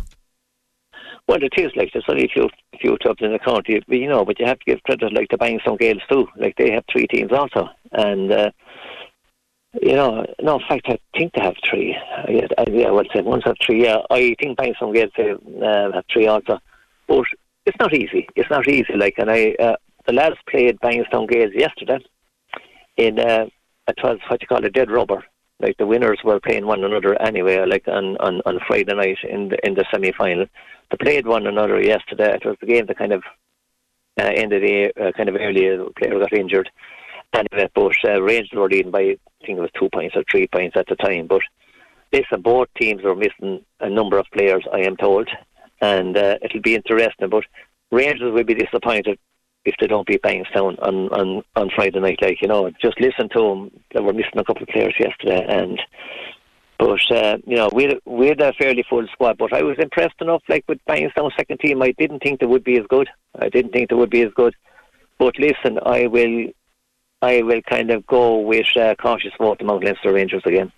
Well, 1.27 1.43
it 1.43 1.53
is 1.57 1.71
like 1.75 1.91
there's 1.93 2.05
only 2.09 2.25
a 2.25 2.27
few 2.27 2.49
few 2.81 2.97
clubs 2.97 3.21
in 3.21 3.31
the 3.31 3.39
county, 3.39 3.81
but, 3.87 3.97
you 3.97 4.09
know. 4.09 4.25
But 4.25 4.39
you 4.39 4.45
have 4.45 4.59
to 4.59 4.65
give 4.65 4.83
credit 4.83 5.13
like 5.13 5.29
the 5.29 5.37
Bangstown 5.37 5.79
Gaels 5.79 6.01
too. 6.09 6.27
Like 6.35 6.55
they 6.57 6.71
have 6.71 6.83
three 6.91 7.07
teams 7.07 7.31
also, 7.31 7.69
and 7.91 8.31
uh, 8.31 8.51
you 9.81 9.93
know, 9.95 10.25
no, 10.41 10.55
in 10.55 10.67
fact, 10.67 10.87
I 10.89 10.97
think 11.17 11.33
they 11.33 11.41
have 11.41 11.55
three. 11.69 11.95
Yeah, 12.27 12.47
I- 12.57 12.69
yeah 12.69 12.89
well, 12.89 13.05
say 13.13 13.21
ones 13.21 13.43
have 13.45 13.55
three. 13.65 13.83
Yeah, 13.83 13.99
I 14.09 14.35
think 14.41 14.57
Bangstown 14.57 14.93
Gaels 14.93 15.11
uh, 15.17 15.91
have 15.93 16.03
three 16.11 16.27
also, 16.27 16.59
but 17.07 17.23
it's 17.65 17.77
not 17.79 17.93
easy. 17.93 18.27
It's 18.35 18.49
not 18.49 18.67
easy. 18.67 18.93
Like, 18.95 19.15
and 19.17 19.29
I, 19.29 19.55
uh, 19.59 19.75
the 20.07 20.13
lads 20.13 20.37
played 20.49 20.79
Bangstown 20.79 21.29
Gaels 21.29 21.53
yesterday 21.53 21.99
in 22.97 23.19
uh, 23.19 23.45
it 23.87 23.97
was 24.03 24.19
what 24.27 24.41
you 24.41 24.47
call 24.47 24.65
a 24.65 24.69
dead 24.69 24.91
rubber. 24.91 25.23
Like 25.59 25.77
the 25.77 25.85
winners 25.85 26.19
were 26.23 26.39
playing 26.39 26.65
one 26.65 26.83
another 26.83 27.19
anyway, 27.21 27.63
like 27.67 27.87
on, 27.87 28.17
on, 28.17 28.41
on 28.45 28.59
Friday 28.67 28.93
night 28.93 29.17
in 29.29 29.49
the 29.49 29.57
in 29.65 29.75
the 29.75 29.85
semi 29.91 30.11
final. 30.11 30.45
They 30.89 30.97
played 30.97 31.27
one 31.27 31.45
another 31.45 31.79
yesterday. 31.81 32.33
It 32.33 32.45
was 32.45 32.57
the 32.59 32.67
game 32.67 32.87
that 32.87 32.97
kind 32.97 33.13
of 33.13 33.23
uh, 34.19 34.31
ended 34.35 34.63
the 34.63 35.07
uh, 35.07 35.11
kind 35.11 35.29
of 35.29 35.35
early. 35.35 35.67
A 35.67 35.85
player 35.91 36.19
got 36.19 36.33
injured. 36.33 36.69
Anyway, 37.33 37.69
but 37.75 37.93
uh, 38.03 38.21
Rangers 38.21 38.51
were 38.53 38.67
leading 38.67 38.91
by 38.91 39.01
I 39.01 39.45
think 39.45 39.57
it 39.57 39.61
was 39.61 39.69
two 39.79 39.89
points 39.93 40.15
or 40.15 40.23
three 40.29 40.47
points 40.47 40.75
at 40.75 40.87
the 40.87 40.95
time. 40.95 41.27
But 41.27 41.41
listen, 42.11 42.41
both 42.41 42.67
teams 42.79 43.05
are 43.05 43.15
missing 43.15 43.63
a 43.79 43.89
number 43.89 44.17
of 44.17 44.25
players. 44.33 44.65
I 44.73 44.79
am 44.79 44.97
told, 44.97 45.29
and 45.81 46.15
uh, 46.15 46.37
it'll 46.41 46.61
be 46.61 46.75
interesting. 46.75 47.29
But 47.29 47.43
Rangers 47.91 48.33
will 48.33 48.43
be 48.43 48.53
disappointed 48.53 49.19
if 49.65 49.75
they 49.79 49.87
don't 49.87 50.07
beat 50.07 50.21
Bangstown 50.23 50.81
on, 50.81 51.09
on, 51.09 51.43
on 51.55 51.69
Friday 51.75 51.99
night. 51.99 52.19
Like 52.21 52.41
you 52.41 52.47
know, 52.47 52.69
just 52.81 52.99
listen 52.99 53.29
to 53.29 53.39
them. 53.39 53.71
They 53.93 54.01
were 54.01 54.13
missing 54.13 54.37
a 54.37 54.43
couple 54.43 54.63
of 54.63 54.69
players 54.69 54.95
yesterday, 54.99 55.45
and 55.47 55.79
but 56.77 57.11
uh, 57.11 57.37
you 57.45 57.57
know 57.57 57.69
we 57.73 57.99
we 58.05 58.27
had 58.27 58.41
a 58.41 58.53
fairly 58.53 58.85
full 58.89 59.05
squad. 59.11 59.37
But 59.37 59.53
I 59.53 59.63
was 59.63 59.77
impressed 59.79 60.21
enough, 60.21 60.43
like 60.47 60.63
with 60.67 60.79
Bangstown 60.87 61.31
second 61.35 61.59
team. 61.59 61.81
I 61.81 61.93
didn't 61.97 62.19
think 62.19 62.39
they 62.39 62.47
would 62.47 62.63
be 62.63 62.77
as 62.77 62.85
good. 62.89 63.09
I 63.39 63.49
didn't 63.49 63.71
think 63.71 63.89
they 63.89 63.95
would 63.95 64.09
be 64.09 64.23
as 64.23 64.33
good. 64.35 64.55
But 65.17 65.37
listen, 65.37 65.79
I 65.85 66.07
will. 66.07 66.47
I 67.23 67.43
will 67.43 67.61
kind 67.69 67.91
of 67.91 68.07
go 68.07 68.39
with 68.39 68.65
uh, 68.75 68.95
cautious 68.95 69.33
vote 69.37 69.61
among 69.61 69.81
Leinster 69.81 70.11
Rangers 70.11 70.41
again. 70.43 70.71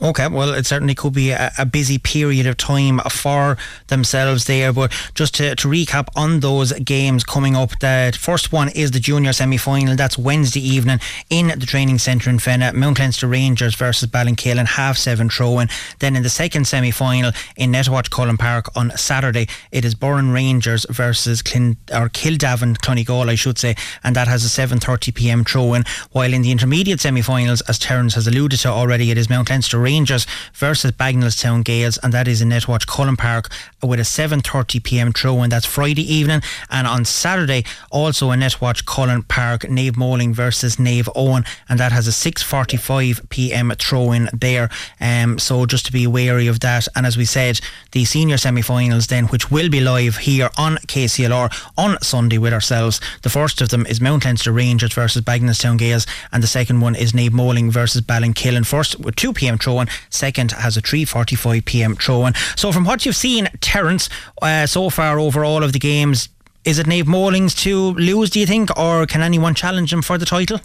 Okay, 0.00 0.28
well, 0.28 0.54
it 0.54 0.64
certainly 0.64 0.94
could 0.94 1.12
be 1.12 1.30
a, 1.30 1.50
a, 1.58 1.66
busy 1.66 1.98
period 1.98 2.46
of 2.46 2.56
time 2.56 3.00
for 3.10 3.56
themselves 3.88 4.44
there. 4.44 4.72
But 4.72 4.92
just 5.14 5.34
to, 5.36 5.56
to 5.56 5.68
recap 5.68 6.06
on 6.14 6.38
those 6.38 6.72
games 6.72 7.24
coming 7.24 7.56
up, 7.56 7.70
the 7.80 8.16
first 8.16 8.52
one 8.52 8.68
is 8.68 8.92
the 8.92 9.00
junior 9.00 9.32
semi 9.32 9.56
final. 9.56 9.96
That's 9.96 10.16
Wednesday 10.16 10.60
evening 10.60 11.00
in 11.30 11.48
the 11.48 11.66
training 11.66 11.98
centre 11.98 12.30
in 12.30 12.38
Fenagh. 12.38 12.74
Mount 12.74 13.00
Leinster 13.00 13.26
Rangers 13.26 13.74
versus 13.74 14.08
Ballinkillen, 14.08 14.66
half 14.66 14.96
seven 14.96 15.28
throw 15.28 15.58
in. 15.58 15.68
Then 15.98 16.14
in 16.14 16.22
the 16.22 16.30
second 16.30 16.68
semi 16.68 16.92
final 16.92 17.32
in 17.56 17.72
Netwatch 17.72 18.08
Cullen 18.08 18.36
Park 18.36 18.70
on 18.76 18.96
Saturday, 18.96 19.48
it 19.72 19.84
is 19.84 19.96
Burren 19.96 20.30
Rangers 20.30 20.86
versus 20.90 21.42
Clin- 21.42 21.76
or 21.92 22.08
Kildavin 22.08 22.78
Clonegall, 22.78 23.28
I 23.28 23.34
should 23.34 23.58
say, 23.58 23.74
and 24.04 24.14
that 24.14 24.28
has 24.28 24.44
a 24.44 24.48
7:30 24.48 25.12
pm 25.12 25.44
throw 25.44 25.74
in. 25.74 25.84
While 26.12 26.32
in 26.32 26.42
the 26.42 26.52
intermediate 26.52 27.00
semi 27.00 27.20
finals, 27.20 27.62
as 27.62 27.80
Terence 27.80 28.14
has 28.14 28.28
alluded 28.28 28.60
to 28.60 28.68
already, 28.68 29.10
it 29.10 29.18
is 29.18 29.28
Mount 29.28 29.50
Leinster 29.50 29.87
Rangers 29.88 30.26
versus 30.52 30.92
Bagenalstown 30.92 31.64
Gaels, 31.64 31.98
and 32.02 32.12
that 32.12 32.28
is 32.28 32.42
in 32.42 32.50
Netwatch 32.50 32.86
Cullen 32.86 33.16
Park 33.16 33.48
with 33.82 33.98
a 33.98 34.02
7:30 34.02 34.84
p.m. 34.84 35.12
throw, 35.12 35.40
and 35.40 35.50
that's 35.50 35.64
Friday 35.64 36.02
evening. 36.02 36.42
And 36.70 36.86
on 36.86 37.06
Saturday, 37.06 37.64
also 37.90 38.30
in 38.30 38.40
Netwatch 38.40 38.84
Cullen 38.84 39.22
Park, 39.22 39.62
Naomh-Moling 39.62 40.34
versus 40.34 40.76
Naomh 40.76 41.08
Eoin, 41.16 41.46
and 41.70 41.80
that 41.80 41.92
has 41.92 42.06
a 42.06 42.10
6:45 42.10 43.30
p.m. 43.30 43.72
throw 43.78 44.12
in 44.12 44.28
there. 44.34 44.68
Um, 45.00 45.38
so 45.38 45.64
just 45.64 45.86
to 45.86 45.92
be 45.92 46.06
wary 46.06 46.48
of 46.48 46.60
that. 46.60 46.86
And 46.94 47.06
as 47.06 47.16
we 47.16 47.24
said, 47.24 47.60
the 47.92 48.04
senior 48.04 48.36
semi-finals 48.36 49.06
then, 49.06 49.24
which 49.28 49.50
will 49.50 49.70
be 49.70 49.80
live 49.80 50.18
here 50.18 50.50
on 50.58 50.76
KCLR 50.92 51.48
on 51.78 51.98
Sunday 52.02 52.36
with 52.36 52.52
ourselves. 52.52 53.00
The 53.22 53.30
first 53.30 53.62
of 53.62 53.70
them 53.70 53.86
is 53.86 54.02
Mount 54.02 54.26
Leinster 54.26 54.52
Rangers 54.52 54.92
versus 54.92 55.22
Bagenalstown 55.22 55.78
Gaels, 55.78 56.06
and 56.30 56.42
the 56.42 56.46
second 56.58 56.80
one 56.80 56.94
is 56.94 57.12
Naomh-Moling 57.12 57.70
versus 57.70 58.02
Ballinkillen. 58.02 58.66
First 58.66 59.00
with 59.00 59.16
2 59.16 59.32
p.m. 59.32 59.56
throw 59.56 59.77
second 60.10 60.52
has 60.52 60.76
a 60.76 60.82
3.45 60.82 61.64
pm 61.64 61.94
throw 61.96 62.26
in. 62.26 62.34
So, 62.56 62.72
from 62.72 62.84
what 62.84 63.06
you've 63.06 63.16
seen, 63.16 63.48
Terence, 63.60 64.08
uh, 64.42 64.66
so 64.66 64.90
far 64.90 65.18
over 65.18 65.44
all 65.44 65.62
of 65.62 65.72
the 65.72 65.78
games, 65.78 66.28
is 66.64 66.78
it 66.78 66.86
Naomh-Moling's 66.86 67.54
to 67.56 67.92
lose, 67.92 68.30
do 68.30 68.40
you 68.40 68.46
think, 68.46 68.76
or 68.78 69.06
can 69.06 69.22
anyone 69.22 69.54
challenge 69.54 69.92
him 69.92 70.02
for 70.02 70.18
the 70.18 70.26
title? 70.26 70.60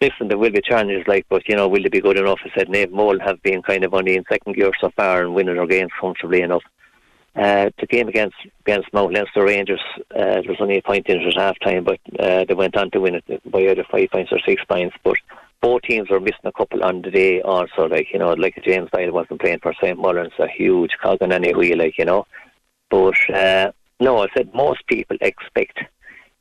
Listen, 0.00 0.28
there 0.28 0.38
will 0.38 0.50
be 0.50 0.60
challenges, 0.60 1.02
like, 1.08 1.26
but 1.28 1.48
you 1.48 1.56
know, 1.56 1.66
will 1.66 1.82
they 1.82 1.88
be 1.88 2.00
good 2.00 2.18
enough? 2.18 2.38
I 2.44 2.50
said 2.56 2.68
Naomh-Moling 2.68 3.20
have 3.20 3.42
been 3.42 3.62
kind 3.62 3.84
of 3.84 3.94
only 3.94 4.14
in 4.14 4.24
second 4.28 4.54
gear 4.54 4.70
so 4.80 4.90
far 4.94 5.22
and 5.22 5.34
winning 5.34 5.56
their 5.56 5.66
games 5.66 5.90
comfortably 6.00 6.42
enough. 6.42 6.62
Uh, 7.34 7.70
the 7.78 7.86
game 7.86 8.08
against 8.08 8.36
against 8.60 8.92
Mount 8.92 9.12
Leinster 9.12 9.44
Rangers, 9.44 9.80
uh, 10.14 10.40
there 10.40 10.42
was 10.48 10.60
only 10.60 10.78
a 10.78 10.82
point 10.82 11.06
in 11.08 11.20
it 11.20 11.26
at 11.26 11.40
half 11.40 11.58
time, 11.60 11.84
but 11.84 12.00
uh, 12.18 12.44
they 12.44 12.54
went 12.54 12.76
on 12.76 12.90
to 12.90 13.00
win 13.00 13.14
it 13.14 13.50
by 13.50 13.60
either 13.60 13.84
five 13.90 14.10
points 14.10 14.32
or 14.32 14.40
six 14.44 14.64
points. 14.64 14.96
But 15.04 15.18
both 15.60 15.82
teams 15.82 16.08
were 16.10 16.20
missing 16.20 16.44
a 16.44 16.52
couple 16.52 16.84
on 16.84 17.02
the 17.02 17.10
day 17.10 17.40
also, 17.42 17.88
like, 17.88 18.08
you 18.12 18.18
know, 18.18 18.32
like 18.34 18.62
James 18.64 18.88
Doyle 18.92 19.12
wasn't 19.12 19.40
playing 19.40 19.58
for 19.60 19.74
St. 19.82 19.98
Mullins, 19.98 20.32
a 20.38 20.48
huge 20.48 20.92
cog 21.02 21.18
in 21.20 21.32
any 21.32 21.52
wheel, 21.52 21.78
like, 21.78 21.98
you 21.98 22.04
know. 22.04 22.26
But, 22.90 23.16
uh, 23.34 23.72
no, 24.00 24.22
I 24.22 24.28
said 24.36 24.54
most 24.54 24.86
people 24.86 25.16
expect 25.20 25.78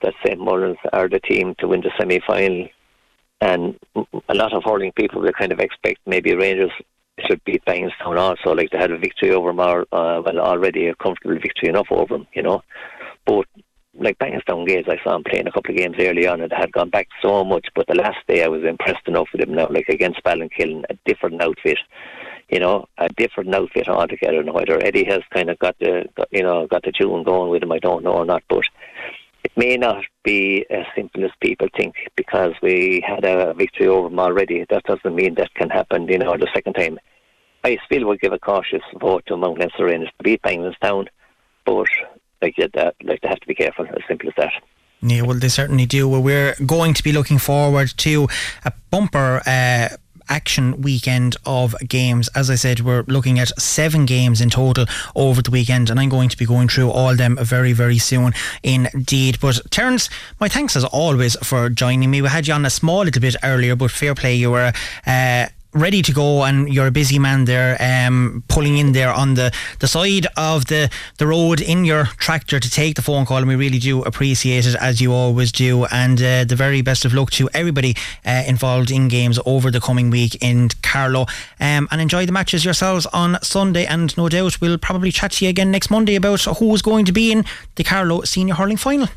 that 0.01 0.13
St. 0.25 0.39
Mullins 0.39 0.77
are 0.93 1.09
the 1.09 1.19
team 1.19 1.55
to 1.59 1.67
win 1.67 1.81
the 1.81 1.91
semi 1.97 2.19
final. 2.25 2.67
And 3.41 3.77
a 4.29 4.35
lot 4.35 4.53
of 4.53 4.63
hurling 4.63 4.91
people 4.93 5.21
will 5.21 5.31
kind 5.31 5.51
of 5.51 5.59
expect 5.59 5.99
maybe 6.05 6.35
Rangers 6.35 6.71
should 7.25 7.43
beat 7.45 7.65
Bagenalstown 7.65 8.17
also, 8.17 8.53
like 8.53 8.69
they 8.71 8.77
had 8.77 8.91
a 8.91 8.97
victory 8.97 9.31
over 9.31 9.49
them, 9.49 9.59
uh, 9.59 9.83
well, 9.91 10.39
already 10.39 10.87
a 10.87 10.95
comfortable 10.95 11.35
victory 11.35 11.69
enough 11.69 11.87
over 11.89 12.17
them, 12.17 12.27
you 12.33 12.43
know. 12.43 12.63
But 13.25 13.45
like 13.99 14.19
Bagenalstown 14.19 14.67
Gaels, 14.67 14.87
I 14.87 15.01
saw 15.03 15.15
him 15.15 15.23
playing 15.23 15.47
a 15.47 15.51
couple 15.51 15.71
of 15.71 15.77
games 15.77 15.95
early 15.99 16.27
on 16.27 16.41
and 16.41 16.51
had 16.51 16.71
gone 16.71 16.89
back 16.89 17.07
so 17.21 17.43
much. 17.43 17.67
But 17.75 17.87
the 17.87 17.95
last 17.95 18.17
day, 18.27 18.43
I 18.43 18.47
was 18.47 18.63
impressed 18.63 19.07
enough 19.07 19.29
with 19.31 19.41
him 19.41 19.55
now, 19.55 19.67
like 19.69 19.89
against 19.89 20.23
Ballinkillen, 20.23 20.83
a 20.89 20.97
different 21.05 21.41
outfit, 21.41 21.79
you 22.49 22.59
know, 22.59 22.85
a 22.97 23.09
different 23.09 23.53
outfit 23.53 23.89
altogether. 23.89 24.39
And 24.39 24.53
whether 24.53 24.83
Eddie 24.83 25.05
has 25.05 25.21
kind 25.33 25.49
of 25.49 25.59
got 25.59 25.77
the, 25.79 26.05
you 26.31 26.43
know, 26.43 26.67
got 26.67 26.83
the 26.83 26.91
tune 26.91 27.23
going 27.23 27.49
with 27.51 27.63
him, 27.63 27.71
I 27.71 27.79
don't 27.79 28.03
know 28.03 28.13
or 28.13 28.25
not. 28.25 28.43
But 28.49 28.65
it 29.43 29.51
may 29.55 29.77
not 29.77 30.03
be 30.23 30.65
as 30.69 30.85
simple 30.95 31.23
as 31.23 31.31
people 31.41 31.67
think 31.75 31.95
because 32.15 32.53
we 32.61 33.03
had 33.05 33.25
a 33.25 33.53
victory 33.53 33.87
over 33.87 34.09
them 34.09 34.19
already. 34.19 34.65
That 34.69 34.83
doesn't 34.83 35.15
mean 35.15 35.35
that 35.35 35.53
can 35.55 35.69
happen, 35.69 36.07
you 36.07 36.17
know, 36.17 36.37
the 36.37 36.49
second 36.53 36.73
time. 36.73 36.99
I 37.63 37.77
still 37.85 38.07
would 38.07 38.21
give 38.21 38.33
a 38.33 38.39
cautious 38.39 38.83
vote 38.99 39.25
to 39.27 39.37
Mount 39.37 39.59
Leinster 39.59 39.85
Rangers 39.85 40.11
to 40.17 40.23
beat 40.23 40.41
Bagenalstown, 40.41 41.07
but 41.65 41.87
like 42.41 42.55
that, 42.73 42.95
like 43.03 43.21
they 43.21 43.27
have 43.27 43.39
to 43.39 43.47
be 43.47 43.55
careful. 43.55 43.85
As 43.85 44.03
simple 44.07 44.29
as 44.29 44.35
that. 44.37 44.53
Yeah, 45.01 45.21
well, 45.21 45.37
they 45.37 45.49
certainly 45.49 45.85
do. 45.85 46.09
Well, 46.09 46.23
we're 46.23 46.55
going 46.65 46.93
to 46.95 47.03
be 47.03 47.13
looking 47.13 47.37
forward 47.37 47.93
to 47.97 48.27
a 48.65 48.73
bumper. 48.89 49.41
Uh, 49.45 49.89
action 50.29 50.81
weekend 50.81 51.37
of 51.45 51.75
games. 51.87 52.29
As 52.35 52.49
I 52.49 52.55
said, 52.55 52.81
we're 52.81 53.03
looking 53.03 53.39
at 53.39 53.47
seven 53.59 54.05
games 54.05 54.41
in 54.41 54.49
total 54.49 54.85
over 55.15 55.41
the 55.41 55.51
weekend, 55.51 55.89
and 55.89 55.99
I'm 55.99 56.09
going 56.09 56.29
to 56.29 56.37
be 56.37 56.45
going 56.45 56.67
through 56.67 56.91
all 56.91 57.15
them 57.15 57.37
very, 57.39 57.73
very 57.73 57.97
soon 57.97 58.33
indeed. 58.63 59.39
But 59.39 59.61
Terence, 59.71 60.09
my 60.39 60.49
thanks 60.49 60.75
as 60.75 60.83
always 60.83 61.35
for 61.37 61.69
joining 61.69 62.11
me. 62.11 62.21
We 62.21 62.29
had 62.29 62.47
you 62.47 62.53
on 62.53 62.65
a 62.65 62.69
small 62.69 63.03
little 63.03 63.21
bit 63.21 63.35
earlier, 63.43 63.75
but 63.75 63.91
fair 63.91 64.15
play, 64.15 64.35
you 64.35 64.51
were. 64.51 64.73
Uh, 65.05 65.47
ready 65.73 66.01
to 66.01 66.11
go 66.11 66.43
and 66.43 66.73
you're 66.73 66.87
a 66.87 66.91
busy 66.91 67.19
man 67.19 67.45
there 67.45 67.77
um, 67.79 68.43
pulling 68.47 68.77
in 68.77 68.93
there 68.93 69.11
on 69.11 69.35
the, 69.35 69.53
the 69.79 69.87
side 69.87 70.25
of 70.35 70.65
the, 70.65 70.89
the 71.17 71.27
road 71.27 71.61
in 71.61 71.85
your 71.85 72.05
tractor 72.17 72.59
to 72.59 72.69
take 72.69 72.95
the 72.95 73.01
phone 73.01 73.25
call. 73.25 73.37
And 73.37 73.47
we 73.47 73.55
really 73.55 73.79
do 73.79 74.01
appreciate 74.03 74.65
it 74.65 74.75
as 74.75 75.01
you 75.01 75.13
always 75.13 75.51
do. 75.51 75.85
And 75.85 76.21
uh, 76.21 76.45
the 76.45 76.55
very 76.55 76.81
best 76.81 77.05
of 77.05 77.13
luck 77.13 77.31
to 77.31 77.49
everybody 77.53 77.95
uh, 78.25 78.43
involved 78.47 78.91
in 78.91 79.07
games 79.07 79.39
over 79.45 79.71
the 79.71 79.81
coming 79.81 80.09
week 80.09 80.37
in 80.41 80.69
Carlow. 80.81 81.27
Um, 81.59 81.87
and 81.91 82.01
enjoy 82.01 82.25
the 82.25 82.31
matches 82.31 82.65
yourselves 82.65 83.05
on 83.07 83.37
Sunday. 83.41 83.85
And 83.85 84.15
no 84.17 84.29
doubt 84.29 84.61
we'll 84.61 84.77
probably 84.77 85.11
chat 85.11 85.33
to 85.33 85.45
you 85.45 85.49
again 85.49 85.71
next 85.71 85.89
Monday 85.89 86.15
about 86.15 86.41
who's 86.41 86.81
going 86.81 87.05
to 87.05 87.11
be 87.11 87.31
in 87.31 87.45
the 87.75 87.83
Carlow 87.83 88.21
Senior 88.21 88.55
Hurling 88.55 88.77
Final. 88.77 89.07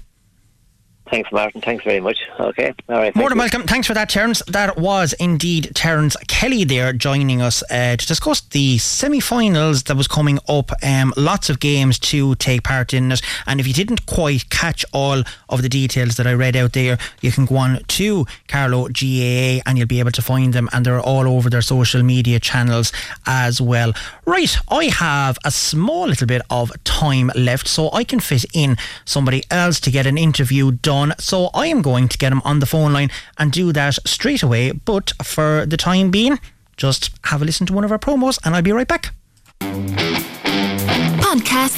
Thanks, 1.10 1.32
Martin. 1.32 1.60
Thanks 1.60 1.82
very 1.82 1.98
much. 1.98 2.18
Okay. 2.38 2.72
All 2.88 2.96
right. 2.96 3.14
More 3.16 3.28
than 3.28 3.38
welcome. 3.38 3.64
Thanks 3.64 3.88
for 3.88 3.94
that, 3.94 4.08
Terence. 4.08 4.42
That 4.46 4.78
was 4.78 5.12
indeed 5.14 5.72
Terence 5.74 6.16
Kelly 6.28 6.62
there 6.62 6.92
joining 6.92 7.42
us 7.42 7.64
uh, 7.68 7.96
to 7.96 8.06
discuss 8.06 8.42
the 8.42 8.78
semi 8.78 9.18
finals 9.18 9.82
that 9.84 9.96
was 9.96 10.06
coming 10.06 10.38
up. 10.48 10.70
Um, 10.84 11.12
lots 11.16 11.50
of 11.50 11.58
games 11.58 11.98
to 12.10 12.36
take 12.36 12.62
part 12.62 12.94
in 12.94 13.10
it. 13.10 13.22
And 13.48 13.58
if 13.58 13.66
you 13.66 13.74
didn't 13.74 14.06
quite 14.06 14.48
catch 14.50 14.84
all 14.92 15.24
of 15.48 15.62
the 15.62 15.68
details 15.68 16.16
that 16.16 16.28
I 16.28 16.32
read 16.32 16.54
out 16.54 16.74
there, 16.74 16.96
you 17.20 17.32
can 17.32 17.44
go 17.44 17.56
on 17.56 17.82
to 17.82 18.24
Carlow 18.46 18.86
GAA 18.86 19.62
and 19.66 19.76
you'll 19.76 19.88
be 19.88 19.98
able 19.98 20.12
to 20.12 20.22
find 20.22 20.54
them. 20.54 20.68
And 20.72 20.86
they're 20.86 21.00
all 21.00 21.26
over 21.26 21.50
their 21.50 21.60
social 21.60 22.04
media 22.04 22.38
channels 22.38 22.92
as 23.26 23.60
well. 23.60 23.92
Right. 24.26 24.56
I 24.68 24.84
have 24.84 25.38
a 25.44 25.50
small 25.50 26.06
little 26.06 26.28
bit 26.28 26.42
of 26.50 26.72
time 26.84 27.32
left, 27.34 27.66
so 27.66 27.90
I 27.92 28.04
can 28.04 28.20
fit 28.20 28.44
in 28.54 28.76
somebody 29.04 29.42
else 29.50 29.80
to 29.80 29.90
get 29.90 30.06
an 30.06 30.16
interview 30.16 30.70
done 30.70 30.99
on. 31.00 31.14
So 31.18 31.50
I 31.54 31.66
am 31.66 31.82
going 31.82 32.08
to 32.08 32.18
get 32.18 32.32
him 32.32 32.42
on 32.44 32.60
the 32.60 32.66
phone 32.66 32.92
line 32.92 33.10
and 33.38 33.50
do 33.50 33.72
that 33.72 33.94
straight 34.06 34.42
away. 34.42 34.72
But 34.72 35.12
for 35.22 35.66
the 35.66 35.76
time 35.76 36.10
being, 36.10 36.38
just 36.76 37.10
have 37.24 37.42
a 37.42 37.44
listen 37.44 37.66
to 37.66 37.72
one 37.72 37.84
of 37.84 37.92
our 37.92 37.98
promos 37.98 38.38
and 38.44 38.54
I'll 38.54 38.62
be 38.62 38.72
right 38.72 38.88
back 38.88 39.14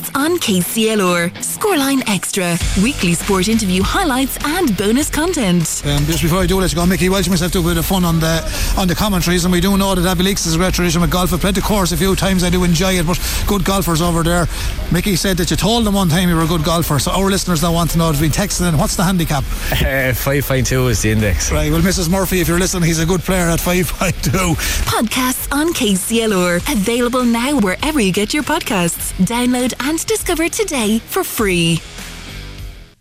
podcasts 0.03 0.17
on 0.19 0.39
KCLR. 0.39 1.31
Scoreline 1.35 2.03
Extra, 2.09 2.57
weekly 2.83 3.15
sport 3.15 3.49
interview 3.49 3.83
highlights 3.83 4.39
and 4.45 4.77
bonus 4.77 5.11
content. 5.11 5.83
Um, 5.85 6.05
just 6.07 6.23
before 6.23 6.39
I 6.39 6.47
do 6.47 6.61
let 6.61 6.73
you 6.73 6.77
go, 6.77 6.87
Mickey 6.87 7.09
Welch 7.09 7.29
myself 7.29 7.53
do 7.53 7.61
a 7.61 7.69
bit 7.69 7.77
of 7.77 7.87
fun 7.87 8.05
on 8.05 8.21
the 8.21 8.43
on 8.79 8.89
the 8.89 8.95
commentaries, 8.95 9.45
and 9.45 9.53
we 9.53 9.61
do 9.61 9.77
know 9.77 9.95
that 9.95 10.17
Abbeyleix 10.17 10.47
is 10.47 10.55
a 10.55 10.59
great 10.59 10.75
tradition 10.75 11.01
with 11.01 11.11
golf. 11.11 11.33
I've 11.33 11.41
played 11.41 11.55
the 11.55 11.61
course 11.61 11.93
a 11.93 11.97
few 11.97 12.17
times, 12.17 12.45
I 12.45 12.51
do 12.51 12.65
enjoy 12.65 12.95
it, 12.95 13.07
but 13.07 13.19
good 13.47 13.65
golfers 13.65 14.01
over 14.01 14.23
there. 14.23 14.47
Mickey 14.91 15.17
said 15.17 15.37
that 15.39 15.51
you 15.51 15.57
told 15.57 15.87
them 15.87 15.95
one 15.95 16.09
time 16.09 16.29
you 16.29 16.37
were 16.37 16.43
a 16.43 16.47
good 16.47 16.65
golfer, 16.65 16.99
so 16.99 17.13
our 17.13 17.31
listeners 17.31 17.63
now 17.63 17.73
want 17.73 17.91
to 17.91 17.99
know, 17.99 18.11
have 18.11 18.21
been 18.21 18.31
texting 18.31 18.69
in, 18.69 18.79
what's 18.79 18.97
the 18.97 19.05
handicap? 19.05 19.45
Uh, 19.73 20.13
5.2 20.13 20.91
is 20.91 21.03
the 21.03 21.11
index. 21.11 21.51
Right, 21.53 21.71
well, 21.71 21.81
Mrs. 21.81 22.11
Murphy, 22.11 22.41
if 22.41 22.49
you're 22.49 22.59
listening, 22.59 22.85
he's 22.85 22.99
a 23.01 23.07
good 23.07 23.21
player 23.21 23.49
at 23.49 23.59
5.2. 23.59 24.55
Podcasts 24.87 25.53
on 25.53 25.73
KCLR, 25.73 26.57
available 26.73 27.25
now 27.25 27.59
wherever 27.59 28.01
you 28.01 28.13
get 28.13 28.33
your 28.35 28.43
podcasts. 28.43 29.13
Download 29.25 29.73
and 29.81 29.92
discover 29.99 30.49
today 30.49 30.99
for 30.99 31.23
free. 31.23 31.81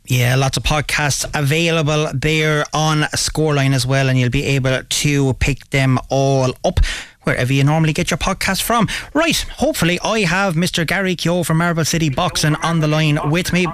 Yeah, 0.05 0.35
lots 0.35 0.57
of 0.57 0.63
podcasts 0.63 1.25
available 1.33 2.09
there 2.13 2.65
on 2.73 3.03
Scoreline 3.15 3.73
as 3.73 3.85
well, 3.87 4.09
and 4.09 4.19
you'll 4.19 4.29
be 4.29 4.43
able 4.43 4.81
to 4.83 5.33
pick 5.35 5.69
them 5.69 5.97
all 6.09 6.53
up 6.65 6.81
wherever 7.23 7.53
you 7.53 7.63
normally 7.63 7.93
get 7.93 8.11
your 8.11 8.17
podcast 8.17 8.61
from. 8.61 8.89
Right, 9.13 9.37
hopefully 9.57 9.99
I 10.03 10.21
have 10.21 10.55
Mr. 10.55 10.85
Gary 10.85 11.15
Keogh 11.15 11.43
from 11.43 11.57
Marble 11.59 11.85
City 11.85 12.09
Boxing 12.09 12.55
on 12.55 12.81
the 12.81 12.87
line 12.87 13.19
with 13.29 13.53
me. 13.53 13.67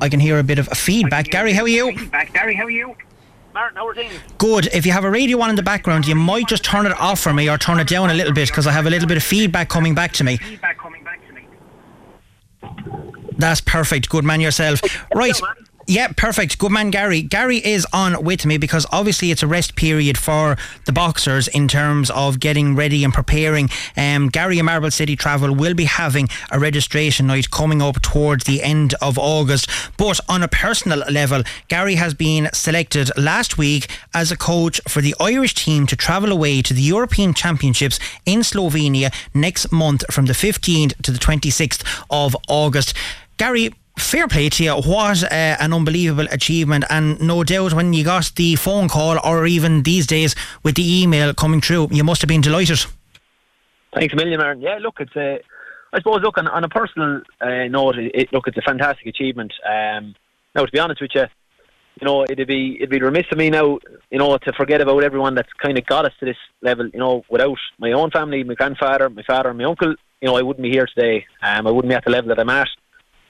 I 0.00 0.08
can 0.08 0.18
hear 0.18 0.40
a 0.40 0.42
bit 0.42 0.58
of 0.58 0.66
feedback. 0.68 1.26
Gary, 1.26 1.52
how 1.52 1.62
are 1.62 1.68
you? 1.68 1.92
Gary, 2.32 2.56
how 2.56 2.64
are 2.64 2.70
you? 2.70 2.96
Martin, 3.54 3.76
how 3.76 3.86
are 3.86 3.94
things? 3.94 4.14
Good. 4.38 4.68
If 4.72 4.86
you 4.86 4.92
have 4.92 5.04
a 5.04 5.10
radio 5.10 5.38
on 5.42 5.50
in 5.50 5.56
the 5.56 5.62
background, 5.62 6.06
you 6.06 6.14
might 6.14 6.48
just 6.48 6.64
turn 6.64 6.86
it 6.86 6.98
off 6.98 7.20
for 7.20 7.34
me 7.34 7.50
or 7.50 7.58
turn 7.58 7.78
it 7.80 7.86
down 7.86 8.08
a 8.08 8.14
little 8.14 8.32
bit 8.32 8.48
because 8.48 8.66
I 8.66 8.72
have 8.72 8.86
a 8.86 8.90
little 8.90 9.06
bit 9.06 9.18
of 9.18 9.22
feedback 9.22 9.68
coming 9.68 9.94
back 9.94 10.12
to 10.12 10.24
me. 10.24 10.38
That's 13.38 13.60
perfect. 13.60 14.08
Good 14.08 14.24
man 14.24 14.40
yourself. 14.40 14.80
Right. 15.14 15.34
Yeah, 15.88 16.12
perfect. 16.16 16.58
Good 16.58 16.70
man, 16.70 16.90
Gary. 16.90 17.22
Gary 17.22 17.58
is 17.58 17.86
on 17.92 18.22
with 18.22 18.46
me 18.46 18.56
because 18.56 18.86
obviously 18.92 19.32
it's 19.32 19.42
a 19.42 19.48
rest 19.48 19.74
period 19.74 20.16
for 20.16 20.56
the 20.86 20.92
boxers 20.92 21.48
in 21.48 21.66
terms 21.66 22.08
of 22.10 22.38
getting 22.38 22.76
ready 22.76 23.02
and 23.02 23.12
preparing. 23.12 23.68
Um, 23.96 24.28
Gary 24.28 24.58
and 24.60 24.66
Marble 24.66 24.92
City 24.92 25.16
Travel 25.16 25.54
will 25.54 25.74
be 25.74 25.84
having 25.86 26.28
a 26.52 26.60
registration 26.60 27.26
night 27.26 27.50
coming 27.50 27.82
up 27.82 28.00
towards 28.00 28.44
the 28.44 28.62
end 28.62 28.94
of 29.02 29.18
August. 29.18 29.68
But 29.96 30.20
on 30.28 30.44
a 30.44 30.48
personal 30.48 31.00
level, 31.10 31.42
Gary 31.66 31.96
has 31.96 32.14
been 32.14 32.48
selected 32.52 33.10
last 33.18 33.58
week 33.58 33.90
as 34.14 34.30
a 34.30 34.36
coach 34.36 34.80
for 34.86 35.00
the 35.00 35.16
Irish 35.18 35.54
team 35.54 35.88
to 35.88 35.96
travel 35.96 36.30
away 36.30 36.62
to 36.62 36.74
the 36.74 36.80
European 36.80 37.34
Championships 37.34 37.98
in 38.24 38.40
Slovenia 38.40 39.12
next 39.34 39.72
month 39.72 40.04
from 40.12 40.26
the 40.26 40.32
15th 40.32 40.96
to 41.02 41.10
the 41.10 41.18
26th 41.18 41.82
of 42.08 42.36
August. 42.48 42.94
Gary, 43.36 43.70
fair 43.98 44.28
play 44.28 44.48
to 44.48 44.64
you. 44.64 44.74
What 44.74 45.22
uh, 45.24 45.56
an 45.60 45.72
unbelievable 45.72 46.26
achievement. 46.30 46.84
And 46.90 47.20
no 47.20 47.44
doubt 47.44 47.74
when 47.74 47.92
you 47.92 48.04
got 48.04 48.32
the 48.36 48.56
phone 48.56 48.88
call 48.88 49.18
or 49.24 49.46
even 49.46 49.82
these 49.82 50.06
days 50.06 50.34
with 50.62 50.76
the 50.76 51.02
email 51.02 51.34
coming 51.34 51.60
through, 51.60 51.88
you 51.90 52.04
must 52.04 52.22
have 52.22 52.28
been 52.28 52.40
delighted. 52.40 52.84
Thanks 53.94 54.14
a 54.14 54.16
million, 54.16 54.38
Martin. 54.38 54.62
Yeah, 54.62 54.78
look, 54.80 54.96
it's 55.00 55.14
a, 55.16 55.38
I 55.92 55.98
suppose, 55.98 56.22
look, 56.22 56.38
on, 56.38 56.48
on 56.48 56.64
a 56.64 56.68
personal 56.68 57.20
uh, 57.40 57.68
note, 57.68 57.96
it, 57.98 58.32
look, 58.32 58.48
it's 58.48 58.56
a 58.56 58.62
fantastic 58.62 59.06
achievement. 59.06 59.52
Um, 59.68 60.14
now, 60.54 60.64
to 60.64 60.72
be 60.72 60.78
honest 60.78 61.00
with 61.00 61.10
you, 61.14 61.26
you 62.00 62.06
know, 62.06 62.24
it'd 62.24 62.48
be 62.48 62.76
it'd 62.76 62.88
be 62.88 63.00
remiss 63.00 63.26
of 63.30 63.36
me 63.36 63.50
now, 63.50 63.78
you 64.10 64.18
know, 64.18 64.38
to 64.38 64.52
forget 64.54 64.80
about 64.80 65.04
everyone 65.04 65.34
that's 65.34 65.52
kind 65.62 65.76
of 65.76 65.84
got 65.84 66.06
us 66.06 66.12
to 66.20 66.24
this 66.24 66.38
level. 66.62 66.88
You 66.88 66.98
know, 66.98 67.22
without 67.28 67.58
my 67.78 67.92
own 67.92 68.10
family, 68.10 68.42
my 68.44 68.54
grandfather, 68.54 69.10
my 69.10 69.22
father, 69.26 69.52
my 69.52 69.64
uncle, 69.64 69.94
you 70.22 70.28
know, 70.28 70.36
I 70.38 70.42
wouldn't 70.42 70.62
be 70.62 70.70
here 70.70 70.86
today. 70.86 71.26
Um, 71.42 71.66
I 71.66 71.70
wouldn't 71.70 71.90
be 71.90 71.94
at 71.94 72.04
the 72.04 72.10
level 72.10 72.28
that 72.30 72.40
I'm 72.40 72.48
at 72.48 72.68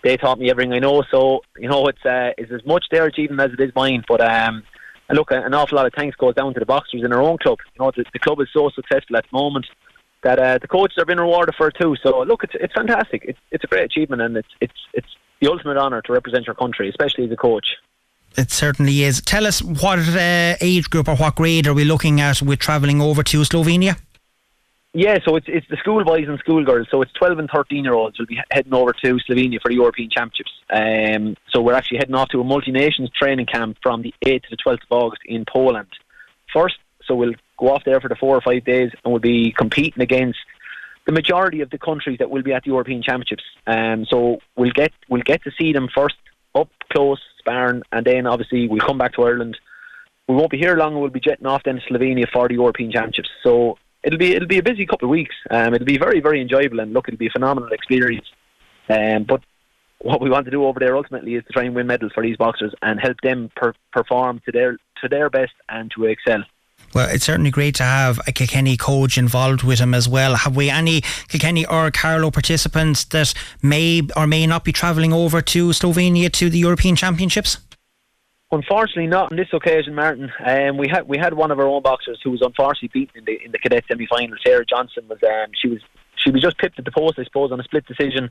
they 0.02 0.16
taught 0.16 0.38
me 0.38 0.50
everything 0.50 0.72
I 0.72 0.78
know. 0.78 1.02
So 1.10 1.42
you 1.58 1.68
know, 1.68 1.86
it's 1.86 2.04
uh, 2.04 2.32
it's 2.38 2.52
as 2.52 2.64
much 2.66 2.84
their 2.90 3.06
achievement 3.06 3.40
as 3.40 3.52
it 3.52 3.62
is 3.62 3.74
mine. 3.74 4.04
But 4.06 4.20
um, 4.20 4.62
look, 5.10 5.30
an 5.30 5.54
awful 5.54 5.76
lot 5.76 5.86
of 5.86 5.92
thanks 5.94 6.16
goes 6.16 6.34
down 6.34 6.54
to 6.54 6.60
the 6.60 6.66
boxers 6.66 7.02
in 7.04 7.12
our 7.12 7.22
own 7.22 7.38
club. 7.38 7.58
You 7.74 7.84
know, 7.84 7.92
the, 7.94 8.04
the 8.12 8.18
club 8.18 8.40
is 8.40 8.48
so 8.52 8.70
successful 8.70 9.16
at 9.16 9.24
the 9.24 9.36
moment 9.36 9.66
that 10.22 10.38
uh, 10.38 10.58
the 10.58 10.68
coaches 10.68 10.98
are 10.98 11.04
being 11.04 11.18
rewarded 11.18 11.54
for 11.56 11.68
it 11.68 11.76
too. 11.80 11.96
So 12.02 12.20
look, 12.22 12.44
it's 12.44 12.54
it's 12.54 12.74
fantastic. 12.74 13.24
It's 13.26 13.38
it's 13.50 13.64
a 13.64 13.66
great 13.66 13.84
achievement, 13.84 14.22
and 14.22 14.36
it's 14.36 14.48
it's 14.60 14.80
it's 14.92 15.08
the 15.40 15.50
ultimate 15.50 15.76
honour 15.76 16.02
to 16.02 16.12
represent 16.12 16.46
your 16.46 16.54
country, 16.54 16.88
especially 16.88 17.24
as 17.24 17.32
a 17.32 17.36
coach. 17.36 17.76
It 18.36 18.50
certainly 18.50 19.02
is. 19.02 19.20
Tell 19.20 19.46
us 19.46 19.60
what 19.62 19.98
uh, 19.98 20.56
age 20.60 20.88
group 20.88 21.08
or 21.08 21.16
what 21.16 21.34
grade 21.34 21.66
are 21.66 21.74
we 21.74 21.84
looking 21.84 22.20
at 22.20 22.40
with 22.40 22.60
travelling 22.60 23.00
over 23.02 23.22
to 23.24 23.40
Slovenia? 23.42 23.98
Yeah, 24.94 25.18
so 25.24 25.36
it's 25.36 25.46
it's 25.48 25.66
the 25.70 25.78
schoolboys 25.78 26.28
and 26.28 26.38
schoolgirls. 26.38 26.88
So 26.90 27.00
it's 27.00 27.12
12 27.12 27.38
and 27.38 27.50
13 27.52 27.82
year 27.82 27.94
olds 27.94 28.18
will 28.18 28.26
be 28.26 28.38
heading 28.50 28.74
over 28.74 28.92
to 28.92 29.18
Slovenia 29.26 29.60
for 29.62 29.70
the 29.70 29.76
European 29.76 30.10
Championships. 30.10 30.52
Um, 30.70 31.34
so 31.50 31.62
we're 31.62 31.74
actually 31.74 31.98
heading 31.98 32.14
off 32.14 32.28
to 32.30 32.40
a 32.40 32.44
multi 32.44 32.72
nations 32.72 33.10
training 33.18 33.46
camp 33.46 33.78
from 33.82 34.02
the 34.02 34.12
8th 34.24 34.42
to 34.42 34.48
the 34.50 34.56
12th 34.56 34.82
of 34.90 34.90
August 34.90 35.22
in 35.24 35.46
Poland. 35.50 35.88
First, 36.52 36.76
so 37.06 37.14
we'll 37.14 37.32
go 37.58 37.72
off 37.72 37.84
there 37.86 38.00
for 38.02 38.08
the 38.08 38.16
four 38.16 38.36
or 38.36 38.42
five 38.42 38.66
days 38.66 38.90
and 39.02 39.12
we'll 39.12 39.20
be 39.20 39.54
competing 39.56 40.02
against 40.02 40.38
the 41.06 41.12
majority 41.12 41.62
of 41.62 41.70
the 41.70 41.78
countries 41.78 42.18
that 42.18 42.30
will 42.30 42.42
be 42.42 42.52
at 42.52 42.64
the 42.64 42.70
European 42.70 43.02
Championships. 43.02 43.44
Um, 43.66 44.04
so 44.10 44.40
we'll 44.56 44.72
get 44.72 44.92
we'll 45.08 45.22
get 45.22 45.42
to 45.44 45.50
see 45.58 45.72
them 45.72 45.88
first 45.94 46.16
up 46.54 46.68
close, 46.92 47.20
sparring, 47.38 47.82
and 47.92 48.04
then 48.04 48.26
obviously 48.26 48.68
we'll 48.68 48.86
come 48.86 48.98
back 48.98 49.14
to 49.14 49.22
Ireland. 49.22 49.56
We 50.28 50.34
won't 50.34 50.50
be 50.50 50.58
here 50.58 50.76
long. 50.76 51.00
We'll 51.00 51.08
be 51.08 51.18
jetting 51.18 51.46
off 51.46 51.62
then 51.64 51.76
to 51.76 51.80
Slovenia 51.92 52.30
for 52.30 52.46
the 52.46 52.54
European 52.54 52.92
Championships. 52.92 53.30
So 53.42 53.78
it'll 54.02 54.18
be 54.18 54.34
it'll 54.34 54.48
be 54.48 54.58
a 54.58 54.62
busy 54.62 54.86
couple 54.86 55.06
of 55.06 55.10
weeks. 55.10 55.34
Um, 55.50 55.74
it'll 55.74 55.86
be 55.86 55.98
very 55.98 56.20
very 56.20 56.40
enjoyable 56.40 56.80
and 56.80 56.92
look, 56.92 57.08
it'll 57.08 57.18
be 57.18 57.28
a 57.28 57.30
phenomenal 57.30 57.72
experience. 57.72 58.26
Um, 58.88 59.24
but 59.24 59.42
what 60.00 60.20
we 60.20 60.30
want 60.30 60.44
to 60.46 60.50
do 60.50 60.64
over 60.64 60.80
there 60.80 60.96
ultimately 60.96 61.36
is 61.36 61.44
to 61.44 61.52
try 61.52 61.64
and 61.64 61.74
win 61.74 61.86
medals 61.86 62.12
for 62.12 62.22
these 62.22 62.36
boxers 62.36 62.74
and 62.82 63.00
help 63.00 63.20
them 63.22 63.50
per- 63.54 63.74
perform 63.92 64.40
to 64.44 64.52
their 64.52 64.78
to 65.00 65.08
their 65.08 65.30
best 65.30 65.52
and 65.68 65.90
to 65.92 66.04
excel. 66.04 66.42
Well, 66.94 67.08
it's 67.08 67.24
certainly 67.24 67.50
great 67.50 67.74
to 67.76 67.84
have 67.84 68.20
a 68.26 68.32
Kilkenny 68.32 68.76
coach 68.76 69.16
involved 69.16 69.62
with 69.62 69.78
him 69.78 69.94
as 69.94 70.08
well. 70.08 70.36
Have 70.36 70.56
we 70.56 70.68
any 70.68 71.00
Kilkenny 71.28 71.64
or 71.64 71.90
Carlow 71.90 72.30
participants 72.30 73.04
that 73.06 73.32
may 73.62 74.02
or 74.14 74.26
may 74.26 74.46
not 74.46 74.64
be 74.64 74.72
travelling 74.72 75.12
over 75.12 75.40
to 75.40 75.68
Slovenia 75.68 76.30
to 76.32 76.50
the 76.50 76.58
European 76.58 76.96
Championships? 76.96 77.58
Unfortunately, 78.52 79.06
not 79.06 79.32
on 79.32 79.38
this 79.38 79.48
occasion, 79.54 79.94
Martin. 79.94 80.30
Um, 80.44 80.76
we 80.76 80.86
had 80.86 81.08
we 81.08 81.16
had 81.16 81.32
one 81.32 81.50
of 81.50 81.58
our 81.58 81.66
own 81.66 81.80
boxers 81.80 82.20
who 82.22 82.30
was 82.30 82.42
unfortunately 82.42 82.90
beaten 82.92 83.20
in 83.20 83.24
the 83.24 83.42
in 83.42 83.50
the 83.50 83.58
cadet 83.58 83.84
semi-final. 83.88 84.36
Sarah 84.46 84.66
Johnson 84.66 85.04
was 85.08 85.18
um, 85.22 85.50
she 85.58 85.68
was 85.68 85.80
she 86.16 86.30
was 86.30 86.42
just 86.42 86.58
pipped 86.58 86.78
at 86.78 86.84
the 86.84 86.92
post, 86.92 87.18
I 87.18 87.24
suppose, 87.24 87.50
on 87.50 87.60
a 87.60 87.64
split 87.64 87.86
decision. 87.86 88.30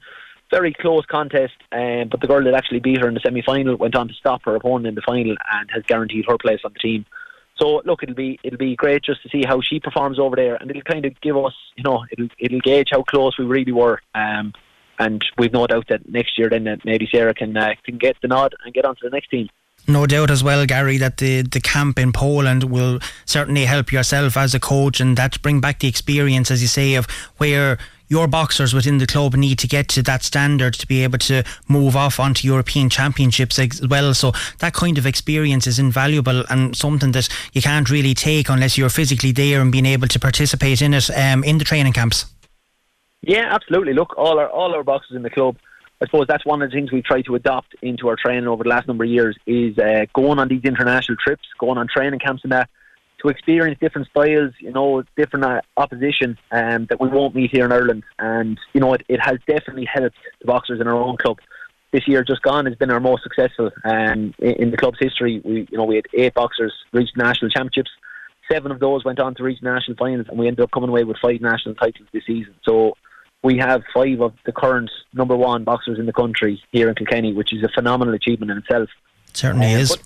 Very 0.51 0.75
close 0.79 1.05
contest, 1.07 1.55
um, 1.71 2.09
but 2.11 2.21
the 2.21 2.27
girl 2.27 2.43
that 2.43 2.53
actually 2.53 2.81
beat 2.81 3.01
her 3.01 3.07
in 3.07 3.15
the 3.15 3.19
semi-final 3.21 3.77
went 3.77 3.95
on 3.95 4.09
to 4.09 4.13
stop 4.13 4.43
her 4.43 4.55
opponent 4.55 4.85
in 4.85 4.95
the 4.95 5.01
final 5.01 5.31
and 5.53 5.69
has 5.73 5.81
guaranteed 5.87 6.25
her 6.27 6.37
place 6.37 6.59
on 6.63 6.73
the 6.73 6.79
team. 6.79 7.03
So 7.59 7.81
look, 7.83 8.03
it'll 8.03 8.13
be 8.13 8.39
it'll 8.43 8.59
be 8.59 8.75
great 8.75 9.03
just 9.03 9.23
to 9.23 9.29
see 9.29 9.41
how 9.47 9.59
she 9.59 9.79
performs 9.79 10.19
over 10.19 10.35
there, 10.35 10.55
and 10.55 10.69
it'll 10.69 10.83
kind 10.83 11.05
of 11.05 11.19
give 11.21 11.35
us, 11.35 11.55
you 11.75 11.83
know, 11.83 12.05
it'll 12.11 12.29
it'll 12.37 12.59
gauge 12.59 12.89
how 12.91 13.01
close 13.01 13.39
we 13.39 13.45
really 13.45 13.71
were. 13.71 13.99
Um, 14.13 14.53
and 14.99 15.25
we've 15.39 15.51
no 15.51 15.65
doubt 15.65 15.87
that 15.89 16.07
next 16.07 16.37
year 16.37 16.47
then 16.47 16.65
that 16.65 16.85
maybe 16.85 17.09
Sarah 17.11 17.33
can 17.33 17.57
uh, 17.57 17.73
can 17.83 17.97
get 17.97 18.17
the 18.21 18.27
nod 18.27 18.53
and 18.63 18.71
get 18.71 18.85
onto 18.85 19.01
the 19.01 19.09
next 19.09 19.29
team 19.29 19.49
no 19.87 20.05
doubt 20.05 20.31
as 20.31 20.43
well, 20.43 20.65
Gary, 20.65 20.97
that 20.97 21.17
the, 21.17 21.41
the 21.41 21.61
camp 21.61 21.99
in 21.99 22.11
Poland 22.11 22.65
will 22.65 22.99
certainly 23.25 23.65
help 23.65 23.91
yourself 23.91 24.37
as 24.37 24.53
a 24.53 24.59
coach 24.59 24.99
and 24.99 25.17
that 25.17 25.41
bring 25.41 25.59
back 25.59 25.79
the 25.79 25.87
experience, 25.87 26.51
as 26.51 26.61
you 26.61 26.67
say, 26.67 26.95
of 26.95 27.05
where 27.37 27.77
your 28.11 28.27
boxers 28.27 28.73
within 28.73 28.97
the 28.97 29.07
club 29.07 29.35
need 29.35 29.57
to 29.57 29.67
get 29.67 29.87
to 29.87 30.03
that 30.03 30.21
standard 30.21 30.73
to 30.73 30.85
be 30.85 31.01
able 31.01 31.17
to 31.17 31.43
move 31.69 31.95
off 31.95 32.19
onto 32.19 32.45
European 32.45 32.89
championships 32.89 33.57
as 33.57 33.87
well. 33.87 34.13
So 34.13 34.33
that 34.59 34.73
kind 34.73 34.97
of 34.97 35.05
experience 35.05 35.65
is 35.65 35.79
invaluable 35.79 36.43
and 36.49 36.75
something 36.75 37.13
that 37.13 37.29
you 37.53 37.61
can't 37.61 37.89
really 37.89 38.13
take 38.13 38.49
unless 38.49 38.77
you're 38.77 38.89
physically 38.89 39.31
there 39.31 39.61
and 39.61 39.71
being 39.71 39.85
able 39.85 40.09
to 40.09 40.19
participate 40.19 40.81
in 40.81 40.93
it 40.93 41.09
um, 41.11 41.45
in 41.45 41.57
the 41.57 41.63
training 41.63 41.93
camps. 41.93 42.25
Yeah, 43.21 43.47
absolutely. 43.49 43.93
Look, 43.93 44.17
all 44.17 44.39
our 44.39 44.49
all 44.49 44.73
our 44.75 44.83
boxers 44.83 45.15
in 45.15 45.21
the 45.21 45.29
club 45.29 45.55
I 46.01 46.05
suppose 46.05 46.25
that's 46.27 46.45
one 46.45 46.63
of 46.63 46.71
the 46.71 46.75
things 46.75 46.91
we've 46.91 47.03
tried 47.03 47.25
to 47.25 47.35
adopt 47.35 47.75
into 47.83 48.07
our 48.07 48.15
training 48.15 48.47
over 48.47 48.63
the 48.63 48.69
last 48.69 48.87
number 48.87 49.03
of 49.03 49.09
years 49.09 49.37
is 49.45 49.77
uh, 49.77 50.05
going 50.13 50.39
on 50.39 50.47
these 50.47 50.63
international 50.63 51.15
trips, 51.23 51.43
going 51.59 51.77
on 51.77 51.87
training 51.87 52.19
camps 52.19 52.41
and 52.43 52.51
that 52.51 52.69
to 53.21 53.29
experience 53.29 53.77
different 53.79 54.07
styles, 54.07 54.51
you 54.59 54.71
know, 54.71 55.03
different 55.15 55.45
uh, 55.45 55.61
opposition 55.77 56.39
um, 56.51 56.87
that 56.89 56.99
we 56.99 57.07
won't 57.07 57.35
meet 57.35 57.51
here 57.51 57.65
in 57.65 57.71
Ireland. 57.71 58.03
And, 58.17 58.59
you 58.73 58.81
know, 58.81 58.93
it, 58.93 59.03
it 59.07 59.19
has 59.21 59.37
definitely 59.47 59.85
helped 59.85 60.15
the 60.39 60.47
boxers 60.47 60.81
in 60.81 60.87
our 60.87 60.95
own 60.95 61.17
club. 61.17 61.37
This 61.91 62.07
year 62.07 62.23
just 62.23 62.41
gone 62.41 62.65
has 62.65 62.75
been 62.75 62.89
our 62.89 62.99
most 62.99 63.21
successful 63.21 63.69
um, 63.83 64.33
in, 64.39 64.51
in 64.53 64.71
the 64.71 64.77
club's 64.77 64.97
history. 64.99 65.39
We, 65.45 65.67
you 65.69 65.77
know, 65.77 65.83
we 65.83 65.97
had 65.97 66.05
eight 66.15 66.33
boxers 66.33 66.73
reach 66.93 67.09
national 67.15 67.51
championships. 67.51 67.91
Seven 68.51 68.71
of 68.71 68.79
those 68.79 69.05
went 69.05 69.19
on 69.19 69.35
to 69.35 69.43
reach 69.43 69.61
national 69.61 69.97
finals, 69.97 70.25
and 70.29 70.39
we 70.39 70.47
ended 70.47 70.63
up 70.63 70.71
coming 70.71 70.89
away 70.89 71.03
with 71.03 71.17
five 71.21 71.41
national 71.41 71.75
titles 71.75 72.07
this 72.11 72.23
season. 72.25 72.55
So 72.63 72.95
we 73.43 73.57
have 73.57 73.83
five 73.93 74.21
of 74.21 74.33
the 74.45 74.51
current 74.51 74.91
number 75.13 75.35
one 75.35 75.63
boxers 75.63 75.99
in 75.99 76.05
the 76.05 76.13
country 76.13 76.61
here 76.71 76.89
in 76.89 76.95
Kilkenny, 76.95 77.33
which 77.33 77.53
is 77.53 77.63
a 77.63 77.69
phenomenal 77.69 78.13
achievement 78.13 78.51
in 78.51 78.57
itself. 78.59 78.89
certainly 79.33 79.73
uh, 79.73 79.79
is. 79.79 79.89
But, 79.89 80.01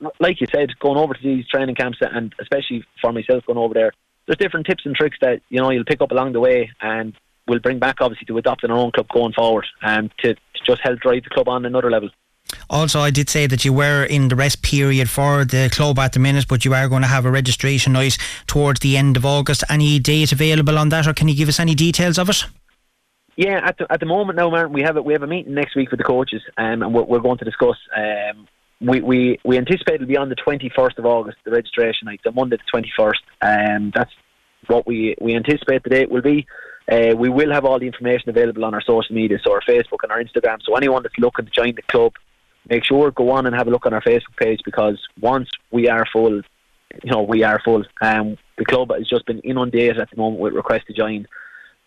yeah, 0.00 0.08
like 0.20 0.40
you 0.40 0.46
said, 0.52 0.70
going 0.80 0.98
over 0.98 1.14
to 1.14 1.22
these 1.22 1.46
training 1.48 1.74
camps, 1.74 1.98
and 2.00 2.34
especially 2.40 2.84
for 3.00 3.12
myself 3.12 3.44
going 3.46 3.58
over 3.58 3.74
there, 3.74 3.92
there's 4.26 4.38
different 4.38 4.66
tips 4.66 4.84
and 4.84 4.94
tricks 4.94 5.16
that 5.20 5.40
you 5.48 5.60
know 5.60 5.70
you'll 5.70 5.84
pick 5.84 6.00
up 6.00 6.10
along 6.10 6.32
the 6.32 6.40
way, 6.40 6.70
and 6.80 7.14
we'll 7.46 7.60
bring 7.60 7.78
back 7.78 7.96
obviously 8.00 8.26
to 8.26 8.38
adopt 8.38 8.64
in 8.64 8.70
our 8.70 8.78
own 8.78 8.90
club 8.92 9.08
going 9.08 9.32
forward, 9.32 9.66
and 9.82 10.10
to, 10.18 10.34
to 10.34 10.64
just 10.66 10.80
help 10.82 10.98
drive 11.00 11.22
the 11.24 11.30
club 11.30 11.48
on 11.48 11.64
another 11.64 11.90
level. 11.90 12.10
Also, 12.68 13.00
I 13.00 13.10
did 13.10 13.30
say 13.30 13.46
that 13.46 13.64
you 13.64 13.72
were 13.72 14.04
in 14.04 14.28
the 14.28 14.36
rest 14.36 14.62
period 14.62 15.08
for 15.08 15.44
the 15.44 15.70
club 15.72 15.98
at 15.98 16.12
the 16.12 16.18
minute, 16.18 16.46
but 16.48 16.64
you 16.64 16.74
are 16.74 16.88
going 16.88 17.02
to 17.02 17.08
have 17.08 17.24
a 17.24 17.30
registration 17.30 17.94
night 17.94 18.18
towards 18.46 18.80
the 18.80 18.96
end 18.96 19.16
of 19.16 19.24
August. 19.24 19.64
Any 19.70 19.98
date 19.98 20.32
available 20.32 20.78
on 20.78 20.88
that, 20.90 21.06
or 21.06 21.14
can 21.14 21.28
you 21.28 21.34
give 21.34 21.48
us 21.48 21.60
any 21.60 21.74
details 21.74 22.18
of 22.18 22.28
it? 22.28 22.44
Yeah, 23.36 23.60
at 23.64 23.78
the, 23.78 23.90
at 23.90 24.00
the 24.00 24.06
moment 24.06 24.36
now, 24.36 24.50
Martin, 24.50 24.72
we 24.72 24.82
have 24.82 24.96
a, 24.96 25.02
we 25.02 25.14
have 25.14 25.22
a 25.22 25.26
meeting 25.26 25.54
next 25.54 25.74
week 25.74 25.90
with 25.90 25.98
the 25.98 26.04
coaches, 26.04 26.42
um, 26.58 26.82
and 26.82 26.94
we're, 26.94 27.04
we're 27.04 27.20
going 27.20 27.38
to 27.38 27.44
discuss. 27.44 27.76
Um, 27.96 28.46
we, 28.80 29.00
we, 29.00 29.38
we 29.44 29.56
anticipate 29.56 29.96
it'll 29.96 30.06
be 30.06 30.16
on 30.16 30.28
the 30.28 30.36
21st 30.36 30.98
of 30.98 31.06
August, 31.06 31.38
the 31.44 31.50
registration 31.50 32.06
night, 32.06 32.20
the 32.24 32.32
Monday 32.32 32.56
the 32.56 32.82
21st. 33.00 33.76
Um, 33.76 33.92
that's 33.94 34.10
what 34.66 34.86
we, 34.86 35.14
we 35.20 35.34
anticipate 35.34 35.82
the 35.84 35.90
date 35.90 36.10
will 36.10 36.22
be. 36.22 36.46
Uh, 36.90 37.14
we 37.16 37.28
will 37.28 37.52
have 37.52 37.64
all 37.64 37.78
the 37.78 37.86
information 37.86 38.28
available 38.28 38.64
on 38.64 38.74
our 38.74 38.82
social 38.82 39.14
media, 39.14 39.38
so 39.42 39.52
our 39.52 39.62
Facebook 39.62 39.98
and 40.02 40.10
our 40.10 40.22
Instagram. 40.22 40.58
So 40.62 40.74
anyone 40.74 41.02
that's 41.02 41.16
looking 41.18 41.44
to 41.44 41.50
join 41.50 41.74
the 41.74 41.82
club, 41.82 42.12
make 42.68 42.84
sure 42.84 43.10
go 43.12 43.30
on 43.30 43.46
and 43.46 43.54
have 43.54 43.68
a 43.68 43.70
look 43.70 43.86
on 43.86 43.94
our 43.94 44.02
Facebook 44.02 44.36
page 44.36 44.60
because 44.64 44.98
once 45.20 45.48
we 45.70 45.88
are 45.88 46.04
full, 46.12 46.34
you 46.34 47.10
know, 47.10 47.22
we 47.22 47.44
are 47.44 47.60
full. 47.64 47.84
Um, 48.00 48.36
the 48.58 48.64
club 48.64 48.90
has 48.90 49.08
just 49.08 49.26
been 49.26 49.38
inundated 49.40 49.98
at 49.98 50.10
the 50.10 50.16
moment 50.16 50.40
with 50.40 50.54
requests 50.54 50.86
to 50.88 50.92
join. 50.92 51.26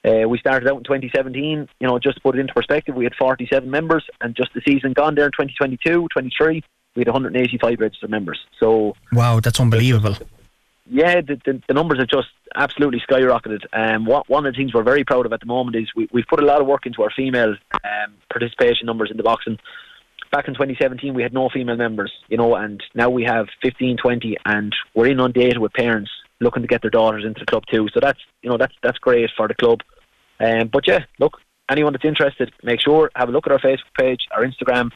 Uh, 0.05 0.27
we 0.27 0.37
started 0.37 0.69
out 0.69 0.77
in 0.77 0.83
2017, 0.83 1.67
you 1.79 1.87
know, 1.87 1.97
just 1.97 2.15
to 2.15 2.21
put 2.21 2.35
it 2.35 2.39
into 2.39 2.53
perspective, 2.53 2.95
we 2.95 3.05
had 3.05 3.15
47 3.15 3.69
members, 3.69 4.05
and 4.21 4.35
just 4.35 4.53
the 4.53 4.61
season 4.67 4.93
gone 4.93 5.15
there 5.15 5.25
in 5.25 5.31
2022, 5.31 6.07
23, 6.11 6.63
we 6.95 6.99
had 6.99 7.07
185 7.07 7.79
registered 7.79 8.09
members. 8.09 8.39
So 8.59 8.95
wow, 9.11 9.39
that's 9.39 9.59
unbelievable. 9.59 10.15
Yeah, 10.87 11.21
the, 11.21 11.41
the, 11.43 11.61
the 11.67 11.73
numbers 11.73 11.97
have 11.97 12.07
just 12.07 12.27
absolutely 12.55 13.01
skyrocketed. 13.09 13.65
Um, 13.73 14.05
what, 14.05 14.29
one 14.29 14.45
of 14.45 14.53
the 14.53 14.57
things 14.57 14.73
we're 14.73 14.83
very 14.83 15.03
proud 15.03 15.25
of 15.25 15.33
at 15.33 15.39
the 15.39 15.47
moment 15.47 15.75
is 15.75 15.89
we, 15.95 16.07
we've 16.13 16.27
put 16.27 16.39
a 16.39 16.45
lot 16.45 16.61
of 16.61 16.67
work 16.67 16.85
into 16.85 17.01
our 17.01 17.09
female 17.09 17.55
um, 17.73 18.13
participation 18.29 18.85
numbers 18.85 19.09
in 19.09 19.17
the 19.17 19.23
boxing 19.23 19.57
back 20.31 20.47
in 20.49 20.53
2017 20.53 21.13
we 21.13 21.23
had 21.23 21.33
no 21.33 21.49
female 21.49 21.77
members, 21.77 22.11
you 22.27 22.35
know, 22.35 22.55
and 22.55 22.83
now 22.93 23.09
we 23.09 23.23
have 23.23 23.47
15, 23.63 23.95
20, 23.95 24.35
and 24.45 24.75
we're 24.93 25.07
in 25.07 25.19
on 25.21 25.31
data 25.31 25.61
with 25.61 25.71
parents 25.71 26.11
looking 26.41 26.61
to 26.61 26.67
get 26.67 26.81
their 26.81 26.91
daughters 26.91 27.23
into 27.23 27.39
the 27.39 27.45
club 27.45 27.63
too. 27.71 27.87
So 27.93 27.99
that's 28.01 28.19
you 28.41 28.49
know 28.49 28.57
that's 28.57 28.73
that's 28.83 28.97
great 28.97 29.29
for 29.35 29.47
the 29.47 29.53
club. 29.53 29.79
Um, 30.39 30.69
but 30.71 30.87
yeah, 30.87 31.05
look, 31.19 31.37
anyone 31.69 31.93
that's 31.93 32.05
interested, 32.05 32.51
make 32.63 32.81
sure 32.81 33.11
have 33.15 33.29
a 33.29 33.31
look 33.31 33.47
at 33.47 33.53
our 33.53 33.59
Facebook 33.59 33.93
page, 33.97 34.19
our 34.31 34.45
Instagram. 34.45 34.91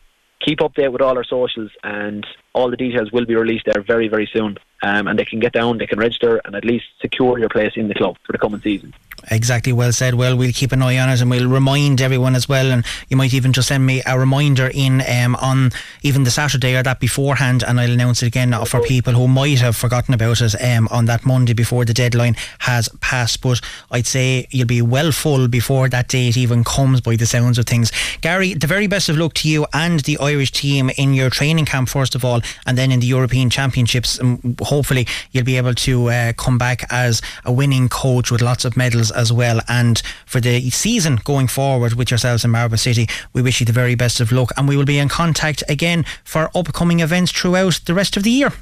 Keep 0.46 0.60
update 0.60 0.92
with 0.92 1.02
all 1.02 1.18
our 1.18 1.24
socials, 1.24 1.72
and 1.84 2.26
all 2.54 2.70
the 2.70 2.78
details 2.78 3.12
will 3.12 3.26
be 3.26 3.36
released 3.36 3.66
there 3.66 3.84
very, 3.86 4.08
very 4.08 4.30
soon. 4.34 4.58
Um, 4.82 5.08
and 5.08 5.20
they 5.20 5.26
can 5.26 5.40
get 5.40 5.54
down, 5.54 5.78
they 5.78 5.88
can 5.88 6.00
register, 6.00 6.42
and 6.46 6.56
at 6.56 6.64
least 6.64 6.86
secure 7.02 7.38
your 7.38 7.50
place 7.50 7.74
in 7.76 7.88
the 7.88 7.94
club 7.94 8.18
for 8.26 8.32
the 8.32 8.38
coming 8.38 8.62
season. 8.62 8.94
Exactly, 9.32 9.74
well 9.74 9.92
said. 9.92 10.16
Well, 10.16 10.38
we'll 10.38 10.54
keep 10.54 10.72
an 10.72 10.82
eye 10.82 10.98
on 10.98 11.10
it 11.10 11.22
and 11.22 11.30
we'll 11.30 11.50
remind 11.50 12.02
everyone 12.02 12.36
as 12.36 12.48
well. 12.48 12.72
And 12.72 12.86
you 13.10 13.18
might 13.18 13.34
even 13.34 13.54
just 13.54 13.68
send 13.68 13.86
me 13.86 14.02
a 14.06 14.18
reminder 14.18 14.72
in 14.74 15.02
um, 15.08 15.36
on 15.36 15.72
even 16.04 16.24
the 16.24 16.32
Saturday 16.32 16.76
or 16.76 16.84
that 16.84 17.00
beforehand, 17.00 17.64
and 17.64 17.80
I'll 17.80 17.92
announce 17.92 18.24
it 18.24 18.28
again 18.28 18.54
for 18.66 18.82
people 18.82 19.14
who 19.14 19.28
might 19.28 19.60
have 19.60 19.76
forgotten 19.76 20.14
about 20.14 20.42
it 20.42 20.56
um, 20.62 20.88
on 20.90 21.06
that 21.06 21.26
Monday 21.26 21.54
before 21.54 21.86
the 21.86 21.94
deadline 21.94 22.36
has 22.60 22.90
passed. 23.02 23.42
But 23.42 23.62
I'd 23.92 24.08
say 24.08 24.48
you'll 24.52 24.68
be 24.68 24.82
well 24.82 25.12
full 25.12 25.48
before 25.48 25.90
that 25.90 26.08
date 26.08 26.38
even 26.38 26.64
comes 26.64 27.02
by 27.02 27.16
the 27.16 27.26
sounds 27.26 27.58
of 27.58 27.66
things. 27.66 27.92
Gary, 28.22 28.54
the 28.54 28.68
very 28.68 28.88
best 28.88 29.10
of 29.10 29.18
luck 29.18 29.34
to 29.36 29.50
you 29.50 29.66
and 29.74 30.00
the 30.02 30.18
Irish 30.20 30.52
team 30.52 30.90
in 30.98 31.14
your 31.14 31.30
training 31.30 31.66
camp, 31.66 31.90
first 31.90 32.16
of 32.16 32.24
all, 32.24 32.42
and 32.66 32.78
then 32.78 32.92
in 32.92 33.00
the 33.00 33.08
European 33.08 33.50
Championships. 33.50 34.18
And 34.20 34.60
hopefully, 34.70 35.08
you'll 35.32 35.44
be 35.44 35.58
able 35.58 35.74
to 35.74 36.10
uh, 36.10 36.34
come 36.34 36.58
back 36.58 36.86
as 36.92 37.22
a 37.44 37.52
winning 37.52 37.90
coach 37.90 38.32
with 38.32 38.42
lots 38.42 38.66
of 38.66 38.78
medals 38.78 39.12
as 39.12 39.34
well. 39.34 39.60
And 39.68 40.02
for 40.26 40.40
the 40.40 40.70
season 40.70 41.20
going 41.24 41.48
forward 41.48 41.94
with 41.94 42.12
yourselves 42.12 42.46
in 42.46 42.52
Marble 42.52 42.78
City, 42.78 43.08
we 43.34 43.42
wish 43.42 43.60
you 43.60 43.66
the 43.66 43.74
very 43.74 43.96
best 43.96 44.20
of 44.20 44.32
luck. 44.32 44.52
And 44.56 44.68
we 44.68 44.78
will 44.78 44.86
be 44.86 45.00
in 45.00 45.10
contact 45.10 45.64
again 45.68 46.06
for 46.24 46.50
upcoming 46.56 47.00
events 47.02 47.32
throughout 47.32 47.82
the 47.86 47.94
rest 47.94 48.16
of 48.16 48.24
the 48.24 48.32
year. 48.32 48.54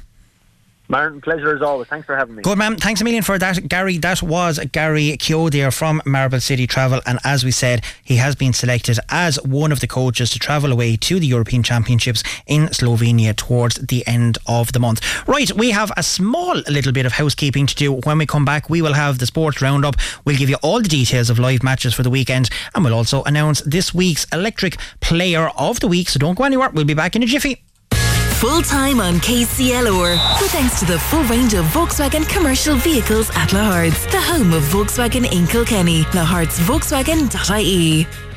Martin, 0.90 1.20
pleasure 1.20 1.54
as 1.54 1.60
always. 1.60 1.86
Thanks 1.86 2.06
for 2.06 2.16
having 2.16 2.36
me. 2.36 2.42
Good, 2.42 2.56
man. 2.56 2.76
Thanks 2.76 3.02
a 3.02 3.04
million 3.04 3.22
for 3.22 3.38
that, 3.38 3.68
Gary. 3.68 3.98
That 3.98 4.22
was 4.22 4.58
Gary 4.72 5.18
there 5.50 5.70
from 5.70 6.00
Marble 6.06 6.40
City 6.40 6.66
Travel. 6.66 7.02
And 7.04 7.18
as 7.24 7.44
we 7.44 7.50
said, 7.50 7.84
he 8.02 8.16
has 8.16 8.34
been 8.34 8.54
selected 8.54 8.98
as 9.10 9.36
one 9.42 9.70
of 9.70 9.80
the 9.80 9.86
coaches 9.86 10.30
to 10.30 10.38
travel 10.38 10.72
away 10.72 10.96
to 10.96 11.20
the 11.20 11.26
European 11.26 11.62
Championships 11.62 12.22
in 12.46 12.68
Slovenia 12.68 13.36
towards 13.36 13.74
the 13.76 14.06
end 14.06 14.38
of 14.46 14.72
the 14.72 14.80
month. 14.80 15.02
Right, 15.28 15.52
we 15.52 15.72
have 15.72 15.92
a 15.98 16.02
small 16.02 16.54
little 16.68 16.92
bit 16.92 17.04
of 17.04 17.12
housekeeping 17.12 17.66
to 17.66 17.74
do. 17.74 17.92
When 17.92 18.16
we 18.16 18.24
come 18.24 18.46
back, 18.46 18.70
we 18.70 18.80
will 18.80 18.94
have 18.94 19.18
the 19.18 19.26
sports 19.26 19.60
roundup. 19.60 19.96
We'll 20.24 20.36
give 20.36 20.48
you 20.48 20.56
all 20.62 20.80
the 20.80 20.88
details 20.88 21.28
of 21.28 21.38
live 21.38 21.62
matches 21.62 21.92
for 21.92 22.02
the 22.02 22.10
weekend. 22.10 22.48
And 22.74 22.82
we'll 22.82 22.94
also 22.94 23.22
announce 23.24 23.60
this 23.60 23.92
week's 23.92 24.24
electric 24.32 24.78
player 25.00 25.50
of 25.50 25.80
the 25.80 25.88
week. 25.88 26.08
So 26.08 26.18
don't 26.18 26.36
go 26.38 26.44
anywhere. 26.44 26.70
We'll 26.70 26.84
be 26.84 26.94
back 26.94 27.14
in 27.14 27.22
a 27.22 27.26
jiffy 27.26 27.62
full 28.38 28.62
time 28.62 29.00
on 29.00 29.14
KCLR. 29.14 30.12
With 30.40 30.52
thanks 30.52 30.78
to 30.78 30.86
the 30.86 30.98
full 30.98 31.24
range 31.24 31.54
of 31.54 31.64
Volkswagen 31.66 32.28
commercial 32.28 32.76
vehicles 32.76 33.30
at 33.30 33.50
Lahart's, 33.50 34.06
the 34.12 34.20
home 34.20 34.52
of 34.52 34.62
Volkswagen 34.62 35.26
in 35.32 35.48
Kilkenny. 35.48 36.04
Lahart'svolkswagen.ie 36.14 38.27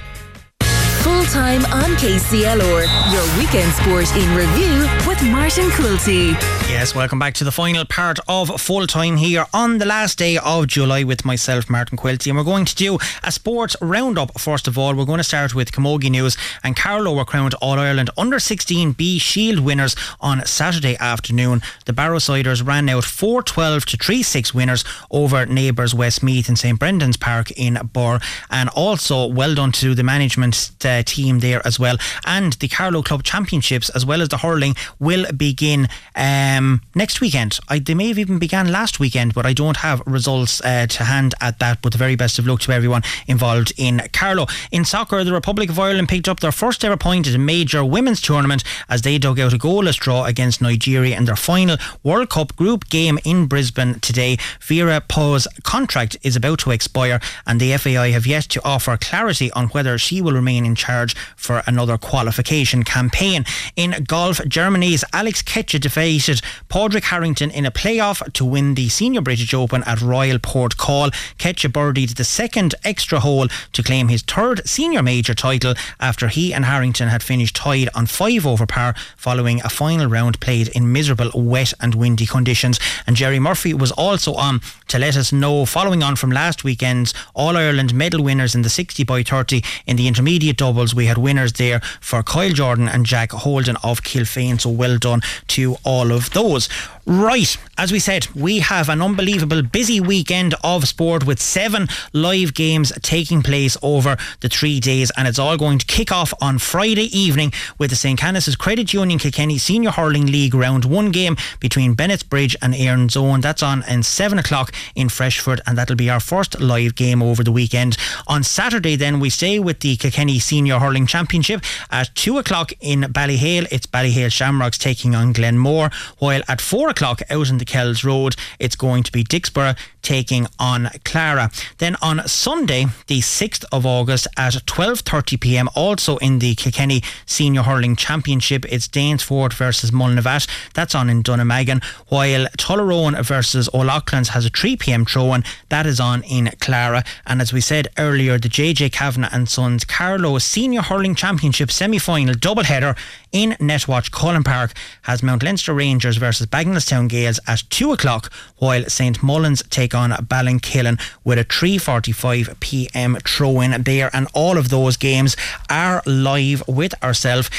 full 1.01 1.23
time 1.25 1.65
on 1.65 1.89
KCLR. 1.97 3.11
Your 3.11 3.37
weekend 3.37 3.71
sport 3.73 4.15
in 4.15 4.35
review 4.35 4.87
with 5.07 5.21
Martin 5.31 5.69
Quilty. 5.71 6.33
Yes, 6.69 6.93
welcome 6.93 7.17
back 7.17 7.33
to 7.35 7.43
the 7.43 7.51
final 7.51 7.85
part 7.85 8.19
of 8.27 8.61
full 8.61 8.85
time 8.85 9.17
here 9.17 9.45
on 9.53 9.79
the 9.79 9.85
last 9.85 10.19
day 10.19 10.37
of 10.37 10.67
July 10.67 11.03
with 11.03 11.25
myself, 11.25 11.69
Martin 11.69 11.97
Quilty. 11.97 12.27
And 12.27 12.37
we're 12.37 12.43
going 12.43 12.65
to 12.65 12.75
do 12.75 12.99
a 13.23 13.31
sports 13.31 13.75
roundup 13.81 14.39
first 14.39 14.67
of 14.67 14.77
all. 14.77 14.93
We're 14.93 15.05
going 15.05 15.17
to 15.17 15.23
start 15.23 15.55
with 15.55 15.71
Camogie 15.71 16.11
News. 16.11 16.37
And 16.63 16.75
Carlow 16.75 17.15
were 17.15 17.25
crowned 17.25 17.55
All 17.55 17.79
Ireland 17.79 18.11
Under 18.15 18.39
16 18.39 18.91
B 18.91 19.17
Shield 19.17 19.59
winners 19.59 19.95
on 20.19 20.45
Saturday 20.45 20.95
afternoon. 20.99 21.61
The 21.85 21.93
Barrowsiders 21.93 22.65
ran 22.65 22.89
out 22.89 23.05
4 23.05 23.41
12 23.41 23.85
to 23.87 23.97
3 23.97 24.21
6 24.21 24.53
winners 24.53 24.85
over 25.09 25.45
neighbours 25.47 25.95
Westmeath 25.95 26.47
in 26.47 26.55
St 26.55 26.77
Brendan's 26.77 27.17
Park 27.17 27.51
in 27.51 27.79
Birr. 27.91 28.19
And 28.51 28.69
also, 28.69 29.25
well 29.25 29.55
done 29.55 29.71
to 29.73 29.95
the 29.95 30.03
management 30.03 30.71
uh, 30.85 30.90
team 31.05 31.39
there 31.39 31.65
as 31.65 31.79
well. 31.79 31.97
And 32.25 32.53
the 32.53 32.67
Carlow 32.67 33.01
Club 33.01 33.23
Championships, 33.23 33.89
as 33.89 34.05
well 34.05 34.21
as 34.21 34.29
the 34.29 34.37
hurling, 34.37 34.75
will 34.99 35.25
begin 35.31 35.87
um, 36.15 36.81
next 36.95 37.21
weekend. 37.21 37.59
I, 37.69 37.79
they 37.79 37.93
may 37.93 38.09
have 38.09 38.19
even 38.19 38.39
began 38.39 38.71
last 38.71 38.99
weekend, 38.99 39.33
but 39.33 39.45
I 39.45 39.53
don't 39.53 39.77
have 39.77 40.01
results 40.05 40.61
uh, 40.61 40.87
to 40.87 41.03
hand 41.03 41.33
at 41.41 41.59
that. 41.59 41.81
But 41.81 41.91
the 41.93 41.97
very 41.97 42.15
best 42.15 42.39
of 42.39 42.47
luck 42.47 42.61
to 42.61 42.71
everyone 42.71 43.03
involved 43.27 43.73
in 43.77 44.01
Carlow. 44.13 44.47
In 44.71 44.85
soccer, 44.85 45.23
the 45.23 45.33
Republic 45.33 45.69
of 45.69 45.79
Ireland 45.79 46.09
picked 46.09 46.27
up 46.27 46.39
their 46.39 46.51
first 46.51 46.83
ever 46.83 46.97
point 46.97 47.27
at 47.27 47.35
a 47.35 47.39
major 47.39 47.83
women's 47.83 48.21
tournament 48.21 48.63
as 48.89 49.01
they 49.01 49.17
dug 49.17 49.39
out 49.39 49.53
a 49.53 49.57
goalless 49.57 49.97
draw 49.97 50.25
against 50.25 50.61
Nigeria 50.61 51.17
in 51.17 51.25
their 51.25 51.35
final 51.35 51.77
World 52.03 52.29
Cup 52.29 52.55
group 52.55 52.89
game 52.89 53.19
in 53.23 53.47
Brisbane 53.47 53.99
today. 53.99 54.37
Vera 54.61 55.01
Pauw's 55.01 55.47
contract 55.63 56.17
is 56.23 56.35
about 56.35 56.59
to 56.59 56.71
expire, 56.71 57.19
and 57.45 57.59
the 57.59 57.75
FAI 57.77 58.11
have 58.11 58.27
yet 58.27 58.43
to 58.49 58.63
offer 58.63 58.97
clarity 58.97 59.51
on 59.51 59.67
whether 59.69 59.97
she 59.97 60.21
will 60.21 60.33
remain 60.33 60.65
in 60.65 60.75
charge 60.82 61.15
for 61.36 61.61
another 61.67 61.97
qualification 61.97 62.84
campaign. 62.84 63.45
In 63.75 64.03
golf, 64.07 64.41
Germany's 64.47 65.03
Alex 65.13 65.41
Cejka 65.43 65.79
defeated 65.79 66.41
Padraig 66.69 67.03
Harrington 67.05 67.51
in 67.51 67.65
a 67.65 67.71
playoff 67.71 68.21
to 68.34 68.43
win 68.43 68.73
the 68.73 68.89
Senior 68.89 69.21
British 69.21 69.53
Open 69.53 69.84
at 69.84 70.01
Royal 70.01 70.39
Porthcawl. 70.39 71.13
Ketcher 71.38 71.69
birdied 71.69 72.15
the 72.15 72.23
second 72.23 72.75
extra 72.84 73.19
hole 73.19 73.47
to 73.73 73.84
claim 73.84 74.07
his 74.07 74.23
third 74.23 74.67
senior 74.67 75.03
major 75.03 75.34
title 75.34 75.75
after 75.99 76.27
he 76.27 76.53
and 76.53 76.65
Harrington 76.65 77.09
had 77.09 77.23
finished 77.23 77.55
tied 77.55 77.89
on 77.93 78.07
five 78.07 78.45
over 78.47 78.65
par 78.65 78.95
following 79.15 79.61
a 79.63 79.69
final 79.69 80.07
round 80.07 80.39
played 80.39 80.67
in 80.69 80.91
miserable 80.91 81.32
wet 81.36 81.73
and 81.79 81.95
windy 81.95 82.25
conditions. 82.25 82.79
And 83.05 83.15
Jerry 83.15 83.39
Murphy 83.39 83.73
was 83.73 83.91
also 83.91 84.34
on 84.34 84.61
to 84.88 84.99
let 84.99 85.15
us 85.15 85.32
know, 85.32 85.65
following 85.65 86.03
on 86.03 86.15
from 86.15 86.32
last 86.32 86.63
weekend's 86.63 87.13
All 87.34 87.55
Ireland 87.55 87.93
medal 87.93 88.23
winners 88.23 88.55
in 88.55 88.61
the 88.61 88.69
60 88.69 89.03
by 89.03 89.23
30 89.23 89.63
in 89.86 89.95
the 89.95 90.07
intermediate 90.07 90.57
doubles, 90.72 90.95
we 90.95 91.05
had 91.05 91.17
winners 91.17 91.53
there 91.53 91.82
for 91.99 92.24
Kyle 92.24 92.53
Jordan 92.53 92.88
and 92.88 93.05
Jack 93.05 93.32
Holden 93.34 93.76
of 93.84 94.03
Kilfane. 94.03 94.59
So 94.59 94.69
well 94.69 94.97
done 94.97 95.22
to 95.47 95.76
all 95.84 96.13
of 96.13 96.30
those. 96.32 96.69
Right, 97.07 97.57
as 97.79 97.91
we 97.91 97.97
said, 97.97 98.27
we 98.35 98.59
have 98.59 98.87
an 98.87 99.01
unbelievable 99.01 99.63
busy 99.63 99.99
weekend 99.99 100.53
of 100.63 100.87
sport 100.87 101.25
with 101.25 101.41
seven 101.41 101.87
live 102.13 102.53
games 102.53 102.93
taking 103.01 103.41
place 103.41 103.75
over 103.81 104.17
the 104.41 104.49
three 104.49 104.79
days, 104.79 105.11
and 105.17 105.27
it's 105.27 105.39
all 105.39 105.57
going 105.57 105.79
to 105.79 105.85
kick 105.87 106.11
off 106.11 106.31
on 106.39 106.59
Friday 106.59 107.05
evening 107.17 107.51
with 107.79 107.89
the 107.89 107.95
St. 107.95 108.19
Canice's 108.19 108.55
Credit 108.55 108.93
Union 108.93 109.17
Kilkenny 109.17 109.57
Senior 109.57 109.89
Hurling 109.89 110.27
League 110.27 110.53
round 110.53 110.85
one 110.85 111.11
game 111.11 111.37
between 111.59 111.95
Bennettsbridge 111.95 112.55
and 112.61 112.75
Erin's 112.75 113.17
Own. 113.17 113.41
That's 113.41 113.63
on 113.63 113.81
at 113.83 114.05
seven 114.05 114.37
o'clock 114.37 114.71
in 114.93 115.09
Freshford, 115.09 115.59
and 115.65 115.75
that'll 115.77 115.95
be 115.95 116.09
our 116.09 116.19
first 116.19 116.59
live 116.61 116.93
game 116.93 117.23
over 117.23 117.43
the 117.43 117.51
weekend. 117.51 117.97
On 118.27 118.43
Saturday, 118.43 118.95
then 118.95 119.19
we 119.19 119.31
stay 119.31 119.57
with 119.57 119.79
the 119.79 119.97
Kilkenny 119.97 120.37
Senior 120.37 120.77
Hurling 120.77 121.07
Championship 121.07 121.63
at 121.89 122.13
two 122.13 122.37
o'clock 122.37 122.71
in 122.79 123.01
Ballyhale. 123.01 123.67
It's 123.71 123.87
Ballyhale 123.87 124.31
Shamrocks 124.31 124.77
taking 124.77 125.15
on 125.15 125.33
Glenmore, 125.33 125.89
while 126.19 126.41
at 126.47 126.61
four 126.61 126.89
o'clock 126.89 127.00
out 127.01 127.21
in 127.29 127.57
the 127.57 127.65
Kells 127.65 128.03
Road, 128.03 128.35
it's 128.59 128.75
going 128.75 129.03
to 129.03 129.11
be 129.11 129.23
Dicksboro 129.23 129.77
taking 130.01 130.47
on 130.59 130.89
Clara. 131.05 131.51
Then 131.77 131.95
on 132.01 132.27
Sunday, 132.27 132.87
the 133.07 133.19
6th 133.19 133.65
of 133.71 133.85
August 133.85 134.27
at 134.37 134.53
12:30 134.53 135.39
p.m. 135.39 135.69
also 135.75 136.17
in 136.17 136.39
the 136.39 136.55
Kilkenny 136.55 137.03
Senior 137.25 137.63
Hurling 137.63 137.95
Championship, 137.95 138.65
it's 138.69 138.87
Danesfort 138.87 139.53
versus 139.53 139.91
Mullinavat. 139.91 140.47
That's 140.73 140.95
on 140.95 141.09
in 141.09 141.23
Dunnamaggin, 141.23 141.83
while 142.07 142.47
Tullaroan 142.57 143.23
versus 143.23 143.69
O'Loughlin's 143.73 144.29
has 144.29 144.45
a 144.45 144.49
3 144.49 144.77
p.m. 144.77 145.05
throw-in. 145.05 145.43
That 145.69 145.85
is 145.85 145.99
on 145.99 146.23
in 146.23 146.51
Clara. 146.59 147.03
And 147.25 147.41
as 147.41 147.53
we 147.53 147.61
said 147.61 147.87
earlier, 147.97 148.37
the 148.37 148.49
JJ 148.49 148.91
Kavanagh 148.91 149.29
and 149.31 149.47
Sons 149.47 149.85
Carlow 149.85 150.37
Senior 150.39 150.81
Hurling 150.81 151.15
Championship 151.15 151.71
semi-final 151.71 152.35
doubleheader 152.35 152.97
in 153.32 153.51
Netwatch 153.59 154.11
Cullen 154.11 154.43
Park 154.43 154.73
has 155.03 155.23
Mount 155.23 155.43
Leinster 155.43 155.73
Rangers 155.73 156.17
versus 156.17 156.47
Bagenalstown 156.47 157.09
Gaels 157.09 157.39
at 157.47 157.63
2 157.69 157.93
o'clock, 157.93 158.32
while 158.57 158.86
St 158.86 159.21
Mullins 159.23 159.63
take 159.69 159.95
on 159.95 160.11
Ballinkillen 160.11 160.99
with 161.23 161.39
a 161.39 161.45
3.45 161.45 162.59
pm 162.59 163.17
throw 163.25 163.61
in 163.61 163.84
there. 163.84 164.09
And 164.13 164.27
all 164.34 164.57
of 164.57 164.69
those 164.69 164.97
games 164.97 165.36
are 165.69 166.03
live 166.05 166.63
with 166.67 166.93
ourselves 167.03 167.49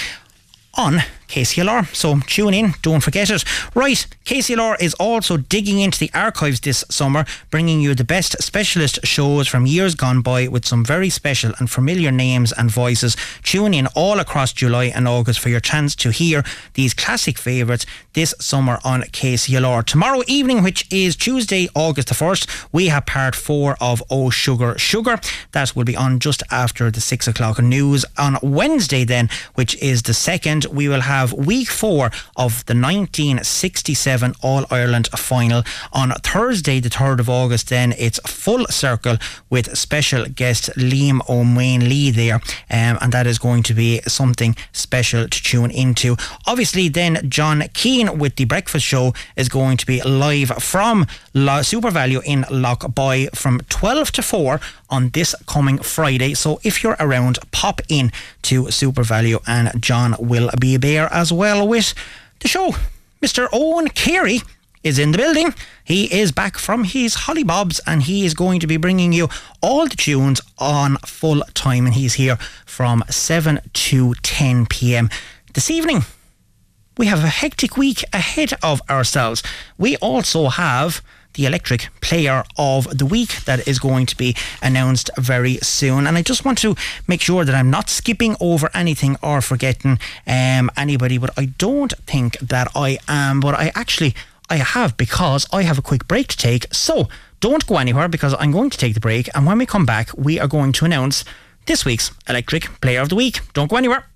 on 0.74 1.00
KCLR. 1.32 1.94
So 1.94 2.20
tune 2.26 2.52
in, 2.52 2.74
don't 2.82 3.00
forget 3.00 3.30
it. 3.30 3.42
Right, 3.74 4.06
KCLR 4.26 4.80
is 4.80 4.92
also 4.94 5.38
digging 5.38 5.78
into 5.78 5.98
the 5.98 6.10
archives 6.12 6.60
this 6.60 6.84
summer, 6.90 7.24
bringing 7.50 7.80
you 7.80 7.94
the 7.94 8.04
best 8.04 8.42
specialist 8.42 9.00
shows 9.04 9.48
from 9.48 9.64
years 9.64 9.94
gone 9.94 10.20
by 10.20 10.46
with 10.48 10.66
some 10.66 10.84
very 10.84 11.08
special 11.08 11.52
and 11.58 11.70
familiar 11.70 12.12
names 12.12 12.52
and 12.52 12.70
voices. 12.70 13.16
Tune 13.42 13.72
in 13.72 13.86
all 13.94 14.20
across 14.20 14.52
July 14.52 14.92
and 14.94 15.08
August 15.08 15.40
for 15.40 15.48
your 15.48 15.60
chance 15.60 15.94
to 15.96 16.10
hear 16.10 16.44
these 16.74 16.92
classic 16.92 17.38
favourites 17.38 17.86
this 18.12 18.34
summer 18.38 18.78
on 18.84 19.00
KCLR. 19.02 19.86
Tomorrow 19.86 20.22
evening, 20.26 20.62
which 20.62 20.86
is 20.92 21.16
Tuesday, 21.16 21.66
August 21.74 22.08
the 22.08 22.14
1st, 22.14 22.66
we 22.72 22.88
have 22.88 23.06
part 23.06 23.34
four 23.34 23.76
of 23.80 24.02
Oh 24.10 24.28
Sugar 24.28 24.76
Sugar. 24.76 25.18
That 25.52 25.74
will 25.74 25.84
be 25.84 25.96
on 25.96 26.18
just 26.18 26.42
after 26.50 26.90
the 26.90 27.00
six 27.00 27.26
o'clock 27.26 27.58
news. 27.62 28.04
On 28.18 28.36
Wednesday, 28.42 29.04
then, 29.04 29.30
which 29.54 29.74
is 29.76 30.02
the 30.02 30.14
second, 30.14 30.66
we 30.66 30.88
will 30.88 31.00
have 31.00 31.21
week 31.30 31.68
four 31.68 32.06
of 32.36 32.64
the 32.66 32.74
1967 32.74 34.34
All 34.42 34.64
Ireland 34.70 35.08
final. 35.16 35.62
On 35.92 36.10
Thursday, 36.22 36.80
the 36.80 36.88
3rd 36.88 37.20
of 37.20 37.28
August, 37.28 37.68
then 37.68 37.94
it's 37.98 38.18
full 38.26 38.66
circle 38.66 39.18
with 39.50 39.76
special 39.76 40.24
guest 40.24 40.70
Liam 40.76 41.20
Ó 41.28 41.44
Maonlaí 41.44 42.12
there, 42.14 42.36
um, 42.70 42.98
and 43.02 43.12
that 43.12 43.26
is 43.26 43.38
going 43.38 43.62
to 43.64 43.74
be 43.74 44.00
something 44.08 44.56
special 44.72 45.28
to 45.28 45.42
tune 45.42 45.70
into. 45.70 46.16
Obviously, 46.46 46.88
then 46.88 47.28
John 47.28 47.62
Keane 47.74 48.18
with 48.18 48.36
the 48.36 48.46
breakfast 48.46 48.86
show 48.86 49.12
is 49.36 49.48
going 49.48 49.76
to 49.76 49.86
be 49.86 50.00
live 50.02 50.50
from 50.62 51.06
La- 51.34 51.60
SuperValu 51.60 52.22
in 52.24 52.42
Loughboy 52.44 53.34
from 53.36 53.60
12 53.68 54.12
to 54.12 54.22
4 54.22 54.60
on 54.88 55.10
this 55.10 55.34
coming 55.46 55.78
Friday. 55.78 56.34
So 56.34 56.60
if 56.62 56.82
you're 56.82 56.96
around, 57.00 57.38
pop 57.50 57.80
in 57.88 58.12
to 58.42 58.64
SuperValu, 58.64 59.42
and 59.46 59.82
John 59.82 60.16
will 60.18 60.50
be 60.58 60.76
there 60.76 61.01
as 61.10 61.32
well 61.32 61.66
with 61.66 61.94
the 62.40 62.48
show. 62.48 62.74
Mr. 63.22 63.48
Owen 63.52 63.88
Carey 63.88 64.40
is 64.82 64.98
in 64.98 65.12
the 65.12 65.18
building. 65.18 65.54
He 65.84 66.12
is 66.12 66.32
back 66.32 66.58
from 66.58 66.84
his 66.84 67.14
hollybobs 67.14 67.80
and 67.86 68.02
he 68.02 68.26
is 68.26 68.34
going 68.34 68.60
to 68.60 68.66
be 68.66 68.76
bringing 68.76 69.12
you 69.12 69.28
all 69.60 69.86
the 69.86 69.96
tunes 69.96 70.40
on 70.58 70.96
full 71.06 71.42
time. 71.54 71.86
And 71.86 71.94
he's 71.94 72.14
here 72.14 72.36
from 72.66 73.04
7 73.08 73.60
to 73.72 74.14
10 74.22 74.66
pm 74.66 75.08
this 75.54 75.70
evening. 75.70 76.02
We 76.98 77.06
have 77.06 77.24
a 77.24 77.28
hectic 77.28 77.76
week 77.76 78.04
ahead 78.12 78.52
of 78.62 78.82
ourselves. 78.90 79.42
We 79.78 79.96
also 79.98 80.48
have 80.48 81.00
the 81.34 81.46
electric 81.46 81.88
player 82.00 82.44
of 82.56 82.96
the 82.96 83.06
week 83.06 83.44
that 83.44 83.66
is 83.66 83.78
going 83.78 84.06
to 84.06 84.16
be 84.16 84.36
announced 84.60 85.10
very 85.16 85.56
soon. 85.58 86.06
And 86.06 86.16
I 86.16 86.22
just 86.22 86.44
want 86.44 86.58
to 86.58 86.74
make 87.08 87.20
sure 87.20 87.44
that 87.44 87.54
I'm 87.54 87.70
not 87.70 87.88
skipping 87.88 88.36
over 88.40 88.70
anything 88.74 89.16
or 89.22 89.40
forgetting 89.40 89.98
um, 90.26 90.70
anybody, 90.76 91.18
but 91.18 91.30
I 91.36 91.46
don't 91.46 91.92
think 92.06 92.38
that 92.38 92.68
I 92.74 92.98
am. 93.08 93.40
But 93.40 93.54
I 93.54 93.72
actually 93.74 94.14
I 94.50 94.56
have 94.56 94.96
because 94.96 95.46
I 95.52 95.62
have 95.62 95.78
a 95.78 95.82
quick 95.82 96.06
break 96.06 96.28
to 96.28 96.36
take. 96.36 96.66
So 96.72 97.08
don't 97.40 97.66
go 97.66 97.78
anywhere 97.78 98.08
because 98.08 98.34
I'm 98.38 98.52
going 98.52 98.70
to 98.70 98.78
take 98.78 98.94
the 98.94 99.00
break. 99.00 99.28
And 99.34 99.46
when 99.46 99.58
we 99.58 99.66
come 99.66 99.86
back, 99.86 100.10
we 100.16 100.38
are 100.38 100.48
going 100.48 100.72
to 100.72 100.84
announce 100.84 101.24
this 101.66 101.84
week's 101.84 102.10
electric 102.28 102.80
player 102.80 103.00
of 103.00 103.08
the 103.08 103.14
week. 103.14 103.40
Don't 103.54 103.70
go 103.70 103.76
anywhere. 103.76 104.11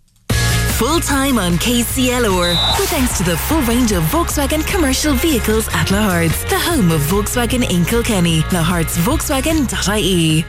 Full 0.77 1.01
time 1.01 1.39
on 1.39 1.53
KCLR. 1.53 2.79
With 2.79 2.91
thanks 2.91 3.17
to 3.17 3.25
the 3.25 3.35
full 3.35 3.63
range 3.63 3.93
of 3.93 4.03
Volkswagen 4.03 4.63
commercial 4.67 5.15
vehicles 5.15 5.69
at 5.69 5.87
Lahart's, 5.87 6.45
the 6.51 6.59
home 6.59 6.91
of 6.91 7.01
Volkswagen 7.01 7.65
in 7.71 7.83
Kilkenny. 7.87 8.43
Lahart'sVolkswagen.ie. 8.53 10.45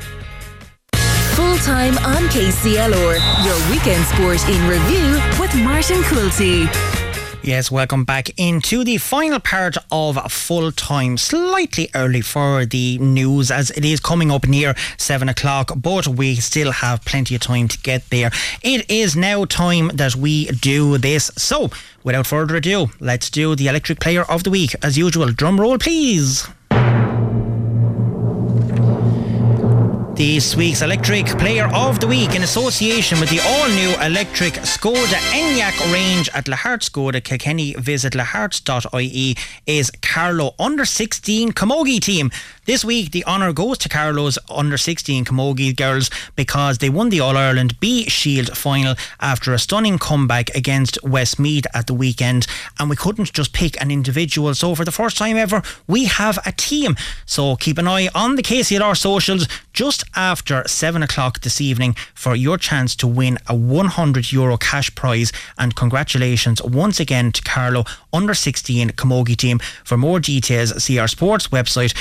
Full 1.35 1.57
time 1.59 1.97
on 1.99 2.23
KCLR. 2.27 3.45
Your 3.45 3.57
weekend 3.71 4.03
sport 4.03 4.43
in 4.49 4.67
review 4.67 5.17
with 5.39 5.55
Martin 5.63 6.01
Quilty. 6.03 6.67
Yes, 7.47 7.71
welcome 7.71 8.03
back 8.03 8.37
into 8.37 8.83
the 8.83 8.97
final 8.97 9.39
part 9.39 9.77
of 9.89 10.19
full 10.29 10.69
time. 10.73 11.15
Slightly 11.15 11.89
early 11.95 12.19
for 12.19 12.65
the 12.65 12.97
news 12.97 13.51
as 13.51 13.71
it 13.71 13.85
is 13.85 14.01
coming 14.01 14.31
up 14.31 14.45
near 14.45 14.75
seven 14.97 15.29
o'clock, 15.29 15.71
but 15.77 16.09
we 16.09 16.35
still 16.35 16.73
have 16.73 17.05
plenty 17.05 17.35
of 17.35 17.41
time 17.41 17.69
to 17.69 17.77
get 17.77 18.09
there. 18.09 18.31
It 18.63 18.91
is 18.91 19.15
now 19.15 19.45
time 19.45 19.91
that 19.93 20.13
we 20.13 20.47
do 20.47 20.97
this. 20.97 21.31
So, 21.37 21.69
without 22.03 22.27
further 22.27 22.57
ado, 22.57 22.87
let's 22.99 23.29
do 23.29 23.55
the 23.55 23.69
electric 23.69 24.01
player 24.01 24.23
of 24.23 24.43
the 24.43 24.49
week. 24.49 24.75
As 24.83 24.97
usual, 24.97 25.31
drum 25.31 25.57
roll, 25.57 25.77
please. 25.77 26.49
This 30.17 30.55
week's 30.55 30.81
Electric 30.81 31.27
Player 31.37 31.67
of 31.75 31.99
the 31.99 32.07
Week 32.07 32.33
in 32.33 32.41
association 32.41 33.19
with 33.19 33.29
the 33.29 33.39
all 33.39 33.69
new 33.69 33.93
electric 34.03 34.53
Skoda 34.65 35.19
Enyaq 35.31 35.93
range 35.93 36.27
at 36.33 36.45
Lahart 36.45 36.81
Skoda 36.81 37.23
Kilkenny. 37.23 37.75
Visit 37.75 38.13
lahart.ie 38.13 39.35
is 39.67 39.91
Carlow 40.01 40.55
under 40.57 40.85
16 40.85 41.51
Camogie 41.51 41.99
team. 42.01 42.31
This 42.67 42.83
week, 42.83 43.11
the 43.11 43.23
honour 43.23 43.53
goes 43.53 43.77
to 43.77 43.87
Carlow's 43.87 44.37
under 44.49 44.77
16 44.77 45.23
Camogie 45.23 45.73
girls 45.73 46.09
because 46.35 46.79
they 46.79 46.89
won 46.89 47.07
the 47.07 47.21
All 47.21 47.37
Ireland 47.37 47.79
B 47.79 48.09
Shield 48.09 48.57
final 48.57 48.95
after 49.21 49.53
a 49.53 49.57
stunning 49.57 49.97
comeback 49.97 50.49
against 50.49 51.01
Westmeath 51.01 51.65
at 51.73 51.87
the 51.87 51.93
weekend. 51.93 52.45
And 52.77 52.89
we 52.89 52.97
couldn't 52.97 53.31
just 53.31 53.53
pick 53.53 53.81
an 53.81 53.89
individual. 53.89 54.53
So, 54.53 54.75
for 54.75 54.83
the 54.83 54.91
first 54.91 55.15
time 55.15 55.37
ever, 55.37 55.61
we 55.87 56.07
have 56.07 56.39
a 56.45 56.51
team. 56.51 56.97
So, 57.25 57.55
keep 57.55 57.77
an 57.77 57.87
eye 57.87 58.09
on 58.13 58.35
the 58.35 58.43
KCLR 58.43 58.97
socials 58.97 59.47
just 59.71 60.03
after 60.17 60.67
7 60.67 61.01
o'clock 61.01 61.39
this 61.39 61.61
evening 61.61 61.95
for 62.15 62.35
your 62.35 62.57
chance 62.57 62.97
to 62.97 63.07
win 63.07 63.37
a 63.47 63.55
100 63.55 64.33
euro 64.33 64.57
cash 64.57 64.93
prize. 64.93 65.31
And 65.57 65.73
congratulations 65.73 66.61
once 66.61 66.99
again 66.99 67.31
to 67.31 67.41
Carlow 67.43 67.85
under 68.11 68.33
16 68.33 68.89
Camogie 68.89 69.37
team. 69.37 69.59
For 69.85 69.95
more 69.95 70.19
details, 70.19 70.83
see 70.83 70.99
our 70.99 71.07
sports 71.07 71.47
website, 71.47 71.95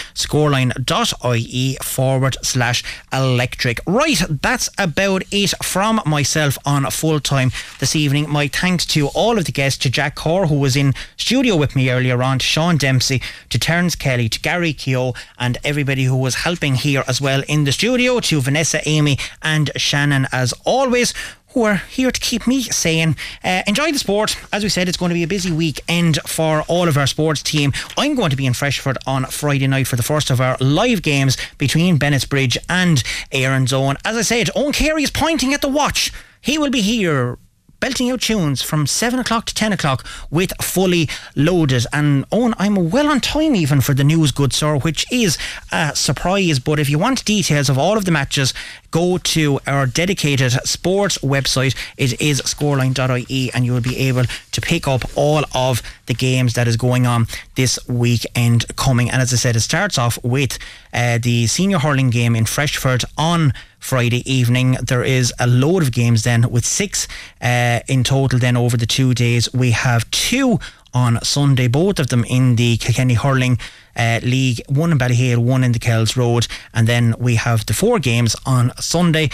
scoreline.ie 0.57 1.77
forward 1.83 2.37
slash 2.43 2.83
electric. 3.13 3.81
Right, 3.87 4.21
that's 4.43 4.71
about 4.79 5.23
it 5.31 5.53
from 5.63 6.01
myself 6.07 6.59
on 6.65 6.91
full 6.91 7.21
time 7.21 7.51
this 7.79 7.95
evening. 7.95 8.29
My 8.29 8.49
thanks 8.49 8.87
to 8.87 9.09
all 9.09 9.39
of 9.39 9.45
the 9.45 9.53
guests, 9.53 9.79
to 9.83 9.91
Jack 9.91 10.17
Corr, 10.17 10.49
who 10.49 10.59
was 10.59 10.77
in 10.77 10.95
studio 11.17 11.57
with 11.57 11.77
me 11.77 11.91
earlier 11.91 12.23
on, 12.23 12.39
to 12.39 12.45
Sean 12.45 12.77
Dempsey, 12.77 13.23
to 13.51 13.59
Terence 13.59 13.95
Kelly, 13.95 14.29
to 14.29 14.41
Gary 14.41 14.73
Keogh, 14.73 15.15
and 15.39 15.59
everybody 15.65 16.05
who 16.05 16.17
was 16.17 16.37
helping 16.37 16.75
here 16.75 17.05
as 17.07 17.21
well 17.21 17.43
in 17.49 17.65
the 17.65 17.73
studio, 17.73 18.21
to 18.21 18.41
Vanessa, 18.41 18.81
Amy, 18.89 19.19
and 19.43 19.71
Shannon 19.77 20.27
as 20.33 20.53
always 20.65 21.13
who 21.57 21.63
are 21.63 21.77
here 21.77 22.11
to 22.11 22.21
keep 22.21 22.47
me 22.47 22.61
sane. 22.65 23.17
Uh, 23.43 23.63
enjoy 23.67 23.91
the 23.91 23.99
sport. 23.99 24.37
As 24.53 24.63
we 24.63 24.69
said, 24.69 24.89
it's 24.89 24.99
going 24.99 25.09
to 25.09 25.15
be 25.15 25.23
a 25.23 25.27
busy 25.27 25.51
weekend 25.51 26.19
for 26.27 26.61
all 26.69 26.87
of 26.87 26.99
our 26.99 27.07
sports 27.07 27.43
team. 27.43 27.73
I'm 27.97 28.15
going 28.15 28.29
to 28.29 28.37
be 28.37 28.45
in 28.45 28.53
Freshford 28.53 28.99
on 29.07 29.25
Friday 29.25 29.67
night 29.67 29.87
for 29.87 29.97
the 29.97 30.03
first 30.03 30.29
of 30.29 30.39
our 30.39 30.59
live 30.61 31.01
games 31.01 31.39
between 31.57 31.99
Bennettsbridge 31.99 32.59
and 32.69 33.03
Erin's 33.33 33.73
Own. 33.73 33.97
As 34.05 34.19
I 34.19 34.21
said, 34.21 34.51
Owen 34.55 34.73
Carey 34.73 35.03
is 35.03 35.11
pointing 35.11 35.55
at 35.55 35.63
the 35.63 35.69
watch. 35.69 36.13
He 36.43 36.59
will 36.59 36.69
be 36.69 36.83
here 36.83 37.39
belting 37.81 38.11
out 38.11 38.21
tunes 38.21 38.63
from 38.63 38.87
7 38.87 39.19
o'clock 39.19 39.47
to 39.47 39.55
10 39.55 39.73
o'clock 39.73 40.07
with 40.31 40.53
Fully 40.63 41.09
Loaded. 41.35 41.87
And 41.93 42.25
Owen, 42.33 42.55
I'm 42.59 42.91
well 42.91 43.09
on 43.09 43.21
time 43.21 43.55
even 43.55 43.81
for 43.81 43.95
the 43.95 44.05
news, 44.05 44.33
good 44.33 44.53
sir, 44.53 44.77
which 44.79 45.11
is 45.13 45.39
a 45.73 45.95
surprise. 45.95 46.59
But 46.59 46.79
if 46.79 46.89
you 46.89 46.99
want 46.99 47.25
details 47.25 47.69
of 47.69 47.79
all 47.79 47.97
of 47.97 48.05
the 48.05 48.11
matches, 48.11 48.55
go 48.97 49.19
to 49.19 49.61
our 49.67 49.87
dedicated 49.87 50.53
sports 50.65 51.19
website. 51.19 51.77
It 51.99 52.19
is 52.19 52.41
scoreline.ie 52.41 53.51
and 53.53 53.67
you 53.67 53.73
will 53.75 53.83
be 53.83 53.99
able 54.09 54.25
to 54.53 54.61
pick 54.63 54.89
up 54.89 55.03
all 55.15 55.45
of 55.53 55.83
the 56.07 56.15
games 56.15 56.55
that 56.55 56.67
is 56.67 56.79
going 56.79 57.07
on 57.07 57.27
this 57.57 57.79
weekend 57.89 58.65
coming. 58.77 59.11
And 59.11 59.21
as 59.21 59.35
I 59.35 59.37
said, 59.37 59.55
it 59.55 59.61
starts 59.61 59.99
off 59.99 60.19
with 60.25 60.59
uh, 60.95 61.19
the 61.19 61.47
senior 61.47 61.79
hurling 61.79 62.09
game 62.09 62.35
in 62.35 62.47
Freshford 62.47 63.05
on 63.19 63.53
Friday 63.81 64.23
evening. 64.25 64.79
There 64.83 65.05
is 65.05 65.31
a 65.39 65.47
load 65.47 65.83
of 65.83 65.93
games 65.93 66.23
then 66.23 66.51
with 66.51 66.65
six 66.65 67.07
uh, 67.43 67.81
in 67.89 68.03
total. 68.03 68.39
Then 68.39 68.57
over 68.57 68.79
the 68.79 68.87
two 68.87 69.13
days, 69.13 69.53
we 69.53 69.73
have 69.73 70.11
two 70.11 70.59
on 70.95 71.23
Sunday, 71.23 71.69
both 71.69 71.99
of 71.99 72.07
them 72.07 72.25
in 72.25 72.57
the 72.57 72.79
Kilkenny 72.79 73.13
Hurling 73.13 73.59
uh, 73.97 74.21
League, 74.23 74.61
one 74.69 74.93
in 74.93 74.99
Ballyhale, 74.99 75.39
one 75.39 75.65
in 75.65 75.73
the 75.73 75.79
Kells 75.79 76.17
Road, 76.17 76.47
and 76.75 76.87
then 76.87 77.15
we 77.19 77.37
have 77.37 77.67
the 77.67 77.75
four 77.75 77.99
games 77.99 78.37
on 78.45 78.73
Sunday. 78.79 79.31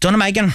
Dunnamaggin, 0.00 0.54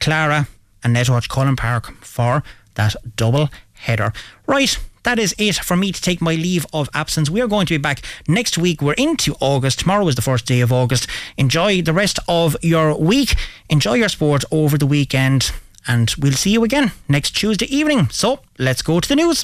Clara, 0.00 0.48
and 0.82 0.94
Netwatch 0.94 1.28
Cullen 1.28 1.56
Park 1.56 1.92
for 2.04 2.42
that 2.74 2.94
double 3.16 3.48
header. 3.72 4.12
Right, 4.46 4.76
that 5.04 5.18
is 5.18 5.34
it 5.38 5.56
for 5.56 5.76
me 5.76 5.92
to 5.92 6.00
take 6.00 6.20
my 6.20 6.34
leave 6.34 6.66
of 6.72 6.88
absence. 6.94 7.30
We 7.30 7.40
are 7.40 7.48
going 7.48 7.66
to 7.66 7.74
be 7.74 7.78
back 7.78 8.02
next 8.28 8.58
week. 8.58 8.80
We're 8.82 8.94
into 8.94 9.34
August. 9.40 9.80
Tomorrow 9.80 10.08
is 10.08 10.14
the 10.14 10.22
first 10.22 10.46
day 10.46 10.60
of 10.60 10.72
August. 10.72 11.06
Enjoy 11.36 11.82
the 11.82 11.92
rest 11.92 12.18
of 12.28 12.56
your 12.62 12.96
week. 12.96 13.34
Enjoy 13.68 13.94
your 13.94 14.08
sport 14.08 14.44
over 14.50 14.78
the 14.78 14.86
weekend. 14.86 15.52
And 15.86 16.14
we'll 16.18 16.32
see 16.32 16.50
you 16.50 16.62
again 16.62 16.92
next 17.08 17.32
Tuesday 17.32 17.66
evening. 17.66 18.08
So 18.10 18.40
let's 18.58 18.82
go 18.82 19.00
to 19.00 19.08
the 19.08 19.16
news. 19.16 19.40